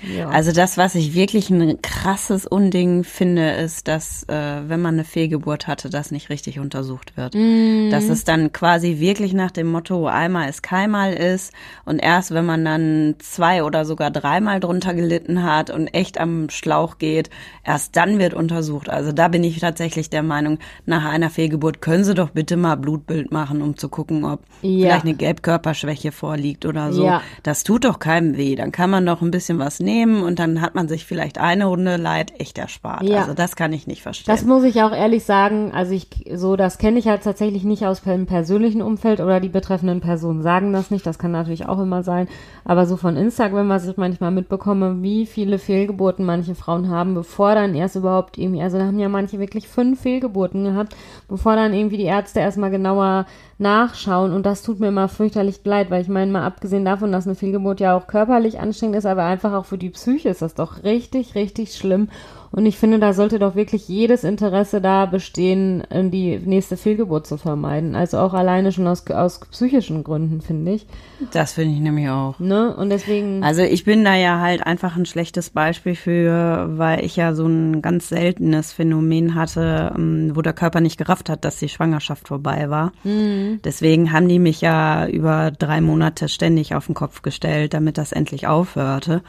Ja. 0.03 0.29
Also 0.29 0.51
das, 0.51 0.77
was 0.77 0.95
ich 0.95 1.13
wirklich 1.13 1.49
ein 1.49 1.81
krasses 1.81 2.45
Unding 2.45 3.03
finde, 3.03 3.51
ist, 3.51 3.87
dass 3.87 4.23
äh, 4.23 4.61
wenn 4.67 4.81
man 4.81 4.95
eine 4.95 5.03
Fehlgeburt 5.03 5.67
hatte, 5.67 5.89
das 5.89 6.11
nicht 6.11 6.29
richtig 6.29 6.59
untersucht 6.59 7.17
wird. 7.17 7.35
Mm. 7.35 7.89
Dass 7.89 8.05
es 8.05 8.23
dann 8.23 8.51
quasi 8.51 8.99
wirklich 8.99 9.33
nach 9.33 9.51
dem 9.51 9.67
Motto 9.67 10.07
einmal 10.07 10.49
ist 10.49 10.63
keinmal 10.63 11.13
ist 11.13 11.53
und 11.85 11.99
erst 11.99 12.31
wenn 12.33 12.45
man 12.45 12.63
dann 12.65 13.15
zwei 13.19 13.63
oder 13.63 13.85
sogar 13.85 14.11
dreimal 14.11 14.59
drunter 14.59 14.93
gelitten 14.93 15.43
hat 15.43 15.69
und 15.69 15.87
echt 15.87 16.19
am 16.19 16.49
Schlauch 16.49 16.97
geht, 16.97 17.29
erst 17.63 17.95
dann 17.95 18.19
wird 18.19 18.33
untersucht. 18.33 18.89
Also 18.89 19.11
da 19.11 19.27
bin 19.27 19.43
ich 19.43 19.59
tatsächlich 19.59 20.09
der 20.09 20.23
Meinung, 20.23 20.59
nach 20.85 21.05
einer 21.05 21.29
Fehlgeburt 21.29 21.81
können 21.81 22.03
Sie 22.03 22.13
doch 22.13 22.29
bitte 22.29 22.57
mal 22.57 22.75
Blutbild 22.75 23.31
machen, 23.31 23.61
um 23.61 23.77
zu 23.77 23.89
gucken, 23.89 24.25
ob 24.25 24.41
ja. 24.61 24.87
vielleicht 24.87 25.05
eine 25.05 25.15
Gelbkörperschwäche 25.15 26.11
vorliegt 26.11 26.65
oder 26.65 26.93
so. 26.93 27.05
Ja. 27.05 27.21
Das 27.43 27.63
tut 27.63 27.85
doch 27.85 27.99
keinem 27.99 28.37
weh. 28.37 28.55
Dann 28.55 28.71
kann 28.71 28.89
man 28.89 29.05
doch 29.05 29.21
ein 29.21 29.31
bisschen 29.31 29.59
was 29.59 29.79
nehmen 29.87 30.21
und 30.21 30.37
dann 30.37 30.61
hat 30.61 30.75
man 30.75 30.87
sich 30.87 31.05
vielleicht 31.05 31.39
eine 31.39 31.65
Runde 31.65 31.95
Leid 31.97 32.39
echt 32.39 32.57
erspart. 32.57 33.03
Ja. 33.03 33.21
Also 33.21 33.33
das 33.33 33.55
kann 33.55 33.73
ich 33.73 33.87
nicht 33.87 34.03
verstehen. 34.03 34.31
Das 34.31 34.45
muss 34.45 34.63
ich 34.63 34.83
auch 34.83 34.91
ehrlich 34.91 35.23
sagen. 35.23 35.71
Also 35.73 35.93
ich, 35.93 36.07
so, 36.35 36.55
das 36.55 36.77
kenne 36.77 36.99
ich 36.99 37.07
halt 37.07 37.23
tatsächlich 37.23 37.63
nicht 37.63 37.85
aus 37.85 38.01
dem 38.01 38.27
persönlichen 38.27 38.81
Umfeld 38.81 39.19
oder 39.21 39.39
die 39.39 39.49
betreffenden 39.49 40.01
Personen 40.01 40.43
sagen 40.43 40.73
das 40.73 40.91
nicht. 40.91 41.05
Das 41.07 41.17
kann 41.17 41.31
natürlich 41.31 41.65
auch 41.65 41.79
immer 41.79 42.03
sein. 42.03 42.27
Aber 42.65 42.85
so 42.85 42.97
von 42.97 43.15
Instagram, 43.15 43.69
was 43.69 43.87
ich 43.87 43.97
manchmal 43.97 44.31
mitbekomme, 44.31 45.01
wie 45.01 45.25
viele 45.25 45.57
Fehlgeburten 45.57 46.25
manche 46.25 46.53
Frauen 46.53 46.89
haben, 46.89 47.15
bevor 47.15 47.55
dann 47.55 47.73
erst 47.73 47.95
überhaupt 47.95 48.37
irgendwie, 48.37 48.61
also 48.61 48.77
da 48.77 48.85
haben 48.85 48.99
ja 48.99 49.09
manche 49.09 49.39
wirklich 49.39 49.67
fünf 49.67 50.01
Fehlgeburten 50.01 50.65
gehabt, 50.65 50.95
bevor 51.27 51.55
dann 51.55 51.73
irgendwie 51.73 51.97
die 51.97 52.03
Ärzte 52.03 52.41
erstmal 52.41 52.69
genauer 52.69 53.25
nachschauen. 53.57 54.33
Und 54.33 54.45
das 54.45 54.61
tut 54.61 54.79
mir 54.79 54.89
immer 54.89 55.07
fürchterlich 55.07 55.61
leid, 55.63 55.89
weil 55.89 56.01
ich 56.01 56.07
meine, 56.07 56.31
mal 56.31 56.45
abgesehen 56.45 56.85
davon, 56.85 57.11
dass 57.11 57.25
eine 57.25 57.35
Fehlgeburt 57.35 57.79
ja 57.79 57.97
auch 57.97 58.07
körperlich 58.07 58.59
anstrengend 58.59 58.97
ist, 58.97 59.05
aber 59.05 59.23
einfach 59.23 59.53
auch 59.53 59.65
für 59.65 59.77
die 59.77 59.89
Psyche 59.89 60.29
ist 60.29 60.41
das 60.41 60.53
doch 60.53 60.83
richtig, 60.83 61.35
richtig 61.35 61.73
schlimm 61.75 62.09
und 62.51 62.65
ich 62.65 62.77
finde, 62.77 62.99
da 62.99 63.13
sollte 63.13 63.39
doch 63.39 63.55
wirklich 63.55 63.87
jedes 63.87 64.23
Interesse 64.23 64.81
da 64.81 65.05
bestehen, 65.05 65.83
die 65.91 66.39
nächste 66.39 66.77
Fehlgeburt 66.77 67.27
zu 67.27 67.37
vermeiden. 67.37 67.95
Also 67.95 68.19
auch 68.19 68.33
alleine 68.33 68.71
schon 68.71 68.87
aus, 68.87 69.05
aus 69.11 69.39
psychischen 69.51 70.03
Gründen, 70.03 70.41
finde 70.41 70.73
ich. 70.73 70.85
Das 71.31 71.53
finde 71.53 71.75
ich 71.75 71.81
nämlich 71.81 72.09
auch. 72.09 72.39
Ne? 72.39 72.75
Und 72.75 72.89
deswegen. 72.89 73.43
Also 73.43 73.61
ich 73.61 73.83
bin 73.83 74.03
da 74.03 74.15
ja 74.15 74.39
halt 74.39 74.65
einfach 74.65 74.95
ein 74.95 75.05
schlechtes 75.05 75.49
Beispiel 75.49 75.95
für, 75.95 76.69
weil 76.77 77.03
ich 77.03 77.15
ja 77.15 77.33
so 77.33 77.45
ein 77.45 77.81
ganz 77.81 78.09
seltenes 78.09 78.71
Phänomen 78.71 79.35
hatte, 79.35 79.93
ähm, 79.97 80.31
wo 80.35 80.41
der 80.41 80.53
Körper 80.53 80.79
nicht 80.79 80.97
gerafft 80.97 81.29
hat, 81.29 81.43
dass 81.43 81.59
die 81.59 81.69
Schwangerschaft 81.69 82.27
vorbei 82.27 82.69
war. 82.69 82.91
Mhm. 83.03 83.59
Deswegen 83.63 84.11
haben 84.11 84.27
die 84.27 84.39
mich 84.39 84.61
ja 84.61 85.07
über 85.07 85.51
drei 85.51 85.81
Monate 85.81 86.29
ständig 86.29 86.75
auf 86.75 86.85
den 86.85 86.95
Kopf 86.95 87.21
gestellt, 87.21 87.73
damit 87.73 87.97
das 87.97 88.11
endlich 88.11 88.47
aufhörte. 88.47 89.21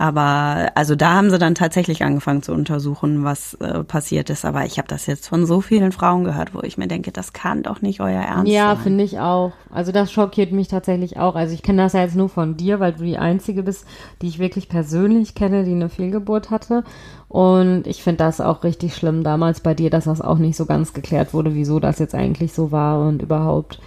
Aber 0.00 0.70
also 0.76 0.94
da 0.94 1.14
haben 1.14 1.28
sie 1.28 1.40
dann 1.40 1.56
tatsächlich 1.56 2.04
angefangen 2.04 2.44
zu 2.44 2.52
untersuchen, 2.52 3.24
was 3.24 3.54
äh, 3.54 3.82
passiert 3.82 4.30
ist. 4.30 4.44
Aber 4.44 4.64
ich 4.64 4.78
habe 4.78 4.86
das 4.86 5.06
jetzt 5.06 5.26
von 5.26 5.44
so 5.44 5.60
vielen 5.60 5.90
Frauen 5.90 6.22
gehört, 6.22 6.54
wo 6.54 6.60
ich 6.62 6.78
mir 6.78 6.86
denke, 6.86 7.10
das 7.10 7.32
kann 7.32 7.64
doch 7.64 7.82
nicht 7.82 8.00
euer 8.00 8.22
Ernst 8.22 8.52
ja, 8.52 8.68
sein. 8.68 8.76
Ja, 8.76 8.76
finde 8.76 9.04
ich 9.04 9.18
auch. 9.18 9.52
Also 9.72 9.90
das 9.90 10.12
schockiert 10.12 10.52
mich 10.52 10.68
tatsächlich 10.68 11.16
auch. 11.16 11.34
Also 11.34 11.52
ich 11.52 11.64
kenne 11.64 11.82
das 11.82 11.94
ja 11.94 12.02
jetzt 12.02 12.14
nur 12.14 12.28
von 12.28 12.56
dir, 12.56 12.78
weil 12.78 12.92
du 12.92 13.02
die 13.02 13.18
Einzige 13.18 13.64
bist, 13.64 13.86
die 14.22 14.28
ich 14.28 14.38
wirklich 14.38 14.68
persönlich 14.68 15.34
kenne, 15.34 15.64
die 15.64 15.72
eine 15.72 15.88
Fehlgeburt 15.88 16.50
hatte. 16.50 16.84
Und 17.28 17.88
ich 17.88 18.04
finde 18.04 18.18
das 18.18 18.40
auch 18.40 18.62
richtig 18.62 18.94
schlimm 18.94 19.24
damals 19.24 19.58
bei 19.60 19.74
dir, 19.74 19.90
dass 19.90 20.04
das 20.04 20.20
auch 20.20 20.38
nicht 20.38 20.56
so 20.56 20.64
ganz 20.64 20.92
geklärt 20.92 21.34
wurde, 21.34 21.54
wieso 21.54 21.80
das 21.80 21.98
jetzt 21.98 22.14
eigentlich 22.14 22.52
so 22.52 22.70
war 22.70 23.00
und 23.04 23.20
überhaupt. 23.20 23.80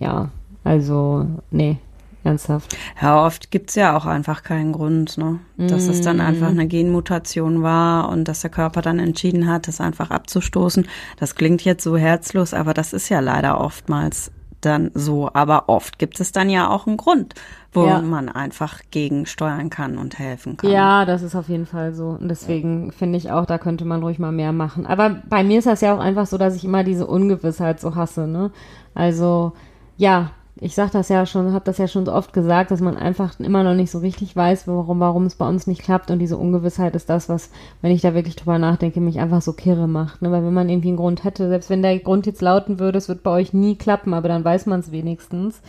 Ja, 0.00 0.30
also 0.64 1.26
nee, 1.50 1.76
Ernsthaft. 2.24 2.76
Ja, 3.00 3.26
oft 3.26 3.50
gibt's 3.50 3.74
ja 3.74 3.96
auch 3.96 4.06
einfach 4.06 4.42
keinen 4.42 4.72
Grund, 4.72 5.18
ne? 5.18 5.40
Dass 5.56 5.86
mm. 5.86 5.90
es 5.90 6.00
dann 6.02 6.20
einfach 6.20 6.48
eine 6.48 6.66
Genmutation 6.68 7.62
war 7.62 8.08
und 8.08 8.28
dass 8.28 8.42
der 8.42 8.50
Körper 8.50 8.80
dann 8.80 8.98
entschieden 8.98 9.48
hat, 9.48 9.66
das 9.66 9.80
einfach 9.80 10.10
abzustoßen. 10.10 10.86
Das 11.18 11.34
klingt 11.34 11.64
jetzt 11.64 11.82
so 11.82 11.96
herzlos, 11.96 12.54
aber 12.54 12.74
das 12.74 12.92
ist 12.92 13.08
ja 13.08 13.20
leider 13.20 13.60
oftmals 13.60 14.30
dann 14.60 14.90
so. 14.94 15.30
Aber 15.32 15.68
oft 15.68 15.98
gibt 15.98 16.20
es 16.20 16.32
dann 16.32 16.48
ja 16.48 16.70
auch 16.70 16.86
einen 16.86 16.96
Grund, 16.96 17.34
wo 17.72 17.86
Ja. 17.86 18.00
man 18.00 18.28
einfach 18.28 18.80
gegensteuern 18.90 19.70
kann 19.70 19.98
und 19.98 20.18
helfen 20.18 20.56
kann. 20.56 20.70
Ja, 20.70 21.04
das 21.04 21.22
ist 21.22 21.34
auf 21.34 21.48
jeden 21.48 21.66
Fall 21.66 21.92
so. 21.92 22.16
Und 22.20 22.28
deswegen 22.28 22.92
finde 22.92 23.18
ich 23.18 23.30
auch, 23.30 23.46
da 23.46 23.58
könnte 23.58 23.84
man 23.84 24.02
ruhig 24.02 24.18
mal 24.18 24.32
mehr 24.32 24.52
machen. 24.52 24.86
Aber 24.86 25.22
bei 25.28 25.42
mir 25.42 25.58
ist 25.58 25.66
das 25.66 25.80
ja 25.80 25.94
auch 25.94 26.00
einfach 26.00 26.26
so, 26.26 26.38
dass 26.38 26.54
ich 26.54 26.64
immer 26.64 26.84
diese 26.84 27.06
Ungewissheit 27.06 27.80
so 27.80 27.94
hasse, 27.94 28.26
ne? 28.26 28.50
Also, 28.94 29.52
ja, 29.96 30.30
ich 30.62 30.76
sag 30.76 30.92
das 30.92 31.08
ja 31.08 31.26
schon, 31.26 31.52
habe 31.52 31.64
das 31.64 31.78
ja 31.78 31.88
schon 31.88 32.06
so 32.06 32.12
oft 32.12 32.32
gesagt, 32.32 32.70
dass 32.70 32.80
man 32.80 32.96
einfach 32.96 33.38
immer 33.40 33.64
noch 33.64 33.74
nicht 33.74 33.90
so 33.90 33.98
richtig 33.98 34.36
weiß, 34.36 34.68
warum, 34.68 35.00
warum 35.00 35.26
es 35.26 35.34
bei 35.34 35.48
uns 35.48 35.66
nicht 35.66 35.82
klappt. 35.82 36.10
Und 36.12 36.20
diese 36.20 36.36
Ungewissheit 36.36 36.94
ist 36.94 37.10
das, 37.10 37.28
was, 37.28 37.50
wenn 37.80 37.90
ich 37.90 38.00
da 38.00 38.14
wirklich 38.14 38.36
drüber 38.36 38.60
nachdenke, 38.60 39.00
mich 39.00 39.18
einfach 39.18 39.42
so 39.42 39.54
kirre 39.54 39.88
macht. 39.88 40.22
Ne? 40.22 40.30
Weil 40.30 40.44
wenn 40.44 40.54
man 40.54 40.68
irgendwie 40.68 40.88
einen 40.88 40.96
Grund 40.96 41.24
hätte, 41.24 41.48
selbst 41.48 41.68
wenn 41.68 41.82
der 41.82 41.98
Grund 41.98 42.26
jetzt 42.26 42.42
lauten 42.42 42.78
würde, 42.78 42.98
es 42.98 43.08
wird 43.08 43.24
bei 43.24 43.32
euch 43.32 43.52
nie 43.52 43.74
klappen, 43.74 44.14
aber 44.14 44.28
dann 44.28 44.44
weiß 44.44 44.66
man 44.66 44.78
es 44.78 44.92
wenigstens. 44.92 45.60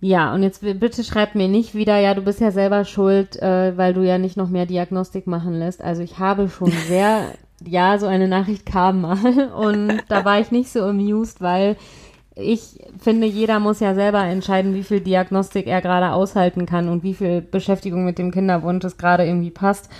Ja, 0.00 0.34
und 0.34 0.42
jetzt 0.42 0.60
bitte 0.60 1.02
schreib 1.02 1.34
mir 1.34 1.48
nicht 1.48 1.74
wieder, 1.74 1.98
ja, 1.98 2.12
du 2.12 2.20
bist 2.20 2.40
ja 2.40 2.50
selber 2.50 2.84
schuld, 2.84 3.40
äh, 3.42 3.76
weil 3.76 3.94
du 3.94 4.02
ja 4.02 4.18
nicht 4.18 4.36
noch 4.36 4.50
mehr 4.50 4.66
Diagnostik 4.66 5.26
machen 5.26 5.54
lässt. 5.54 5.82
Also 5.82 6.02
ich 6.02 6.18
habe 6.18 6.50
schon 6.50 6.70
sehr, 6.88 7.22
ja, 7.64 7.98
so 7.98 8.06
eine 8.06 8.28
Nachricht 8.28 8.66
kam 8.66 9.00
mal 9.00 9.50
und 9.56 10.02
da 10.08 10.26
war 10.26 10.40
ich 10.40 10.50
nicht 10.50 10.70
so 10.70 10.82
amused, 10.82 11.40
weil 11.40 11.76
ich 12.38 12.78
finde, 12.98 13.26
jeder 13.26 13.58
muss 13.58 13.80
ja 13.80 13.94
selber 13.94 14.22
entscheiden, 14.24 14.74
wie 14.74 14.82
viel 14.82 15.00
Diagnostik 15.00 15.66
er 15.66 15.82
gerade 15.82 16.12
aushalten 16.12 16.66
kann 16.66 16.88
und 16.88 17.02
wie 17.02 17.14
viel 17.14 17.40
Beschäftigung 17.42 18.04
mit 18.04 18.18
dem 18.18 18.30
Kinderwunsch 18.30 18.84
es 18.84 18.96
gerade 18.96 19.26
irgendwie 19.26 19.50
passt. 19.50 19.90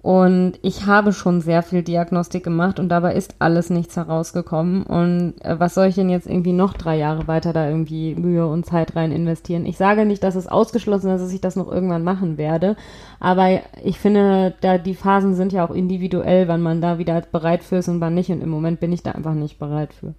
Und 0.00 0.54
ich 0.62 0.86
habe 0.86 1.12
schon 1.12 1.40
sehr 1.40 1.62
viel 1.62 1.82
Diagnostik 1.82 2.44
gemacht 2.44 2.78
und 2.78 2.88
dabei 2.88 3.14
ist 3.14 3.34
alles 3.40 3.68
nichts 3.68 3.96
herausgekommen. 3.96 4.84
Und 4.84 5.34
äh, 5.44 5.58
was 5.58 5.74
soll 5.74 5.86
ich 5.86 5.96
denn 5.96 6.08
jetzt 6.08 6.28
irgendwie 6.28 6.52
noch 6.52 6.74
drei 6.74 6.96
Jahre 6.96 7.26
weiter 7.26 7.52
da 7.52 7.68
irgendwie 7.68 8.14
Mühe 8.14 8.46
und 8.46 8.64
Zeit 8.64 8.94
rein 8.94 9.10
investieren? 9.10 9.66
Ich 9.66 9.76
sage 9.76 10.06
nicht, 10.06 10.22
dass 10.22 10.36
es 10.36 10.46
ausgeschlossen 10.46 11.10
ist, 11.10 11.20
dass 11.20 11.32
ich 11.32 11.40
das 11.40 11.56
noch 11.56 11.70
irgendwann 11.70 12.04
machen 12.04 12.38
werde. 12.38 12.76
Aber 13.18 13.60
ich 13.82 13.98
finde, 13.98 14.54
da 14.60 14.78
die 14.78 14.94
Phasen 14.94 15.34
sind 15.34 15.52
ja 15.52 15.66
auch 15.66 15.74
individuell, 15.74 16.46
wann 16.46 16.62
man 16.62 16.80
da 16.80 16.98
wieder 16.98 17.20
bereit 17.32 17.64
für 17.64 17.76
ist 17.76 17.88
und 17.88 18.00
wann 18.00 18.14
nicht. 18.14 18.30
Und 18.30 18.40
im 18.40 18.50
Moment 18.50 18.78
bin 18.78 18.92
ich 18.92 19.02
da 19.02 19.10
einfach 19.10 19.34
nicht 19.34 19.58
bereit 19.58 19.92
für. 19.92 20.14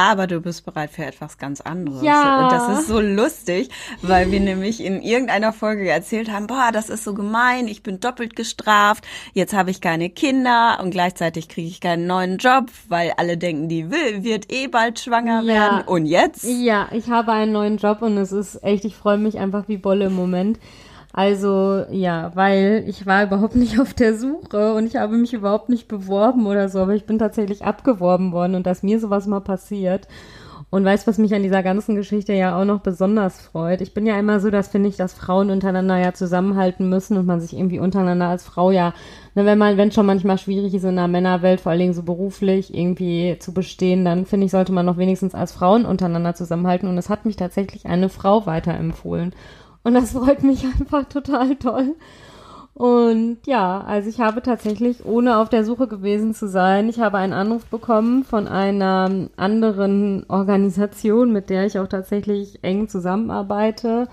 Aber 0.00 0.26
du 0.26 0.40
bist 0.40 0.64
bereit 0.64 0.90
für 0.90 1.04
etwas 1.04 1.36
ganz 1.36 1.60
anderes. 1.60 2.02
Ja. 2.02 2.44
Und 2.44 2.52
das 2.52 2.80
ist 2.80 2.88
so 2.88 3.00
lustig, 3.00 3.68
weil 4.00 4.30
wir 4.32 4.40
nämlich 4.40 4.82
in 4.82 5.02
irgendeiner 5.02 5.52
Folge 5.52 5.88
erzählt 5.90 6.32
haben, 6.32 6.46
boah, 6.46 6.70
das 6.72 6.88
ist 6.88 7.04
so 7.04 7.12
gemein, 7.12 7.68
ich 7.68 7.82
bin 7.82 8.00
doppelt 8.00 8.34
gestraft, 8.34 9.06
jetzt 9.34 9.52
habe 9.52 9.70
ich 9.70 9.82
keine 9.82 10.08
Kinder 10.08 10.78
und 10.82 10.90
gleichzeitig 10.90 11.48
kriege 11.50 11.68
ich 11.68 11.80
keinen 11.80 12.06
neuen 12.06 12.38
Job, 12.38 12.70
weil 12.88 13.12
alle 13.18 13.36
denken, 13.36 13.68
die 13.68 13.90
will, 13.90 14.24
wird 14.24 14.50
eh 14.50 14.68
bald 14.68 14.98
schwanger 15.00 15.42
Ja. 15.42 15.46
werden. 15.46 15.82
Und 15.86 16.06
jetzt? 16.06 16.44
Ja, 16.44 16.88
ich 16.92 17.10
habe 17.10 17.32
einen 17.32 17.52
neuen 17.52 17.76
Job 17.76 18.00
und 18.00 18.16
es 18.16 18.32
ist 18.32 18.62
echt, 18.64 18.86
ich 18.86 18.96
freue 18.96 19.18
mich 19.18 19.38
einfach 19.38 19.68
wie 19.68 19.76
Bolle 19.76 20.06
im 20.06 20.14
Moment. 20.14 20.58
Also 21.12 21.84
ja, 21.90 22.30
weil 22.34 22.84
ich 22.86 23.04
war 23.04 23.24
überhaupt 23.24 23.56
nicht 23.56 23.80
auf 23.80 23.94
der 23.94 24.16
Suche 24.16 24.74
und 24.74 24.86
ich 24.86 24.96
habe 24.96 25.16
mich 25.16 25.32
überhaupt 25.32 25.68
nicht 25.68 25.88
beworben 25.88 26.46
oder 26.46 26.68
so, 26.68 26.80
aber 26.80 26.94
ich 26.94 27.04
bin 27.04 27.18
tatsächlich 27.18 27.64
abgeworben 27.64 28.32
worden 28.32 28.54
und 28.54 28.66
dass 28.66 28.82
mir 28.82 29.00
sowas 29.00 29.26
mal 29.26 29.40
passiert. 29.40 30.06
Und 30.70 30.84
weißt, 30.84 31.08
was 31.08 31.18
mich 31.18 31.34
an 31.34 31.42
dieser 31.42 31.64
ganzen 31.64 31.96
Geschichte 31.96 32.32
ja 32.32 32.56
auch 32.56 32.64
noch 32.64 32.80
besonders 32.80 33.40
freut? 33.40 33.80
Ich 33.80 33.92
bin 33.92 34.06
ja 34.06 34.16
immer 34.16 34.38
so, 34.38 34.50
dass 34.50 34.68
finde 34.68 34.88
ich, 34.88 34.96
dass 34.96 35.14
Frauen 35.14 35.50
untereinander 35.50 35.96
ja 35.98 36.12
zusammenhalten 36.12 36.88
müssen 36.88 37.16
und 37.16 37.26
man 37.26 37.40
sich 37.40 37.54
irgendwie 37.54 37.80
untereinander 37.80 38.28
als 38.28 38.44
Frau 38.44 38.70
ja, 38.70 38.94
ne, 39.34 39.44
wenn 39.44 39.58
man, 39.58 39.76
wenn 39.76 39.90
schon 39.90 40.06
manchmal 40.06 40.38
schwierig 40.38 40.72
ist 40.72 40.84
in 40.84 40.90
einer 40.90 41.08
Männerwelt, 41.08 41.60
vor 41.60 41.72
allen 41.72 41.80
Dingen 41.80 41.92
so 41.92 42.04
beruflich 42.04 42.72
irgendwie 42.72 43.36
zu 43.40 43.52
bestehen, 43.52 44.04
dann 44.04 44.26
finde 44.26 44.46
ich, 44.46 44.52
sollte 44.52 44.72
man 44.72 44.86
noch 44.86 44.96
wenigstens 44.96 45.34
als 45.34 45.50
Frauen 45.50 45.84
untereinander 45.84 46.36
zusammenhalten. 46.36 46.88
Und 46.88 46.98
es 46.98 47.08
hat 47.08 47.24
mich 47.24 47.34
tatsächlich 47.34 47.86
eine 47.86 48.08
Frau 48.08 48.46
weiterempfohlen. 48.46 49.34
Und 49.82 49.94
das 49.94 50.12
freut 50.12 50.42
mich 50.42 50.64
einfach 50.80 51.04
total 51.08 51.56
toll. 51.56 51.94
Und 52.74 53.38
ja, 53.46 53.82
also 53.82 54.08
ich 54.08 54.20
habe 54.20 54.42
tatsächlich, 54.42 55.04
ohne 55.04 55.36
auf 55.36 55.50
der 55.50 55.64
Suche 55.64 55.86
gewesen 55.86 56.32
zu 56.32 56.48
sein, 56.48 56.88
ich 56.88 56.98
habe 56.98 57.18
einen 57.18 57.34
Anruf 57.34 57.66
bekommen 57.66 58.24
von 58.24 58.48
einer 58.48 59.28
anderen 59.36 60.24
Organisation, 60.28 61.30
mit 61.30 61.50
der 61.50 61.66
ich 61.66 61.78
auch 61.78 61.88
tatsächlich 61.88 62.60
eng 62.62 62.88
zusammenarbeite. 62.88 64.08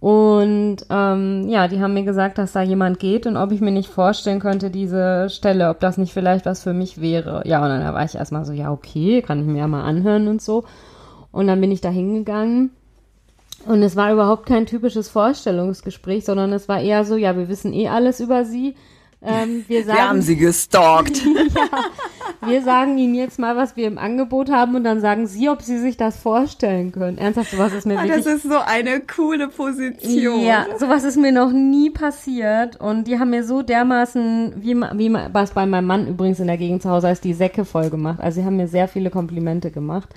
Und 0.00 0.76
ähm, 0.90 1.48
ja, 1.48 1.66
die 1.66 1.80
haben 1.80 1.92
mir 1.92 2.04
gesagt, 2.04 2.38
dass 2.38 2.52
da 2.52 2.62
jemand 2.62 3.00
geht 3.00 3.26
und 3.26 3.36
ob 3.36 3.50
ich 3.50 3.60
mir 3.60 3.72
nicht 3.72 3.90
vorstellen 3.90 4.38
könnte, 4.38 4.70
diese 4.70 5.28
Stelle, 5.28 5.68
ob 5.68 5.80
das 5.80 5.98
nicht 5.98 6.14
vielleicht 6.14 6.46
was 6.46 6.62
für 6.62 6.72
mich 6.72 7.00
wäre. 7.00 7.42
Ja, 7.46 7.62
und 7.62 7.68
dann 7.68 7.94
war 7.94 8.04
ich 8.04 8.14
erstmal 8.14 8.44
so, 8.44 8.52
ja, 8.52 8.70
okay, 8.70 9.22
kann 9.22 9.40
ich 9.40 9.46
mir 9.46 9.58
ja 9.58 9.66
mal 9.66 9.82
anhören 9.82 10.28
und 10.28 10.40
so. 10.40 10.64
Und 11.32 11.48
dann 11.48 11.60
bin 11.60 11.72
ich 11.72 11.80
da 11.80 11.90
hingegangen. 11.90 12.70
Und 13.68 13.82
es 13.82 13.96
war 13.96 14.12
überhaupt 14.12 14.46
kein 14.46 14.64
typisches 14.64 15.08
Vorstellungsgespräch, 15.10 16.24
sondern 16.24 16.52
es 16.54 16.68
war 16.68 16.80
eher 16.80 17.04
so, 17.04 17.16
ja, 17.16 17.36
wir 17.36 17.48
wissen 17.48 17.74
eh 17.74 17.88
alles 17.88 18.18
über 18.18 18.44
sie. 18.46 18.74
Ähm, 19.20 19.64
wir, 19.68 19.84
sagen, 19.84 19.98
Wir 19.98 20.08
haben 20.08 20.22
sie 20.22 20.36
gestalkt. 20.36 21.22
wir 22.46 22.62
sagen 22.62 22.96
ihnen 22.98 23.14
jetzt 23.14 23.38
mal, 23.38 23.56
was 23.56 23.76
wir 23.76 23.86
im 23.88 23.98
Angebot 23.98 24.48
haben 24.50 24.76
und 24.76 24.84
dann 24.84 25.00
sagen 25.00 25.26
sie, 25.26 25.48
ob 25.50 25.60
sie 25.60 25.78
sich 25.78 25.96
das 25.96 26.16
vorstellen 26.16 26.92
können. 26.92 27.18
Ernsthaft, 27.18 27.50
sowas 27.50 27.72
ist 27.74 27.84
mir 27.86 27.98
Ah, 27.98 28.04
wirklich 28.04 28.24
das 28.24 28.34
ist 28.36 28.44
so 28.44 28.58
eine 28.64 29.00
coole 29.00 29.48
Position. 29.48 30.40
ja, 30.40 30.64
sowas 30.78 31.04
ist 31.04 31.16
mir 31.16 31.32
noch 31.32 31.52
nie 31.52 31.90
passiert 31.90 32.80
und 32.80 33.04
die 33.08 33.18
haben 33.18 33.30
mir 33.30 33.44
so 33.44 33.62
dermaßen, 33.62 34.54
wie, 34.62 34.76
wie 34.76 35.12
was 35.32 35.50
bei 35.50 35.66
meinem 35.66 35.86
Mann 35.86 36.06
übrigens 36.06 36.40
in 36.40 36.46
der 36.46 36.56
Gegend 36.56 36.82
zu 36.82 36.88
Hause 36.88 37.08
heißt, 37.08 37.24
die 37.24 37.34
Säcke 37.34 37.64
voll 37.64 37.90
gemacht. 37.90 38.20
Also 38.20 38.40
sie 38.40 38.46
haben 38.46 38.56
mir 38.56 38.68
sehr 38.68 38.88
viele 38.88 39.10
Komplimente 39.10 39.70
gemacht. 39.70 40.08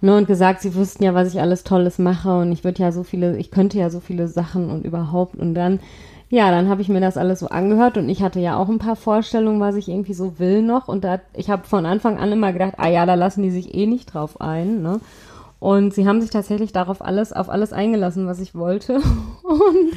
Ne, 0.00 0.16
und 0.16 0.28
gesagt, 0.28 0.60
sie 0.60 0.76
wüssten 0.76 1.02
ja, 1.02 1.12
was 1.14 1.34
ich 1.34 1.40
alles 1.40 1.64
Tolles 1.64 1.98
mache 1.98 2.38
und 2.38 2.52
ich 2.52 2.62
würde 2.62 2.82
ja 2.82 2.92
so 2.92 3.02
viele, 3.02 3.36
ich 3.36 3.50
könnte 3.50 3.78
ja 3.78 3.90
so 3.90 3.98
viele 3.98 4.28
Sachen 4.28 4.70
und 4.70 4.84
überhaupt 4.84 5.34
und 5.34 5.54
dann, 5.54 5.80
ja, 6.30 6.52
dann 6.52 6.68
habe 6.68 6.82
ich 6.82 6.88
mir 6.88 7.00
das 7.00 7.16
alles 7.16 7.40
so 7.40 7.48
angehört 7.48 7.96
und 7.96 8.08
ich 8.08 8.22
hatte 8.22 8.38
ja 8.38 8.56
auch 8.56 8.68
ein 8.68 8.78
paar 8.78 8.94
Vorstellungen, 8.94 9.60
was 9.60 9.74
ich 9.74 9.88
irgendwie 9.88 10.14
so 10.14 10.38
will 10.38 10.62
noch 10.62 10.86
und 10.86 11.02
da, 11.02 11.18
ich 11.34 11.50
habe 11.50 11.66
von 11.66 11.84
Anfang 11.84 12.16
an 12.16 12.30
immer 12.30 12.52
gedacht, 12.52 12.74
ah 12.76 12.88
ja, 12.88 13.06
da 13.06 13.14
lassen 13.14 13.42
die 13.42 13.50
sich 13.50 13.74
eh 13.74 13.86
nicht 13.86 14.14
drauf 14.14 14.40
ein, 14.40 14.82
ne? 14.82 15.00
Und 15.60 15.92
sie 15.92 16.06
haben 16.06 16.20
sich 16.20 16.30
tatsächlich 16.30 16.72
darauf 16.72 17.02
alles, 17.04 17.32
auf 17.32 17.48
alles 17.48 17.72
eingelassen, 17.72 18.28
was 18.28 18.38
ich 18.38 18.54
wollte. 18.54 18.96
Und 19.42 19.92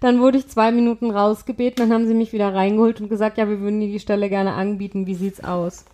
dann 0.00 0.20
wurde 0.20 0.38
ich 0.38 0.48
zwei 0.48 0.72
Minuten 0.72 1.10
rausgebeten, 1.10 1.88
dann 1.88 1.92
haben 1.94 2.06
sie 2.06 2.14
mich 2.14 2.32
wieder 2.32 2.52
reingeholt 2.52 3.00
und 3.00 3.08
gesagt, 3.08 3.38
ja, 3.38 3.48
wir 3.48 3.60
würden 3.60 3.80
dir 3.80 3.88
die 3.88 4.00
Stelle 4.00 4.28
gerne 4.28 4.52
anbieten, 4.52 5.06
wie 5.06 5.14
sieht's 5.14 5.42
aus? 5.42 5.84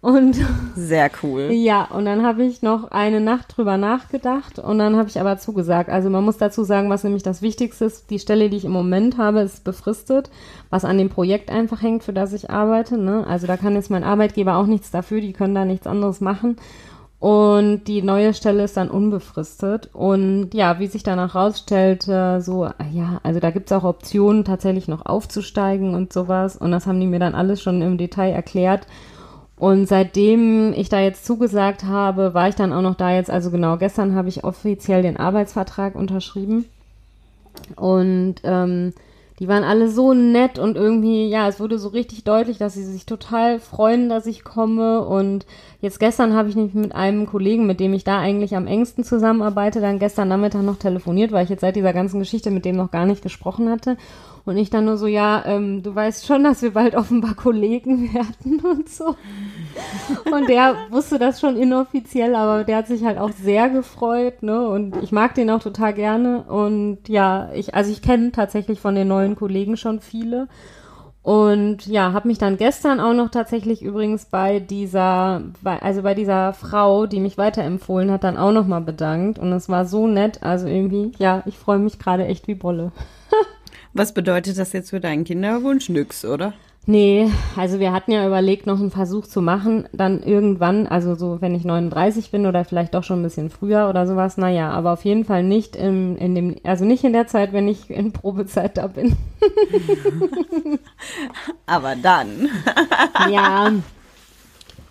Und 0.00 0.36
Sehr 0.76 1.10
cool. 1.22 1.50
ja, 1.52 1.84
und 1.84 2.04
dann 2.04 2.24
habe 2.24 2.44
ich 2.44 2.62
noch 2.62 2.90
eine 2.90 3.20
Nacht 3.20 3.56
drüber 3.56 3.76
nachgedacht 3.76 4.58
und 4.58 4.78
dann 4.78 4.96
habe 4.96 5.08
ich 5.08 5.20
aber 5.20 5.38
zugesagt. 5.38 5.90
Also 5.90 6.10
man 6.10 6.24
muss 6.24 6.36
dazu 6.36 6.64
sagen, 6.64 6.90
was 6.90 7.02
nämlich 7.02 7.22
das 7.22 7.42
Wichtigste 7.42 7.86
ist, 7.86 8.10
die 8.10 8.18
Stelle, 8.18 8.50
die 8.50 8.58
ich 8.58 8.64
im 8.64 8.72
Moment 8.72 9.18
habe, 9.18 9.40
ist 9.40 9.64
befristet, 9.64 10.30
was 10.70 10.84
an 10.84 10.98
dem 10.98 11.08
Projekt 11.08 11.50
einfach 11.50 11.82
hängt, 11.82 12.04
für 12.04 12.12
das 12.12 12.32
ich 12.32 12.50
arbeite. 12.50 12.98
Ne? 12.98 13.26
Also 13.26 13.46
da 13.46 13.56
kann 13.56 13.74
jetzt 13.74 13.90
mein 13.90 14.04
Arbeitgeber 14.04 14.56
auch 14.56 14.66
nichts 14.66 14.90
dafür, 14.90 15.20
die 15.20 15.32
können 15.32 15.54
da 15.54 15.64
nichts 15.64 15.86
anderes 15.86 16.20
machen. 16.20 16.56
Und 17.18 17.84
die 17.84 18.02
neue 18.02 18.34
Stelle 18.34 18.64
ist 18.64 18.76
dann 18.76 18.90
unbefristet. 18.90 19.88
Und 19.94 20.50
ja, 20.52 20.78
wie 20.78 20.86
sich 20.86 21.02
danach 21.02 21.34
rausstellt, 21.34 22.02
so, 22.02 22.68
ja, 22.92 23.20
also 23.22 23.40
da 23.40 23.50
gibt's 23.50 23.72
auch 23.72 23.84
Optionen, 23.84 24.44
tatsächlich 24.44 24.86
noch 24.86 25.06
aufzusteigen 25.06 25.94
und 25.94 26.12
sowas. 26.12 26.56
Und 26.56 26.72
das 26.72 26.86
haben 26.86 27.00
die 27.00 27.06
mir 27.06 27.18
dann 27.18 27.34
alles 27.34 27.62
schon 27.62 27.80
im 27.80 27.96
Detail 27.96 28.32
erklärt. 28.32 28.86
Und 29.58 29.86
seitdem 29.86 30.74
ich 30.74 30.88
da 30.90 31.00
jetzt 31.00 31.24
zugesagt 31.24 31.84
habe, 31.84 32.34
war 32.34 32.48
ich 32.48 32.54
dann 32.54 32.72
auch 32.72 32.82
noch 32.82 32.94
da 32.94 33.14
jetzt, 33.14 33.30
also 33.30 33.50
genau, 33.50 33.78
gestern 33.78 34.14
habe 34.14 34.28
ich 34.28 34.44
offiziell 34.44 35.02
den 35.02 35.16
Arbeitsvertrag 35.16 35.94
unterschrieben. 35.94 36.66
Und 37.74 38.36
ähm, 38.44 38.92
die 39.38 39.48
waren 39.48 39.64
alle 39.64 39.90
so 39.90 40.14
nett 40.14 40.58
und 40.58 40.76
irgendwie, 40.76 41.28
ja, 41.28 41.46
es 41.46 41.60
wurde 41.60 41.78
so 41.78 41.88
richtig 41.88 42.24
deutlich, 42.24 42.56
dass 42.56 42.74
sie 42.74 42.84
sich 42.84 43.04
total 43.04 43.58
freuen, 43.58 44.08
dass 44.08 44.26
ich 44.26 44.44
komme. 44.44 45.04
Und 45.04 45.44
jetzt 45.82 46.00
gestern 46.00 46.34
habe 46.34 46.48
ich 46.48 46.56
nämlich 46.56 46.74
mit 46.74 46.94
einem 46.94 47.26
Kollegen, 47.26 47.66
mit 47.66 47.78
dem 47.78 47.92
ich 47.92 48.04
da 48.04 48.18
eigentlich 48.18 48.56
am 48.56 48.66
engsten 48.66 49.04
zusammenarbeite, 49.04 49.80
dann 49.80 49.98
gestern 49.98 50.28
Nachmittag 50.28 50.62
noch 50.62 50.78
telefoniert, 50.78 51.32
weil 51.32 51.44
ich 51.44 51.50
jetzt 51.50 51.60
seit 51.60 51.76
dieser 51.76 51.92
ganzen 51.92 52.18
Geschichte 52.18 52.50
mit 52.50 52.64
dem 52.64 52.76
noch 52.76 52.90
gar 52.90 53.04
nicht 53.04 53.22
gesprochen 53.22 53.70
hatte. 53.70 53.98
Und 54.46 54.56
ich 54.56 54.70
dann 54.70 54.84
nur 54.84 54.96
so, 54.96 55.08
ja, 55.08 55.42
ähm, 55.44 55.82
du 55.82 55.92
weißt 55.92 56.24
schon, 56.24 56.44
dass 56.44 56.62
wir 56.62 56.72
bald 56.72 56.94
offenbar 56.94 57.34
Kollegen 57.34 58.14
werden 58.14 58.60
und 58.60 58.88
so. 58.88 59.16
Und 60.32 60.48
der 60.48 60.76
wusste 60.90 61.18
das 61.18 61.40
schon 61.40 61.56
inoffiziell, 61.56 62.36
aber 62.36 62.62
der 62.62 62.78
hat 62.78 62.86
sich 62.86 63.04
halt 63.04 63.18
auch 63.18 63.32
sehr 63.32 63.68
gefreut, 63.68 64.44
ne? 64.44 64.68
Und 64.68 65.02
ich 65.02 65.10
mag 65.10 65.34
den 65.34 65.50
auch 65.50 65.60
total 65.60 65.92
gerne. 65.92 66.44
Und 66.44 67.08
ja, 67.08 67.50
ich, 67.54 67.74
also 67.74 67.90
ich 67.90 68.02
kenne 68.02 68.30
tatsächlich 68.30 68.80
von 68.80 68.94
den 68.94 69.08
neuen 69.08 69.34
Kollegen 69.34 69.76
schon 69.76 70.00
viele. 70.00 70.46
Und 71.22 71.86
ja, 71.88 72.12
habe 72.12 72.28
mich 72.28 72.38
dann 72.38 72.56
gestern 72.56 73.00
auch 73.00 73.12
noch 73.12 73.30
tatsächlich 73.30 73.82
übrigens 73.82 74.26
bei 74.26 74.60
dieser, 74.60 75.42
bei, 75.60 75.82
also 75.82 76.02
bei 76.02 76.14
dieser 76.14 76.52
Frau, 76.52 77.06
die 77.06 77.18
mich 77.18 77.36
weiterempfohlen 77.36 78.12
hat, 78.12 78.22
dann 78.22 78.36
auch 78.36 78.52
noch 78.52 78.68
mal 78.68 78.80
bedankt. 78.80 79.40
Und 79.40 79.52
es 79.52 79.68
war 79.68 79.86
so 79.86 80.06
nett. 80.06 80.44
Also 80.44 80.68
irgendwie, 80.68 81.10
ja, 81.18 81.42
ich 81.46 81.58
freue 81.58 81.80
mich 81.80 81.98
gerade 81.98 82.26
echt 82.26 82.46
wie 82.46 82.54
Bolle. 82.54 82.92
Was 83.96 84.12
bedeutet 84.12 84.58
das 84.58 84.74
jetzt 84.74 84.90
für 84.90 85.00
deinen 85.00 85.24
Kinderwunsch? 85.24 85.88
Nix, 85.88 86.26
oder? 86.26 86.52
Nee, 86.84 87.30
also 87.56 87.80
wir 87.80 87.92
hatten 87.92 88.12
ja 88.12 88.26
überlegt, 88.26 88.66
noch 88.66 88.78
einen 88.78 88.90
Versuch 88.90 89.26
zu 89.26 89.40
machen, 89.40 89.88
dann 89.92 90.22
irgendwann, 90.22 90.86
also 90.86 91.14
so, 91.14 91.40
wenn 91.40 91.54
ich 91.54 91.64
39 91.64 92.30
bin 92.30 92.44
oder 92.44 92.66
vielleicht 92.66 92.92
doch 92.92 93.04
schon 93.04 93.20
ein 93.20 93.22
bisschen 93.22 93.48
früher 93.48 93.88
oder 93.88 94.06
sowas, 94.06 94.36
naja, 94.36 94.70
aber 94.70 94.92
auf 94.92 95.06
jeden 95.06 95.24
Fall 95.24 95.42
nicht 95.42 95.76
im, 95.76 96.18
in 96.18 96.34
dem, 96.34 96.56
also 96.62 96.84
nicht 96.84 97.04
in 97.04 97.14
der 97.14 97.26
Zeit, 97.26 97.54
wenn 97.54 97.68
ich 97.68 97.88
in 97.88 98.12
Probezeit 98.12 98.76
da 98.76 98.86
bin. 98.86 99.16
aber 101.66 101.96
dann. 101.96 102.50
ja, 103.32 103.72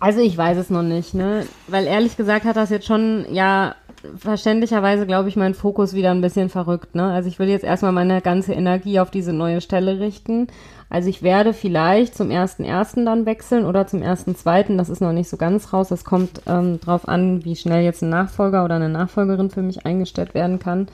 also 0.00 0.20
ich 0.20 0.36
weiß 0.36 0.58
es 0.58 0.68
noch 0.68 0.82
nicht, 0.82 1.14
ne, 1.14 1.46
weil 1.68 1.86
ehrlich 1.86 2.16
gesagt 2.16 2.44
hat 2.44 2.56
das 2.56 2.70
jetzt 2.70 2.86
schon, 2.86 3.24
ja, 3.30 3.76
verständlicherweise, 4.16 5.06
glaube 5.06 5.28
ich, 5.28 5.36
mein 5.36 5.54
Fokus 5.54 5.94
wieder 5.94 6.10
ein 6.10 6.20
bisschen 6.20 6.48
verrückt, 6.48 6.94
ne, 6.94 7.04
also 7.04 7.28
ich 7.28 7.38
will 7.38 7.48
jetzt 7.48 7.64
erstmal 7.64 7.92
meine 7.92 8.20
ganze 8.20 8.52
Energie 8.52 9.00
auf 9.00 9.10
diese 9.10 9.32
neue 9.32 9.60
Stelle 9.60 10.00
richten 10.00 10.48
also 10.88 11.08
ich 11.08 11.22
werde 11.22 11.52
vielleicht 11.52 12.14
zum 12.14 12.30
ersten 12.30 12.64
ersten 12.64 13.04
dann 13.04 13.26
wechseln 13.26 13.64
oder 13.64 13.86
zum 13.86 14.02
ersten 14.02 14.36
zweiten. 14.36 14.78
Das 14.78 14.88
ist 14.88 15.00
noch 15.00 15.12
nicht 15.12 15.28
so 15.28 15.36
ganz 15.36 15.72
raus. 15.72 15.88
Das 15.88 16.04
kommt 16.04 16.42
ähm, 16.46 16.80
drauf 16.80 17.08
an, 17.08 17.44
wie 17.44 17.56
schnell 17.56 17.82
jetzt 17.82 18.02
ein 18.02 18.08
Nachfolger 18.08 18.64
oder 18.64 18.76
eine 18.76 18.88
Nachfolgerin 18.88 19.50
für 19.50 19.62
mich 19.62 19.84
eingestellt 19.84 20.34
werden 20.34 20.58
kann. 20.60 20.86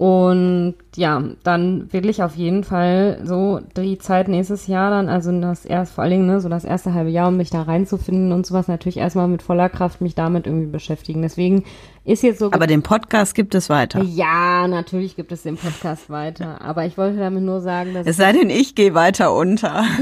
Und 0.00 0.76
ja, 0.96 1.22
dann 1.42 1.92
will 1.92 2.08
ich 2.08 2.22
auf 2.22 2.34
jeden 2.34 2.64
Fall 2.64 3.20
so 3.22 3.60
die 3.76 3.98
Zeit 3.98 4.28
nächstes 4.28 4.66
Jahr 4.66 4.90
dann, 4.90 5.10
also 5.10 5.30
das 5.42 5.66
erst 5.66 5.92
vor 5.92 6.04
allen 6.04 6.12
Dingen, 6.12 6.26
ne, 6.26 6.40
so 6.40 6.48
das 6.48 6.64
erste 6.64 6.94
halbe 6.94 7.10
Jahr, 7.10 7.28
um 7.28 7.36
mich 7.36 7.50
da 7.50 7.60
reinzufinden 7.60 8.32
und 8.32 8.46
sowas, 8.46 8.66
natürlich 8.66 8.96
erstmal 8.96 9.28
mit 9.28 9.42
voller 9.42 9.68
Kraft 9.68 10.00
mich 10.00 10.14
damit 10.14 10.46
irgendwie 10.46 10.68
beschäftigen. 10.68 11.20
Deswegen 11.20 11.64
ist 12.06 12.22
jetzt 12.22 12.38
so. 12.38 12.46
Aber 12.50 12.66
den 12.66 12.82
Podcast 12.82 13.34
gibt 13.34 13.54
es 13.54 13.68
weiter. 13.68 14.00
Ja, 14.00 14.66
natürlich 14.68 15.16
gibt 15.16 15.32
es 15.32 15.42
den 15.42 15.58
Podcast 15.58 16.08
weiter. 16.08 16.62
Aber 16.62 16.86
ich 16.86 16.96
wollte 16.96 17.18
damit 17.18 17.42
nur 17.42 17.60
sagen, 17.60 17.92
dass. 17.92 18.06
Es 18.06 18.16
sei 18.16 18.32
denn, 18.32 18.48
ich 18.48 18.74
gehe 18.74 18.94
weiter 18.94 19.34
unter. 19.34 19.84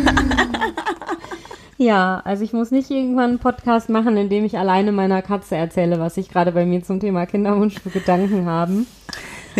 Ja, 1.80 2.22
also 2.24 2.42
ich 2.42 2.53
muss 2.53 2.72
nicht 2.72 2.90
irgendwann 2.90 3.30
einen 3.30 3.38
Podcast 3.38 3.88
machen, 3.88 4.16
in 4.16 4.28
dem 4.28 4.44
ich 4.44 4.59
alleine 4.59 4.90
meiner 4.90 5.22
Katze 5.22 5.55
erzähle, 5.55 6.01
was 6.01 6.16
ich 6.16 6.28
gerade 6.28 6.51
bei 6.51 6.66
mir 6.66 6.82
zum 6.82 6.99
Thema 6.99 7.24
Kinderwunsch 7.24 7.78
für 7.78 7.90
Gedanken 7.90 8.46
haben. 8.46 8.88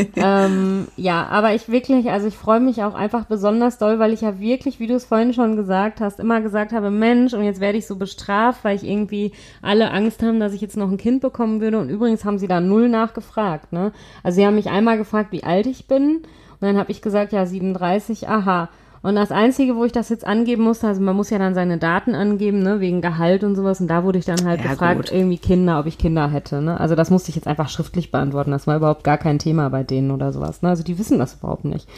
ähm, 0.17 0.89
ja, 0.97 1.27
aber 1.27 1.55
ich 1.55 1.69
wirklich, 1.69 2.11
also 2.11 2.27
ich 2.29 2.37
freue 2.37 2.61
mich 2.61 2.83
auch 2.83 2.95
einfach 2.95 3.25
besonders 3.25 3.79
doll, 3.79 3.99
weil 3.99 4.13
ich 4.13 4.21
ja 4.21 4.39
wirklich, 4.39 4.81
wie 4.81 4.87
du 4.87 4.95
es 4.95 5.05
vorhin 5.05 5.33
schon 5.35 5.57
gesagt 5.57 6.01
hast, 6.01 6.21
immer 6.21 6.41
gesagt 6.41 6.73
habe, 6.73 6.91
Mensch, 6.91 7.35
und 7.35 7.45
jetzt 7.45 7.61
werde 7.61 7.79
ich 7.79 7.87
so 7.87 7.97
bestraft, 7.97 8.65
weil 8.65 8.77
ich 8.77 8.85
irgendwie 8.85 9.33
alle 9.63 9.91
Angst 9.91 10.23
haben, 10.23 10.41
dass 10.41 10.53
ich 10.53 10.61
jetzt 10.61 10.77
noch 10.77 10.91
ein 10.91 10.99
Kind 10.99 11.21
bekommen 11.21 11.61
würde. 11.61 11.79
Und 11.79 11.89
übrigens 11.89 12.25
haben 12.25 12.39
sie 12.39 12.49
da 12.49 12.61
null 12.61 12.89
nachgefragt, 12.89 13.73
ne? 13.73 13.93
Also 14.23 14.37
sie 14.37 14.47
haben 14.47 14.55
mich 14.55 14.71
einmal 14.71 14.99
gefragt, 14.99 15.33
wie 15.33 15.45
alt 15.45 15.67
ich 15.67 15.87
bin. 15.87 16.23
Und 16.61 16.67
dann 16.67 16.77
habe 16.77 16.91
ich 16.91 17.03
gesagt, 17.03 17.33
ja, 17.33 17.47
37, 17.47 18.29
aha. 18.29 18.69
Und 19.03 19.15
das 19.15 19.31
Einzige, 19.31 19.77
wo 19.77 19.85
ich 19.85 19.93
das 19.93 20.09
jetzt 20.09 20.27
angeben 20.27 20.65
musste, 20.65 20.89
also 20.89 21.01
man 21.01 21.15
muss 21.15 21.31
ja 21.31 21.39
dann 21.39 21.55
seine 21.55 21.79
Daten 21.79 22.15
angeben, 22.15 22.63
ne, 22.63 22.81
wegen 22.81 23.01
Gehalt 23.01 23.45
und 23.45 23.55
sowas. 23.55 23.81
Und 23.81 23.89
da 23.89 24.05
wurde 24.05 24.19
ich 24.19 24.25
dann 24.25 24.45
halt 24.45 24.61
ja, 24.63 24.71
gefragt, 24.71 25.11
gut. 25.11 25.13
irgendwie 25.13 25.39
Kinder, 25.39 25.79
ob 25.79 25.87
ich 25.87 25.99
Kinder 25.99 26.31
hätte. 26.31 26.61
Ne? 26.61 26.79
Also 26.79 26.95
das 26.95 27.11
musste 27.11 27.31
ich 27.31 27.37
jetzt 27.37 27.47
einfach 27.47 27.69
schriftlich 27.69 28.11
beantworten. 28.11 28.51
Das 28.51 28.67
war 28.67 28.77
überhaupt 28.77 29.05
gar 29.05 29.19
kein 29.19 29.39
Thema 29.39 29.71
bei 29.71 29.85
denen 29.85 30.11
oder 30.11 30.33
sowas. 30.33 30.63
Ne? 30.63 30.69
Also 30.69 30.83
die 30.83 30.99
wissen 30.99 31.19
das 31.19 31.35
überhaupt 31.35 31.65
nicht. 31.65 31.89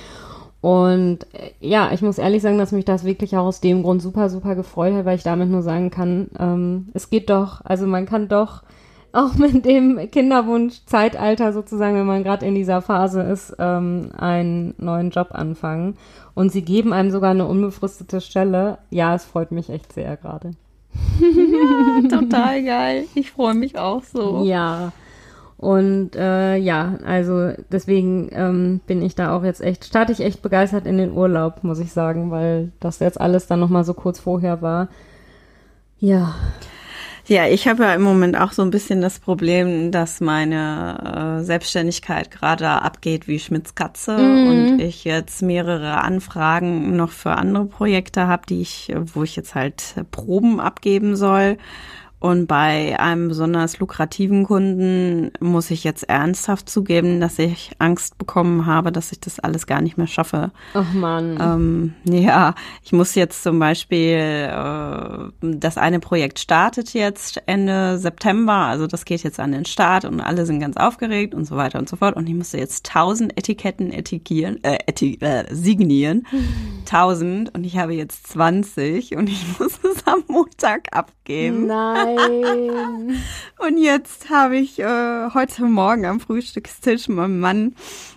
Und 0.61 1.21
äh, 1.33 1.53
ja, 1.61 1.91
ich 1.93 2.03
muss 2.03 2.19
ehrlich 2.19 2.43
sagen, 2.43 2.59
dass 2.59 2.73
mich 2.73 2.85
das 2.85 3.05
wirklich 3.05 3.37
auch 3.37 3.47
aus 3.47 3.61
dem 3.61 3.83
Grund 3.83 4.03
super, 4.03 4.29
super 4.29 4.55
gefreut 4.55 4.95
hat, 4.95 5.05
weil 5.07 5.17
ich 5.17 5.23
damit 5.23 5.49
nur 5.49 5.63
sagen 5.63 5.91
kann, 5.91 6.29
ähm, 6.39 6.89
es 6.93 7.09
geht 7.09 7.31
doch, 7.31 7.65
also 7.65 7.87
man 7.87 8.07
kann 8.07 8.29
doch 8.29 8.63
auch 9.13 9.35
mit 9.35 9.65
dem 9.65 10.11
Kinderwunsch-Zeitalter 10.11 11.53
sozusagen, 11.53 11.97
wenn 11.97 12.07
man 12.07 12.25
gerade 12.25 12.47
in 12.47 12.55
dieser 12.55 12.81
Phase 12.83 13.23
ist, 13.23 13.55
ähm, 13.59 14.11
einen 14.17 14.75
neuen 14.79 15.11
Job 15.11 15.29
anfangen. 15.33 15.97
Und 16.35 16.53
sie 16.53 16.63
geben 16.63 16.93
einem 16.93 17.11
sogar 17.11 17.31
eine 17.31 17.47
unbefristete 17.47 18.21
Stelle. 18.21 18.79
Ja, 18.91 19.15
es 19.15 19.25
freut 19.25 19.53
mich 19.53 19.69
echt 19.71 19.93
sehr 19.93 20.17
gerade. 20.17 20.53
Ja, 21.21 22.09
total 22.19 22.63
geil. 22.65 23.05
Ich 23.15 23.33
freue 23.33 23.55
mich 23.55 23.79
auch 23.79 24.03
so. 24.03 24.45
Ja. 24.45 24.93
Und 25.57 26.17
äh, 26.17 26.57
ja, 26.57 26.99
also 27.05 27.51
deswegen 27.71 28.31
ähm, 28.33 28.81
bin 28.87 29.03
ich 29.03 29.15
da 29.15 29.37
auch 29.37 29.45
jetzt 29.45 29.61
echt, 29.61 29.85
starte 29.85 30.13
ich 30.13 30.21
echt 30.21 30.41
begeistert 30.41 30.87
in 30.87 30.97
den 30.97 31.13
Urlaub, 31.13 31.63
muss 31.65 31.79
ich 31.81 31.93
sagen, 31.93 32.31
weil 32.31 32.73
das 32.81 32.99
jetzt 33.01 33.21
alles 33.21 33.47
dann 33.47 33.61
nochmal 33.61 33.85
so 33.85 33.93
kurz 33.93 34.19
vorher 34.19 34.63
war. 34.63 34.89
Ja. 35.99 36.35
Ja, 37.27 37.47
ich 37.47 37.69
habe 37.69 37.85
ja 37.85 37.95
im 37.95 38.03
Moment 38.03 38.37
auch 38.39 38.53
so 38.53 38.63
ein 38.63 38.71
bisschen 38.71 39.01
das 39.01 39.19
Problem, 39.19 39.93
dass 39.93 40.21
meine 40.21 41.39
äh, 41.41 41.45
Selbstständigkeit 41.45 42.31
gerade 42.31 42.69
abgeht 42.69 43.29
wie 43.29 43.39
Schmitz 43.39 43.75
Katze 43.75 44.17
mhm. 44.19 44.49
und 44.49 44.81
ich 44.81 45.05
jetzt 45.05 45.43
mehrere 45.43 46.01
Anfragen 46.03 46.97
noch 46.97 47.11
für 47.11 47.33
andere 47.33 47.67
Projekte 47.67 48.27
habe, 48.27 48.47
die 48.49 48.63
ich, 48.63 48.93
wo 48.97 49.23
ich 49.23 49.37
jetzt 49.37 49.55
halt 49.55 49.95
Proben 50.11 50.61
abgeben 50.61 51.17
soll. 51.17 51.59
Und 52.21 52.47
bei 52.47 53.01
einem 53.01 53.29
besonders 53.29 53.79
lukrativen 53.79 54.45
Kunden 54.45 55.33
muss 55.41 55.71
ich 55.71 55.85
jetzt 55.85 56.07
ernsthaft 56.07 56.69
zugeben, 56.69 57.19
dass 57.19 57.39
ich 57.39 57.73
Angst 57.79 58.19
bekommen 58.19 58.67
habe, 58.67 58.93
dass 58.93 59.11
ich 59.11 59.21
das 59.21 59.41
alles 59.41 59.67
gar 59.67 59.81
nicht 59.81 59.97
mehr 59.97 60.07
schaffe. 60.07 60.51
Ach 60.75 60.93
man. 60.93 61.39
Ähm, 61.41 61.95
ja, 62.05 62.55
ich 62.85 62.93
muss 62.93 63.15
jetzt 63.15 63.43
zum 63.43 63.59
Beispiel, 63.59 64.19
äh, 64.19 65.31
das 65.41 65.79
eine 65.79 65.99
Projekt 65.99 66.39
startet 66.39 66.93
jetzt 66.93 67.43
Ende 67.47 67.97
September, 67.97 68.53
also 68.53 68.87
das 68.87 69.07
geht 69.07 69.23
jetzt 69.23 69.41
an 69.41 69.53
den 69.53 69.65
Start 69.65 70.05
und 70.05 70.21
alle 70.21 70.45
sind 70.45 70.61
ganz 70.61 70.77
aufgeregt 70.77 71.35
und 71.35 71.47
so 71.47 71.57
weiter 71.57 71.79
und 71.79 71.89
so 71.89 71.97
fort. 71.97 72.17
Und 72.17 72.29
ich 72.29 72.35
musste 72.35 72.59
jetzt 72.59 72.85
tausend 72.85 73.39
Etiketten 73.39 73.93
etikieren, 73.93 74.63
äh, 74.63 74.79
etik 74.87 75.23
äh, 75.23 75.47
signieren. 75.51 76.27
Tausend 76.85 77.55
und 77.55 77.65
ich 77.65 77.79
habe 77.79 77.95
jetzt 77.95 78.27
20 78.27 79.17
und 79.17 79.31
ich 79.31 79.43
muss 79.59 79.81
es 79.85 80.07
am 80.07 80.23
Montag 80.29 80.95
abgeben. 80.95 81.67
Nein. 81.67 82.10
Nein. 82.17 83.23
Und 83.59 83.77
jetzt 83.77 84.31
habe 84.31 84.57
ich 84.57 84.79
äh, 84.79 85.31
heute 85.35 85.65
Morgen 85.65 86.07
am 86.07 86.19
Frühstückstisch 86.19 87.09
meinem 87.09 87.41
Mann 87.41 87.75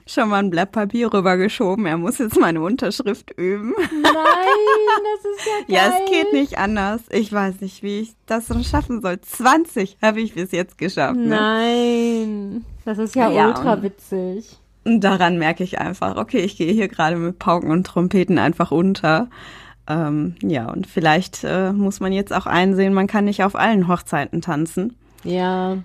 schon 0.07 0.29
mal 0.29 0.39
ein 0.39 0.49
Blatt 0.49 0.71
Papier 0.71 1.13
rübergeschoben. 1.13 1.85
Er 1.85 1.97
muss 1.97 2.17
jetzt 2.17 2.39
meine 2.39 2.61
Unterschrift 2.61 3.31
üben. 3.31 3.73
Nein, 3.77 4.03
das 4.03 5.31
ist 5.31 5.45
ja 5.45 5.59
geil. 5.59 5.65
Ja, 5.67 5.97
es 5.97 6.11
geht 6.11 6.33
nicht 6.33 6.57
anders. 6.57 7.01
Ich 7.09 7.31
weiß 7.31 7.59
nicht, 7.61 7.83
wie 7.83 8.01
ich 8.01 8.13
das 8.25 8.47
so 8.47 8.61
schaffen 8.63 9.01
soll. 9.01 9.19
20 9.19 9.97
habe 10.01 10.21
ich 10.21 10.33
bis 10.33 10.51
jetzt 10.51 10.77
geschafft. 10.77 11.17
Ne? 11.17 11.27
Nein, 11.27 12.65
das 12.85 12.97
ist 12.97 13.15
ja, 13.15 13.29
ja 13.29 13.47
ultra 13.47 13.81
witzig. 13.83 14.57
Und 14.85 15.01
daran 15.01 15.37
merke 15.37 15.63
ich 15.63 15.79
einfach, 15.79 16.17
okay, 16.17 16.39
ich 16.39 16.57
gehe 16.57 16.73
hier 16.73 16.87
gerade 16.87 17.15
mit 17.15 17.39
Pauken 17.39 17.71
und 17.71 17.85
Trompeten 17.85 18.37
einfach 18.37 18.71
unter. 18.71 19.29
Ähm, 19.88 20.36
ja, 20.41 20.69
und 20.69 20.88
vielleicht 20.88 21.43
äh, 21.43 21.73
muss 21.73 21.99
man 21.99 22.13
jetzt 22.13 22.34
auch 22.34 22.45
einsehen, 22.45 22.93
man 22.93 23.07
kann 23.07 23.25
nicht 23.25 23.43
auf 23.43 23.55
allen 23.55 23.88
Hochzeiten 23.88 24.41
tanzen. 24.41 24.95
Ja. 25.23 25.77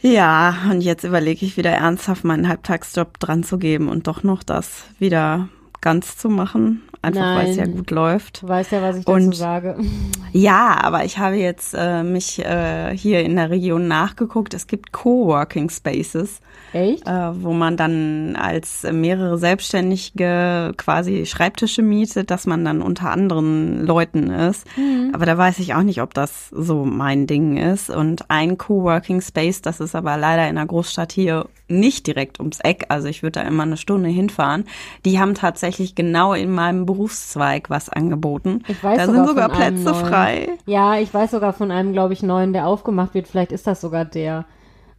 Ja, 0.00 0.54
und 0.70 0.80
jetzt 0.80 1.02
überlege 1.02 1.44
ich 1.44 1.56
wieder 1.56 1.72
ernsthaft 1.72 2.22
meinen 2.24 2.48
Halbtagsjob 2.48 3.18
dran 3.18 3.42
zu 3.42 3.58
geben 3.58 3.88
und 3.88 4.06
doch 4.06 4.22
noch 4.22 4.44
das 4.44 4.84
wieder 5.00 5.48
ganz 5.80 6.16
zu 6.16 6.28
machen. 6.28 6.82
Einfach 7.00 7.36
weil 7.36 7.50
es 7.50 7.56
ja 7.56 7.66
gut 7.66 7.90
läuft. 7.90 8.42
Du 8.42 8.48
weißt 8.48 8.72
ja, 8.72 8.82
was 8.82 8.96
ich 8.96 9.04
dazu 9.04 9.12
und, 9.12 9.34
sage. 9.34 9.76
Ja, 10.32 10.78
aber 10.82 11.06
ich 11.06 11.16
habe 11.18 11.36
jetzt 11.36 11.74
äh, 11.76 12.02
mich 12.02 12.44
äh, 12.44 12.94
hier 12.94 13.20
in 13.20 13.36
der 13.36 13.48
Region 13.48 13.88
nachgeguckt. 13.88 14.52
Es 14.52 14.66
gibt 14.66 14.92
Coworking 14.92 15.70
Spaces. 15.70 16.40
Echt? 16.74 17.06
Äh, 17.08 17.42
wo 17.42 17.54
man 17.54 17.78
dann 17.78 18.36
als 18.36 18.86
mehrere 18.92 19.38
Selbstständige 19.38 20.74
quasi 20.76 21.24
Schreibtische 21.24 21.80
mietet, 21.80 22.30
dass 22.30 22.46
man 22.46 22.62
dann 22.64 22.82
unter 22.82 23.10
anderen 23.10 23.86
Leuten 23.86 24.28
ist. 24.28 24.66
Mhm. 24.76 25.07
Aber 25.12 25.26
da 25.26 25.36
weiß 25.36 25.58
ich 25.58 25.74
auch 25.74 25.82
nicht, 25.82 26.02
ob 26.02 26.14
das 26.14 26.48
so 26.50 26.84
mein 26.84 27.26
Ding 27.26 27.56
ist. 27.56 27.90
Und 27.90 28.30
ein 28.30 28.58
Coworking 28.58 29.20
Space, 29.20 29.62
das 29.62 29.80
ist 29.80 29.94
aber 29.94 30.16
leider 30.16 30.48
in 30.48 30.56
der 30.56 30.66
Großstadt 30.66 31.12
hier 31.12 31.46
nicht 31.68 32.06
direkt 32.06 32.40
ums 32.40 32.60
Eck. 32.60 32.86
Also 32.88 33.08
ich 33.08 33.22
würde 33.22 33.40
da 33.40 33.46
immer 33.46 33.62
eine 33.62 33.76
Stunde 33.76 34.08
hinfahren. 34.08 34.64
Die 35.04 35.18
haben 35.20 35.34
tatsächlich 35.34 35.94
genau 35.94 36.32
in 36.32 36.50
meinem 36.50 36.86
Berufszweig 36.86 37.70
was 37.70 37.88
angeboten. 37.88 38.62
Ich 38.68 38.82
weiß 38.82 38.96
da 38.96 39.06
sogar 39.06 39.26
sind 39.26 39.28
sogar 39.28 39.48
Plätze 39.48 39.94
frei. 39.94 40.48
Ja, 40.66 40.98
ich 40.98 41.12
weiß 41.12 41.30
sogar 41.30 41.52
von 41.52 41.70
einem, 41.70 41.92
glaube 41.92 42.12
ich, 42.12 42.22
neuen, 42.22 42.52
der 42.52 42.66
aufgemacht 42.66 43.14
wird. 43.14 43.28
Vielleicht 43.28 43.52
ist 43.52 43.66
das 43.66 43.80
sogar 43.80 44.04
der. 44.04 44.44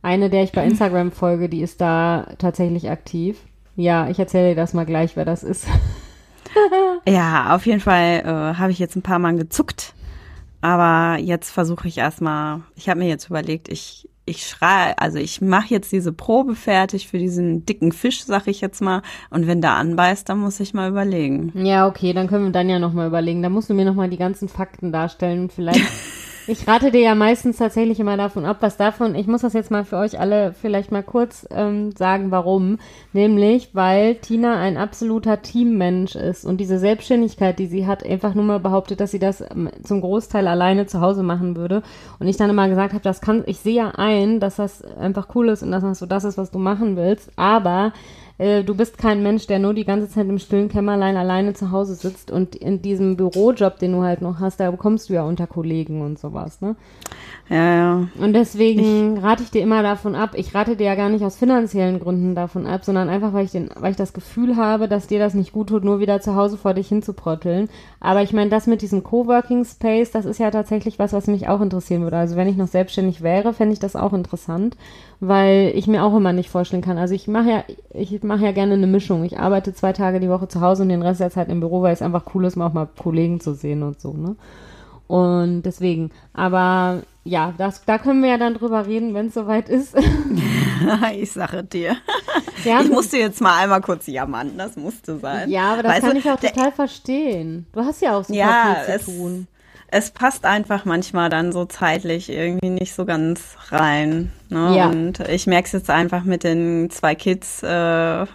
Eine, 0.02 0.30
der 0.30 0.44
ich 0.44 0.54
bei 0.54 0.64
Instagram 0.66 1.12
folge, 1.12 1.50
die 1.50 1.62
ist 1.62 1.82
da 1.82 2.28
tatsächlich 2.38 2.90
aktiv. 2.90 3.38
Ja, 3.76 4.10
ich 4.10 4.20
erzähle 4.20 4.50
dir 4.50 4.56
das 4.56 4.74
mal 4.74 4.86
gleich, 4.86 5.16
wer 5.16 5.26
das 5.26 5.44
ist. 5.44 5.68
ja, 7.08 7.56
auf 7.56 7.66
jeden 7.66 7.80
Fall 7.80 8.22
äh, 8.26 8.58
habe 8.58 8.72
ich 8.72 8.80
jetzt 8.80 8.96
ein 8.96 9.02
paar 9.02 9.20
Mal 9.20 9.36
gezuckt. 9.36 9.94
Aber 10.62 11.20
jetzt 11.20 11.52
versuche 11.52 11.88
ich 11.88 11.98
erstmal, 11.98 12.62
ich 12.76 12.90
habe 12.90 13.00
mir 13.00 13.08
jetzt 13.08 13.30
überlegt, 13.30 13.70
ich, 13.70 14.10
ich 14.26 14.46
schreie, 14.46 14.98
also 15.00 15.18
ich 15.18 15.42
mache 15.42 15.74
jetzt 15.74 15.92
diese 15.92 16.12
Probe 16.12 16.56
fertig 16.56 17.08
für 17.08 17.18
diesen 17.18 17.66
dicken 17.66 17.92
Fisch, 17.92 18.24
sag 18.24 18.48
ich 18.48 18.62
jetzt 18.62 18.82
mal. 18.82 19.02
Und 19.30 19.48
wenn 19.48 19.62
der 19.62 19.76
anbeißt, 19.76 20.28
dann 20.28 20.40
muss 20.40 20.60
ich 20.60 20.74
mal 20.74 20.90
überlegen. 20.90 21.52
Ja, 21.56 21.88
okay, 21.88 22.14
dann 22.14 22.28
können 22.28 22.46
wir 22.46 22.52
dann 22.52 22.70
ja 22.70 22.80
nochmal 22.80 23.08
überlegen. 23.08 23.42
Da 23.42 23.50
musst 23.50 23.70
du 23.70 23.74
mir 23.74 23.86
nochmal 23.86 24.10
die 24.10 24.18
ganzen 24.18 24.50
Fakten 24.50 24.92
darstellen. 24.92 25.50
Vielleicht 25.50 25.82
Ich 26.52 26.68
rate 26.68 26.90
dir 26.90 27.02
ja 27.02 27.14
meistens 27.14 27.58
tatsächlich 27.58 28.00
immer 28.00 28.18
davon 28.18 28.44
ab, 28.44 28.58
was 28.62 28.76
davon, 28.76 29.14
ich 29.14 29.28
muss 29.28 29.42
das 29.42 29.54
jetzt 29.54 29.70
mal 29.70 29.86
für 29.86 29.98
euch 29.98 30.20
alle 30.20 30.52
vielleicht 30.60 30.92
mal 30.92 31.04
kurz 31.04 31.48
ähm, 31.52 31.92
sagen, 31.92 32.32
warum. 32.32 32.80
Nämlich, 33.14 33.76
weil 33.76 34.16
Tina 34.16 34.60
ein 34.60 34.76
absoluter 34.76 35.44
Teammensch 35.44 36.16
ist 36.16 36.46
und 36.46 36.58
diese 36.58 36.80
Selbstständigkeit, 36.80 37.60
die 37.60 37.68
sie 37.68 37.86
hat, 37.86 38.04
einfach 38.04 38.34
nur 38.34 38.46
mal 38.46 38.60
behauptet, 38.60 39.00
dass 39.00 39.12
sie 39.12 39.20
das 39.20 39.42
ähm, 39.42 39.70
zum 39.84 40.02
Großteil 40.02 40.48
alleine 40.48 40.88
zu 40.88 41.02
Hause 41.02 41.22
machen 41.22 41.56
würde. 41.56 41.84
Und 42.18 42.26
ich 42.26 42.38
dann 42.38 42.50
immer 42.50 42.68
gesagt 42.68 42.94
habe, 42.94 43.04
das 43.04 43.22
kann, 43.22 43.44
ich 43.46 43.60
sehe 43.60 43.76
ja 43.76 43.90
ein, 43.92 44.40
dass 44.40 44.56
das 44.56 44.84
einfach 44.84 45.28
cool 45.36 45.50
ist 45.50 45.62
und 45.62 45.70
dass 45.70 45.84
das 45.84 46.00
so 46.00 46.08
das 46.08 46.24
ist, 46.24 46.40
was 46.40 46.50
du 46.50 46.58
machen 46.58 46.96
willst, 46.96 47.30
aber 47.36 47.94
äh, 48.40 48.64
du 48.64 48.74
bist 48.74 48.98
kein 48.98 49.22
Mensch, 49.22 49.46
der 49.46 49.60
nur 49.60 49.74
die 49.74 49.86
ganze 49.86 50.10
Zeit 50.10 50.28
im 50.28 50.40
stillen 50.40 50.70
Kämmerlein 50.70 51.18
alleine 51.18 51.54
zu 51.54 51.72
Hause 51.72 51.94
sitzt 51.94 52.32
und 52.32 52.56
in 52.56 52.82
diesem 52.82 53.18
Bürojob, 53.18 53.78
den 53.78 53.92
du 53.92 54.02
halt 54.02 54.22
noch 54.22 54.40
hast, 54.40 54.60
da 54.60 54.72
bekommst 54.72 55.10
du 55.10 55.14
ja 55.14 55.24
unter 55.24 55.46
Kollegen 55.46 56.02
und 56.02 56.18
sowas, 56.18 56.62
ne? 56.62 56.76
Ja, 57.50 57.76
ja. 57.76 58.08
Und 58.20 58.34
deswegen 58.34 59.18
ich, 59.18 59.24
rate 59.24 59.42
ich 59.42 59.50
dir 59.50 59.64
immer 59.64 59.82
davon 59.82 60.14
ab. 60.14 60.32
Ich 60.36 60.54
rate 60.54 60.76
dir 60.76 60.86
ja 60.86 60.96
gar 60.96 61.10
nicht 61.10 61.26
aus 61.26 61.36
finanziellen 61.36 62.00
Gründen 62.00 62.36
davon 62.36 62.68
ab, 62.68 62.86
sondern 62.86 63.10
einfach, 63.10 63.34
weil 63.34 63.46
ich, 63.46 63.52
den, 63.52 63.72
weil 63.76 63.90
ich 63.90 63.98
das 63.98 64.14
Gefühl 64.14 64.56
habe, 64.56 64.88
dass 64.88 65.08
dir 65.08 65.18
das 65.18 65.34
nicht 65.34 65.52
gut 65.52 65.70
tut, 65.70 65.84
nur 65.84 66.00
wieder 66.00 66.22
zu 66.22 66.36
Hause 66.36 66.58
vor 66.58 66.76
dich 66.76 66.90
hinzuprotteln. 66.90 67.68
Aber 68.00 68.22
ich 68.22 68.34
meine, 68.34 68.52
das 68.52 68.68
mit 68.68 68.84
diesem 68.84 69.04
Coworking 69.04 69.66
Space, 69.66 70.12
das 70.12 70.26
ist 70.26 70.40
ja 70.40 70.52
tatsächlich 70.52 71.00
was, 71.00 71.12
was 71.12 71.26
mich 71.26 71.48
auch 71.48 71.62
interessieren 71.62 72.04
würde. 72.04 72.18
Also 72.18 72.36
wenn 72.36 72.48
ich 72.48 72.56
noch 72.56 72.68
selbstständig 72.68 73.24
wäre, 73.24 73.52
fände 73.52 73.74
ich 73.74 73.80
das 73.80 73.96
auch 73.96 74.14
interessant, 74.14 74.78
weil 75.20 75.72
ich 75.74 75.88
mir 75.88 76.04
auch 76.04 76.16
immer 76.16 76.34
nicht 76.34 76.52
vorstellen 76.52 76.84
kann. 76.84 77.00
Also 77.00 77.16
ich 77.16 77.28
mache 77.28 77.50
ja, 77.50 77.64
ich 77.96 78.22
mache 78.22 78.46
ja 78.46 78.52
gerne 78.52 78.76
eine 78.76 78.88
Mischung. 78.88 79.24
Ich 79.24 79.40
arbeite 79.40 79.74
zwei 79.74 79.92
Tage 79.94 80.20
die 80.20 80.30
Woche 80.30 80.48
zu 80.48 80.62
Hause 80.62 80.84
und 80.84 80.90
den 80.90 81.02
Rest 81.02 81.20
der 81.20 81.32
Zeit 81.32 81.50
im 81.50 81.62
Büro, 81.62 81.82
weil 81.82 81.94
es 81.94 82.04
einfach 82.04 82.26
cool 82.36 82.46
ist, 82.46 82.58
mal 82.58 82.68
auch 82.68 82.74
mal 82.74 82.88
Kollegen 82.96 83.40
zu 83.40 83.56
sehen 83.56 83.82
und 83.82 84.00
so, 84.00 84.14
ne? 84.14 84.36
Und 85.10 85.64
deswegen, 85.64 86.12
aber 86.34 87.02
ja, 87.24 87.52
das, 87.58 87.84
da 87.84 87.98
können 87.98 88.22
wir 88.22 88.30
ja 88.30 88.38
dann 88.38 88.54
drüber 88.54 88.86
reden, 88.86 89.16
wenn 89.16 89.30
es 89.30 89.34
soweit 89.34 89.68
ist. 89.68 89.96
ich 91.16 91.32
sage 91.32 91.64
dir. 91.64 91.98
ich 92.64 92.92
musste 92.92 93.18
jetzt 93.18 93.42
mal 93.42 93.58
einmal 93.58 93.82
kurz 93.82 94.06
jammern, 94.06 94.52
das 94.56 94.76
musste 94.76 95.18
sein. 95.18 95.50
Ja, 95.50 95.74
aber 95.74 95.82
das 95.82 95.94
weißt 95.94 96.02
kann 96.04 96.12
du, 96.12 96.20
ich 96.20 96.30
auch 96.30 96.40
total 96.40 96.72
verstehen. 96.72 97.66
Du 97.74 97.82
hast 97.82 98.04
ja 98.04 98.20
auch 98.20 98.24
super 98.24 98.38
ja, 98.38 98.84
viel 98.86 99.00
zu 99.00 99.06
tun. 99.12 99.48
Es 99.88 100.12
passt 100.12 100.46
einfach 100.46 100.86
manchmal 100.86 101.30
dann 101.30 101.52
so 101.52 101.66
zeitlich 101.66 102.30
irgendwie 102.30 102.70
nicht 102.70 102.94
so 102.94 103.06
ganz 103.06 103.58
rein. 103.70 104.32
Ne? 104.50 104.78
Ja. 104.78 104.90
Und 104.90 105.22
ich 105.22 105.48
merke 105.48 105.66
es 105.66 105.72
jetzt 105.72 105.90
einfach 105.90 106.24
mit 106.24 106.44
den 106.44 106.92
zwei 106.92 107.16
Kids, 107.16 107.64
äh, 107.64 108.28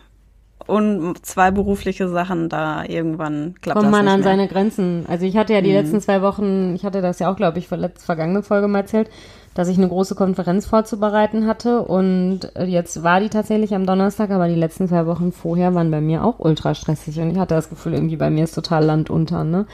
und 0.66 1.24
zwei 1.24 1.50
berufliche 1.50 2.08
Sachen 2.08 2.48
da 2.48 2.84
irgendwann 2.84 3.54
klappt 3.60 3.80
Kommt 3.80 3.86
das 3.86 3.92
man 3.92 4.04
nicht 4.04 4.14
an 4.14 4.20
mehr. 4.20 4.28
seine 4.28 4.48
Grenzen. 4.48 5.04
Also 5.08 5.26
ich 5.26 5.36
hatte 5.36 5.52
ja 5.52 5.60
die 5.60 5.70
mhm. 5.70 5.76
letzten 5.76 6.00
zwei 6.00 6.22
Wochen, 6.22 6.74
ich 6.74 6.84
hatte 6.84 7.02
das 7.02 7.18
ja 7.18 7.30
auch, 7.30 7.36
glaube 7.36 7.58
ich, 7.58 7.68
vor 7.68 7.78
letzte, 7.78 8.04
vergangene 8.04 8.42
Folge 8.42 8.68
mal 8.68 8.80
erzählt, 8.80 9.10
dass 9.54 9.68
ich 9.68 9.78
eine 9.78 9.88
große 9.88 10.14
Konferenz 10.14 10.66
vorzubereiten 10.66 11.46
hatte 11.46 11.82
und 11.82 12.40
jetzt 12.66 13.02
war 13.02 13.20
die 13.20 13.28
tatsächlich 13.28 13.74
am 13.74 13.86
Donnerstag, 13.86 14.30
aber 14.30 14.48
die 14.48 14.54
letzten 14.54 14.88
zwei 14.88 15.06
Wochen 15.06 15.32
vorher 15.32 15.74
waren 15.74 15.90
bei 15.90 16.00
mir 16.00 16.24
auch 16.24 16.40
ultra 16.40 16.74
stressig 16.74 17.20
und 17.20 17.30
ich 17.30 17.38
hatte 17.38 17.54
das 17.54 17.70
Gefühl, 17.70 17.94
irgendwie 17.94 18.16
bei 18.16 18.30
mir 18.30 18.44
ist 18.44 18.54
total 18.54 18.84
Land 18.84 19.10
unter, 19.10 19.44
ne? 19.44 19.66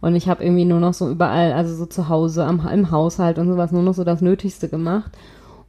Und 0.00 0.14
ich 0.14 0.28
habe 0.28 0.44
irgendwie 0.44 0.66
nur 0.66 0.78
noch 0.78 0.94
so 0.94 1.10
überall, 1.10 1.52
also 1.52 1.74
so 1.74 1.86
zu 1.86 2.08
Hause, 2.08 2.44
am, 2.44 2.68
im 2.72 2.90
Haushalt 2.90 3.38
und 3.38 3.48
sowas, 3.48 3.72
nur 3.72 3.82
noch 3.82 3.94
so 3.94 4.04
das 4.04 4.20
Nötigste 4.20 4.68
gemacht. 4.68 5.10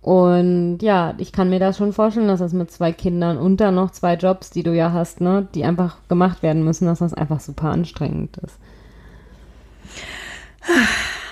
Und 0.08 0.78
ja, 0.80 1.16
ich 1.18 1.34
kann 1.34 1.50
mir 1.50 1.60
das 1.60 1.76
schon 1.76 1.92
vorstellen, 1.92 2.30
dass 2.30 2.40
das 2.40 2.54
mit 2.54 2.72
zwei 2.72 2.94
Kindern 2.94 3.38
und 3.38 3.58
dann 3.58 3.76
noch 3.76 3.92
zwei 3.92 4.14
Jobs, 4.14 4.50
die 4.50 4.64
du 4.64 4.74
ja 4.74 4.94
hast, 4.94 5.20
ne, 5.20 5.50
die 5.54 5.66
einfach 5.66 5.98
gemacht 6.08 6.42
werden 6.44 6.64
müssen, 6.64 6.86
dass 6.86 7.00
das 7.00 7.14
einfach 7.14 7.42
super 7.42 7.72
anstrengend 7.72 8.38
ist. 8.38 8.58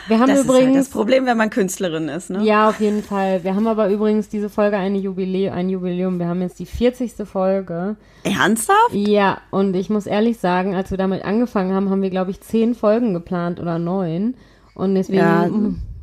Wir 0.10 0.20
haben 0.20 0.28
das 0.28 0.44
übrigens 0.44 0.62
ist 0.62 0.76
halt 0.76 0.86
das 0.88 0.90
Problem, 0.90 1.26
wenn 1.26 1.38
man 1.38 1.52
Künstlerin 1.52 2.10
ist, 2.10 2.30
ne? 2.30 2.44
Ja, 2.44 2.68
auf 2.68 2.82
jeden 2.82 3.02
Fall. 3.02 3.46
Wir 3.46 3.56
haben 3.56 3.66
aber 3.66 3.88
übrigens 3.88 4.28
diese 4.28 4.50
Folge 4.50 4.76
eine 4.76 4.98
Jubiläum, 4.98 5.54
ein 5.54 5.70
Jubiläum. 5.70 6.20
Wir 6.20 6.28
haben 6.28 6.42
jetzt 6.42 6.60
die 6.60 6.66
40. 6.66 7.14
Folge. 7.26 7.96
Ernsthaft? 8.24 8.92
Ja, 8.92 9.38
und 9.52 9.74
ich 9.78 9.90
muss 9.90 10.06
ehrlich 10.06 10.38
sagen, 10.38 10.76
als 10.76 10.92
wir 10.92 10.98
damit 10.98 11.24
angefangen 11.24 11.74
haben, 11.74 11.90
haben 11.90 12.02
wir 12.02 12.10
glaube 12.10 12.32
ich 12.32 12.42
zehn 12.42 12.76
Folgen 12.76 13.14
geplant 13.14 13.62
oder 13.62 13.80
neun. 13.80 14.36
Und 14.74 14.96
deswegen 14.96 15.20
ja, 15.20 15.48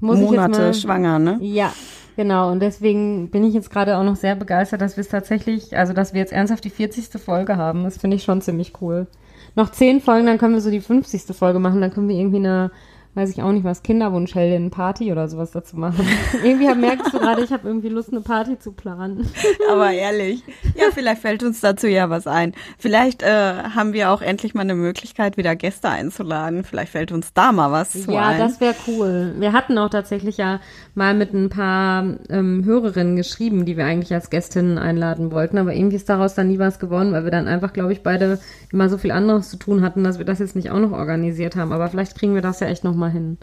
muss 0.00 0.18
Monate 0.18 0.24
ich 0.24 0.32
jetzt 0.32 0.58
mal, 0.58 0.74
schwanger, 0.74 1.18
ne? 1.18 1.38
Ja, 1.42 1.70
Genau, 2.16 2.52
und 2.52 2.60
deswegen 2.60 3.30
bin 3.30 3.42
ich 3.44 3.54
jetzt 3.54 3.70
gerade 3.70 3.96
auch 3.96 4.04
noch 4.04 4.16
sehr 4.16 4.36
begeistert, 4.36 4.82
dass 4.82 4.96
wir 4.96 5.00
es 5.00 5.08
tatsächlich, 5.08 5.76
also 5.76 5.94
dass 5.94 6.12
wir 6.12 6.20
jetzt 6.20 6.32
ernsthaft 6.32 6.64
die 6.64 6.70
40. 6.70 7.20
Folge 7.20 7.56
haben. 7.56 7.84
Das 7.84 7.96
finde 7.96 8.16
ich 8.16 8.24
schon 8.24 8.42
ziemlich 8.42 8.74
cool. 8.82 9.06
Noch 9.54 9.70
zehn 9.70 10.00
Folgen, 10.00 10.26
dann 10.26 10.38
können 10.38 10.54
wir 10.54 10.60
so 10.60 10.70
die 10.70 10.80
50. 10.80 11.34
Folge 11.34 11.58
machen, 11.58 11.80
dann 11.80 11.92
können 11.92 12.08
wir 12.08 12.16
irgendwie 12.16 12.36
eine 12.36 12.70
weiß 13.14 13.30
ich 13.30 13.42
auch 13.42 13.52
nicht 13.52 13.64
was, 13.64 13.82
Kinderwunschheldin 13.82 14.70
Party 14.70 15.12
oder 15.12 15.28
sowas 15.28 15.50
dazu 15.50 15.76
machen. 15.76 16.06
irgendwie 16.42 16.72
merkst 16.74 17.12
du 17.12 17.18
gerade, 17.18 17.42
ich 17.42 17.52
habe 17.52 17.68
irgendwie 17.68 17.90
Lust, 17.90 18.10
eine 18.10 18.22
Party 18.22 18.58
zu 18.58 18.72
planen. 18.72 19.28
Aber 19.70 19.92
ehrlich, 19.92 20.42
ja, 20.74 20.86
vielleicht 20.92 21.20
fällt 21.20 21.42
uns 21.42 21.60
dazu 21.60 21.86
ja 21.88 22.08
was 22.08 22.26
ein. 22.26 22.54
Vielleicht 22.78 23.22
äh, 23.22 23.26
haben 23.74 23.92
wir 23.92 24.10
auch 24.10 24.22
endlich 24.22 24.54
mal 24.54 24.62
eine 24.62 24.74
Möglichkeit, 24.74 25.36
wieder 25.36 25.54
Gäste 25.56 25.90
einzuladen. 25.90 26.64
Vielleicht 26.64 26.92
fällt 26.92 27.12
uns 27.12 27.34
da 27.34 27.52
mal 27.52 27.70
was 27.70 27.90
zu 27.92 28.12
ja, 28.12 28.28
ein. 28.28 28.38
Ja, 28.38 28.46
das 28.46 28.60
wäre 28.60 28.74
cool. 28.86 29.34
Wir 29.38 29.52
hatten 29.52 29.76
auch 29.76 29.90
tatsächlich 29.90 30.38
ja 30.38 30.60
mal 30.94 31.14
mit 31.14 31.34
ein 31.34 31.50
paar 31.50 32.04
ähm, 32.30 32.64
Hörerinnen 32.64 33.16
geschrieben, 33.16 33.66
die 33.66 33.76
wir 33.76 33.84
eigentlich 33.84 34.14
als 34.14 34.30
Gästinnen 34.30 34.78
einladen 34.78 35.32
wollten, 35.32 35.58
aber 35.58 35.74
irgendwie 35.74 35.96
ist 35.96 36.08
daraus 36.08 36.34
dann 36.34 36.48
nie 36.48 36.58
was 36.58 36.78
geworden, 36.78 37.12
weil 37.12 37.24
wir 37.24 37.30
dann 37.30 37.46
einfach, 37.46 37.74
glaube 37.74 37.92
ich, 37.92 38.02
beide 38.02 38.38
immer 38.72 38.88
so 38.88 38.96
viel 38.96 39.10
anderes 39.10 39.50
zu 39.50 39.58
tun 39.58 39.82
hatten, 39.82 40.02
dass 40.02 40.16
wir 40.16 40.24
das 40.24 40.38
jetzt 40.38 40.56
nicht 40.56 40.70
auch 40.70 40.78
noch 40.78 40.92
organisiert 40.92 41.56
haben. 41.56 41.72
Aber 41.72 41.88
vielleicht 41.88 42.18
kriegen 42.18 42.34
wir 42.34 42.42
das 42.42 42.60
ja 42.60 42.68
echt 42.68 42.84
noch 42.84 43.01
mal 43.03 43.11
hin. 43.11 43.38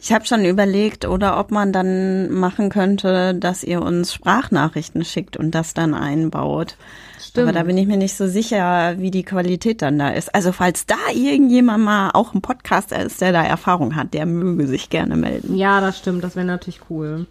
Ich 0.00 0.12
habe 0.12 0.26
schon 0.26 0.44
überlegt, 0.44 1.06
oder 1.06 1.38
ob 1.38 1.50
man 1.50 1.72
dann 1.72 2.30
machen 2.30 2.68
könnte, 2.68 3.34
dass 3.34 3.64
ihr 3.64 3.80
uns 3.80 4.12
Sprachnachrichten 4.12 5.04
schickt 5.04 5.36
und 5.36 5.52
das 5.52 5.74
dann 5.74 5.94
einbaut. 5.94 6.76
Stimmt. 7.18 7.48
Aber 7.48 7.58
da 7.58 7.64
bin 7.64 7.78
ich 7.78 7.86
mir 7.86 7.96
nicht 7.96 8.16
so 8.16 8.26
sicher, 8.26 8.98
wie 8.98 9.10
die 9.10 9.22
Qualität 9.22 9.80
dann 9.80 9.98
da 9.98 10.10
ist. 10.10 10.34
Also 10.34 10.52
falls 10.52 10.86
da 10.86 10.96
irgendjemand 11.14 11.84
mal 11.84 12.10
auch 12.10 12.34
ein 12.34 12.42
Podcaster 12.42 13.00
ist, 13.02 13.20
der 13.20 13.32
da 13.32 13.42
Erfahrung 13.42 13.96
hat, 13.96 14.12
der 14.12 14.26
möge 14.26 14.66
sich 14.66 14.90
gerne 14.90 15.16
melden. 15.16 15.56
Ja, 15.56 15.80
das 15.80 15.98
stimmt. 15.98 16.22
Das 16.24 16.36
wäre 16.36 16.46
natürlich 16.46 16.80
cool. 16.90 17.26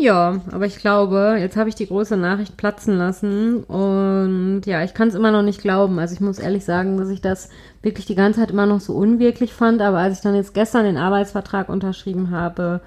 Ja, 0.00 0.42
aber 0.52 0.64
ich 0.66 0.76
glaube, 0.78 1.38
jetzt 1.40 1.56
habe 1.56 1.68
ich 1.68 1.74
die 1.74 1.88
große 1.88 2.16
Nachricht 2.16 2.56
platzen 2.56 2.96
lassen 2.96 3.64
und 3.64 4.62
ja, 4.64 4.84
ich 4.84 4.94
kann 4.94 5.08
es 5.08 5.16
immer 5.16 5.32
noch 5.32 5.42
nicht 5.42 5.60
glauben. 5.60 5.98
Also 5.98 6.14
ich 6.14 6.20
muss 6.20 6.38
ehrlich 6.38 6.64
sagen, 6.64 6.98
dass 6.98 7.08
ich 7.08 7.20
das 7.20 7.48
wirklich 7.82 8.06
die 8.06 8.14
ganze 8.14 8.38
Zeit 8.38 8.52
immer 8.52 8.64
noch 8.64 8.80
so 8.80 8.94
unwirklich 8.94 9.52
fand, 9.52 9.82
aber 9.82 9.98
als 9.98 10.18
ich 10.18 10.22
dann 10.22 10.36
jetzt 10.36 10.54
gestern 10.54 10.84
den 10.84 10.98
Arbeitsvertrag 10.98 11.68
unterschrieben 11.68 12.30
habe, 12.30 12.80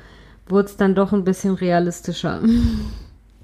wurde 0.47 0.67
es 0.69 0.77
dann 0.77 0.95
doch 0.95 1.11
ein 1.11 1.25
bisschen 1.25 1.53
realistischer. 1.53 2.39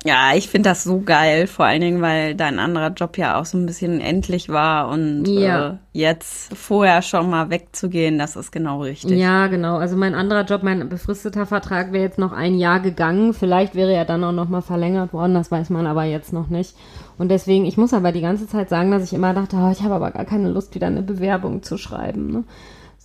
Ja, 0.07 0.31
ich 0.33 0.47
finde 0.47 0.69
das 0.69 0.85
so 0.85 1.01
geil, 1.01 1.47
vor 1.47 1.65
allen 1.65 1.81
Dingen, 1.81 2.01
weil 2.01 2.33
dein 2.33 2.59
anderer 2.59 2.93
Job 2.93 3.17
ja 3.17 3.37
auch 3.37 3.43
so 3.43 3.57
ein 3.57 3.65
bisschen 3.65 3.99
endlich 3.99 4.47
war 4.47 4.87
und 4.87 5.25
ja. 5.25 5.71
äh, 5.71 5.73
jetzt 5.91 6.55
vorher 6.55 7.01
schon 7.01 7.29
mal 7.29 7.49
wegzugehen, 7.49 8.17
das 8.17 8.37
ist 8.37 8.53
genau 8.53 8.83
richtig. 8.83 9.19
Ja, 9.19 9.47
genau. 9.47 9.75
Also 9.75 9.97
mein 9.97 10.15
anderer 10.15 10.45
Job, 10.45 10.63
mein 10.63 10.87
befristeter 10.87 11.45
Vertrag 11.45 11.91
wäre 11.91 12.05
jetzt 12.05 12.19
noch 12.19 12.31
ein 12.31 12.57
Jahr 12.57 12.79
gegangen. 12.79 13.33
Vielleicht 13.33 13.75
wäre 13.75 13.91
er 13.91 14.05
dann 14.05 14.23
auch 14.23 14.31
noch 14.31 14.47
mal 14.47 14.61
verlängert 14.61 15.11
worden, 15.11 15.33
das 15.33 15.51
weiß 15.51 15.71
man 15.71 15.85
aber 15.85 16.05
jetzt 16.05 16.31
noch 16.31 16.47
nicht. 16.47 16.73
Und 17.17 17.27
deswegen, 17.27 17.65
ich 17.65 17.75
muss 17.75 17.93
aber 17.93 18.13
die 18.13 18.21
ganze 18.21 18.47
Zeit 18.47 18.69
sagen, 18.69 18.91
dass 18.91 19.03
ich 19.03 19.11
immer 19.11 19.33
dachte, 19.33 19.57
oh, 19.57 19.71
ich 19.73 19.81
habe 19.81 19.95
aber 19.95 20.11
gar 20.11 20.23
keine 20.23 20.47
Lust, 20.47 20.73
wieder 20.73 20.87
eine 20.87 21.01
Bewerbung 21.01 21.63
zu 21.63 21.77
schreiben. 21.77 22.31
Ne? 22.31 22.43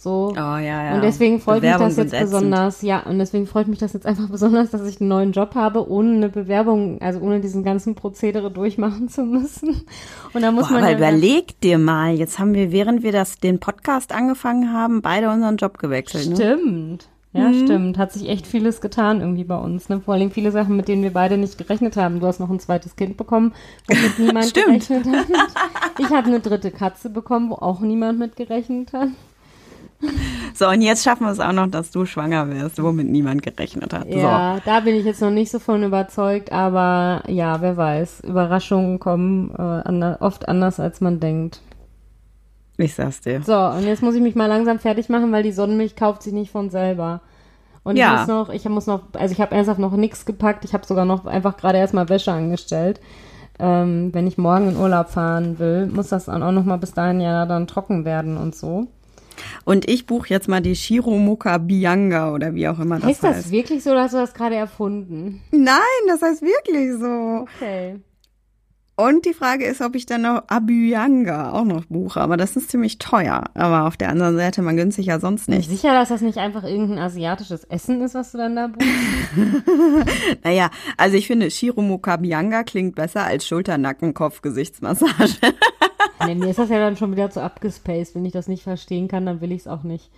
So. 0.02 0.32
Oh, 0.32 0.34
ja, 0.34 0.58
ja. 0.58 0.94
Und 0.96 1.04
deswegen 1.04 1.38
freut 1.38 1.62
mich 1.62 1.70
das 1.70 1.96
jetzt 1.96 2.10
besonders, 2.10 2.82
ja, 2.82 3.04
und 3.06 3.20
deswegen 3.20 3.46
freut 3.46 3.68
mich 3.68 3.78
das 3.78 3.92
jetzt 3.92 4.04
einfach 4.04 4.28
besonders, 4.30 4.70
dass 4.70 4.84
ich 4.84 5.00
einen 5.00 5.06
neuen 5.08 5.30
Job 5.30 5.54
habe, 5.54 5.88
ohne 5.88 6.14
eine 6.14 6.28
Bewerbung, 6.28 7.00
also 7.00 7.20
ohne 7.20 7.38
diesen 7.38 7.62
ganzen 7.62 7.94
Prozedere 7.94 8.50
durchmachen 8.50 9.08
zu 9.08 9.22
müssen. 9.22 9.86
Und 10.34 10.42
da 10.42 10.50
muss 10.50 10.66
Boah, 10.66 10.74
man. 10.74 10.82
Aber 10.82 10.92
überleg 10.92 11.60
dir 11.60 11.78
mal, 11.78 12.16
jetzt 12.16 12.40
haben 12.40 12.52
wir, 12.54 12.72
während 12.72 13.04
wir 13.04 13.12
das, 13.12 13.38
den 13.38 13.60
Podcast 13.60 14.10
angefangen 14.10 14.72
haben, 14.72 15.02
beide 15.02 15.30
unseren 15.30 15.56
Job 15.56 15.78
gewechselt. 15.78 16.30
Ne? 16.30 16.34
Stimmt. 16.34 17.08
Ja, 17.32 17.50
mhm. 17.50 17.64
stimmt. 17.64 17.96
Hat 17.96 18.10
sich 18.10 18.28
echt 18.28 18.48
vieles 18.48 18.80
getan 18.80 19.20
irgendwie 19.20 19.44
bei 19.44 19.56
uns. 19.56 19.88
Ne? 19.88 20.00
Vor 20.00 20.14
allem 20.14 20.32
viele 20.32 20.50
Sachen, 20.50 20.76
mit 20.76 20.88
denen 20.88 21.04
wir 21.04 21.12
beide 21.12 21.38
nicht 21.38 21.58
gerechnet 21.58 21.96
haben. 21.96 22.18
Du 22.18 22.26
hast 22.26 22.40
noch 22.40 22.50
ein 22.50 22.58
zweites 22.58 22.96
Kind 22.96 23.16
bekommen, 23.16 23.54
womit 23.86 24.18
niemand 24.18 24.52
gerechnet 24.54 25.06
hat. 25.06 25.26
Ich 26.00 26.10
habe 26.10 26.26
eine 26.26 26.40
dritte 26.40 26.72
Katze 26.72 27.08
bekommen, 27.08 27.50
wo 27.50 27.54
auch 27.54 27.78
niemand 27.78 28.18
mit 28.18 28.34
gerechnet 28.34 28.92
hat. 28.92 29.08
So, 30.54 30.68
und 30.68 30.82
jetzt 30.82 31.02
schaffen 31.02 31.24
wir 31.24 31.32
es 31.32 31.40
auch 31.40 31.52
noch, 31.52 31.66
dass 31.66 31.90
du 31.90 32.04
schwanger 32.04 32.50
wirst, 32.50 32.80
womit 32.82 33.08
niemand 33.08 33.42
gerechnet 33.42 33.94
hat. 33.94 34.06
Ja, 34.08 34.56
so. 34.56 34.62
da 34.66 34.80
bin 34.80 34.94
ich 34.94 35.04
jetzt 35.04 35.22
noch 35.22 35.30
nicht 35.30 35.50
so 35.50 35.58
von 35.58 35.82
überzeugt, 35.82 36.52
aber 36.52 37.22
ja, 37.26 37.62
wer 37.62 37.78
weiß. 37.78 38.20
Überraschungen 38.20 38.98
kommen 38.98 39.50
äh, 39.56 39.62
an, 39.62 40.02
oft 40.20 40.48
anders, 40.48 40.78
als 40.78 41.00
man 41.00 41.20
denkt. 41.20 41.62
Ich 42.76 42.94
sag's 42.94 43.22
dir. 43.22 43.42
So, 43.42 43.56
und 43.56 43.84
jetzt 43.84 44.02
muss 44.02 44.14
ich 44.14 44.20
mich 44.20 44.34
mal 44.34 44.46
langsam 44.46 44.78
fertig 44.78 45.08
machen, 45.08 45.32
weil 45.32 45.42
die 45.42 45.52
Sonnenmilch 45.52 45.96
kauft 45.96 46.22
sich 46.22 46.32
nicht 46.32 46.50
von 46.50 46.68
selber. 46.68 47.22
Und 47.84 47.96
ja. 47.96 48.12
ich 48.12 48.18
muss 48.20 48.28
noch, 48.28 48.50
ich 48.50 48.68
muss 48.68 48.86
noch, 48.86 49.02
also 49.14 49.32
ich 49.32 49.40
habe 49.40 49.54
ernsthaft 49.54 49.80
noch 49.80 49.92
nichts 49.92 50.24
gepackt. 50.24 50.64
Ich 50.64 50.74
habe 50.74 50.86
sogar 50.86 51.04
noch 51.04 51.26
einfach 51.26 51.56
gerade 51.56 51.78
erstmal 51.78 52.08
Wäsche 52.08 52.32
angestellt. 52.32 53.00
Ähm, 53.58 54.10
wenn 54.12 54.26
ich 54.26 54.38
morgen 54.38 54.70
in 54.70 54.76
Urlaub 54.76 55.10
fahren 55.10 55.58
will, 55.58 55.86
muss 55.86 56.08
das 56.08 56.26
dann 56.26 56.42
auch 56.42 56.52
noch 56.52 56.64
mal 56.64 56.78
bis 56.78 56.92
dahin 56.92 57.20
ja 57.20 57.46
dann 57.46 57.66
trocken 57.66 58.04
werden 58.04 58.36
und 58.36 58.54
so. 58.54 58.86
Und 59.64 59.88
ich 59.88 60.06
buche 60.06 60.28
jetzt 60.28 60.48
mal 60.48 60.60
die 60.60 60.76
Shiromuka 60.76 61.58
Bianga 61.58 62.32
oder 62.32 62.54
wie 62.54 62.68
auch 62.68 62.78
immer 62.78 62.96
das 62.96 63.08
heißt. 63.08 63.22
Heißt 63.22 63.38
das 63.46 63.50
wirklich 63.50 63.82
so 63.82 63.90
oder 63.90 64.02
hast 64.02 64.14
du 64.14 64.18
das 64.18 64.34
gerade 64.34 64.54
erfunden? 64.56 65.42
Nein, 65.50 65.78
das 66.08 66.22
heißt 66.22 66.42
wirklich 66.42 67.00
so. 67.00 67.46
Okay. 67.56 68.00
Und 68.94 69.24
die 69.24 69.32
Frage 69.32 69.64
ist, 69.64 69.80
ob 69.80 69.94
ich 69.96 70.04
dann 70.04 70.22
noch 70.22 70.44
Abuyanga 70.48 71.52
auch 71.52 71.64
noch 71.64 71.86
buche. 71.86 72.20
Aber 72.20 72.36
das 72.36 72.56
ist 72.56 72.70
ziemlich 72.70 72.98
teuer. 72.98 73.44
Aber 73.54 73.86
auf 73.86 73.96
der 73.96 74.10
anderen 74.10 74.36
Seite, 74.36 74.60
man 74.60 74.76
gönnt 74.76 74.92
sich 74.92 75.06
ja 75.06 75.18
sonst 75.18 75.46
Bin 75.46 75.56
nicht. 75.56 75.70
sicher, 75.70 75.94
dass 75.94 76.10
das 76.10 76.20
nicht 76.20 76.36
einfach 76.36 76.62
irgendein 76.62 76.98
asiatisches 76.98 77.64
Essen 77.64 78.02
ist, 78.02 78.14
was 78.14 78.32
du 78.32 78.38
dann 78.38 78.54
da 78.54 78.66
buchst? 78.68 78.86
Naja, 80.44 80.70
also 80.98 81.16
ich 81.16 81.26
finde, 81.26 81.50
Shiromuka 81.50 82.16
Bianga 82.18 82.64
klingt 82.64 82.94
besser 82.94 83.24
als 83.24 83.46
Schulter-Nacken-Kopf-Gesichtsmassage. 83.46 85.36
Nee, 86.26 86.34
mir 86.34 86.50
ist 86.50 86.58
das 86.58 86.68
ja 86.68 86.78
dann 86.78 86.96
schon 86.96 87.12
wieder 87.12 87.30
zu 87.30 87.40
abgespaced. 87.42 88.14
Wenn 88.14 88.24
ich 88.24 88.32
das 88.32 88.48
nicht 88.48 88.62
verstehen 88.62 89.08
kann, 89.08 89.26
dann 89.26 89.40
will 89.40 89.52
ich 89.52 89.60
es 89.62 89.66
auch 89.68 89.82
nicht. 89.82 90.10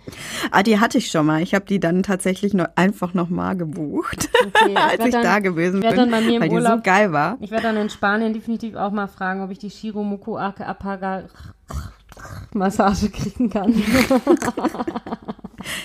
ah, 0.51 0.63
die 0.63 0.79
hatte 0.79 0.97
ich 0.97 1.11
schon 1.11 1.25
mal. 1.25 1.41
Ich 1.41 1.53
habe 1.53 1.65
die 1.65 1.79
dann 1.79 2.03
tatsächlich 2.03 2.53
noch, 2.53 2.67
einfach 2.75 3.13
nochmal 3.13 3.55
gebucht, 3.57 4.29
Okay, 4.47 4.71
ich 4.71 4.77
als 4.99 5.05
ich 5.05 5.11
dann- 5.11 5.23
da 5.23 5.39
gewesen 5.39 5.81
bin, 5.81 5.95
dann 5.95 6.11
bei 6.11 6.21
mir 6.21 6.35
im 6.35 6.41
weil 6.41 6.49
die 6.49 6.55
so 6.55 6.61
Urlaub- 6.61 6.83
geil 6.83 7.11
war. 7.11 7.37
Ich 7.41 7.51
werde 7.51 7.63
dann 7.63 7.77
in 7.77 7.89
Spanien 7.89 8.33
definitiv 8.33 8.75
auch 8.75 8.91
mal 8.91 9.07
fragen, 9.07 9.41
ob 9.43 9.51
ich 9.51 9.59
die 9.59 9.69
Shiromuku 9.69 10.37
Ake 10.37 10.65
Apaga 10.65 11.23
Massage 12.53 13.09
kriegen 13.09 13.49
kann. 13.49 13.73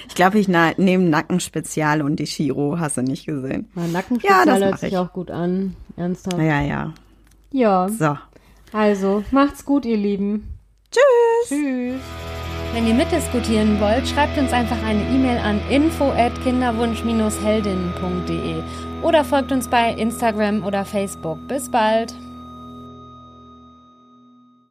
Ich 0.08 0.14
glaube, 0.14 0.38
ich 0.38 0.46
na- 0.48 0.72
nehme 0.76 1.04
Nackenspezial 1.04 2.02
und 2.02 2.16
die 2.16 2.26
Shiro, 2.26 2.78
hast 2.78 2.98
du 2.98 3.02
nicht 3.02 3.24
gesehen. 3.24 3.70
Ja, 3.74 3.86
Nackenspezial 3.86 4.44
das 4.44 4.60
hört 4.60 4.78
sich 4.80 4.92
ich. 4.92 4.98
auch 4.98 5.10
gut 5.12 5.30
an. 5.30 5.74
Ernsthaft. 5.96 6.36
Ja, 6.38 6.60
ja. 6.60 6.92
Ja, 7.50 7.88
So. 7.88 8.18
Also 8.72 9.24
macht's 9.30 9.64
gut, 9.64 9.84
ihr 9.84 9.96
Lieben. 9.96 10.58
Tschüss. 10.90 11.48
Tschüss. 11.48 12.00
Wenn 12.72 12.86
ihr 12.86 12.94
mitdiskutieren 12.94 13.80
wollt, 13.80 14.06
schreibt 14.06 14.38
uns 14.38 14.52
einfach 14.52 14.80
eine 14.84 15.02
E-Mail 15.02 15.38
an 15.38 15.60
info@kinderwunsch-heldinnen.de 15.70 18.62
oder 19.02 19.24
folgt 19.24 19.50
uns 19.50 19.66
bei 19.66 19.92
Instagram 19.94 20.64
oder 20.64 20.84
Facebook. 20.84 21.48
Bis 21.48 21.68
bald. 21.70 22.14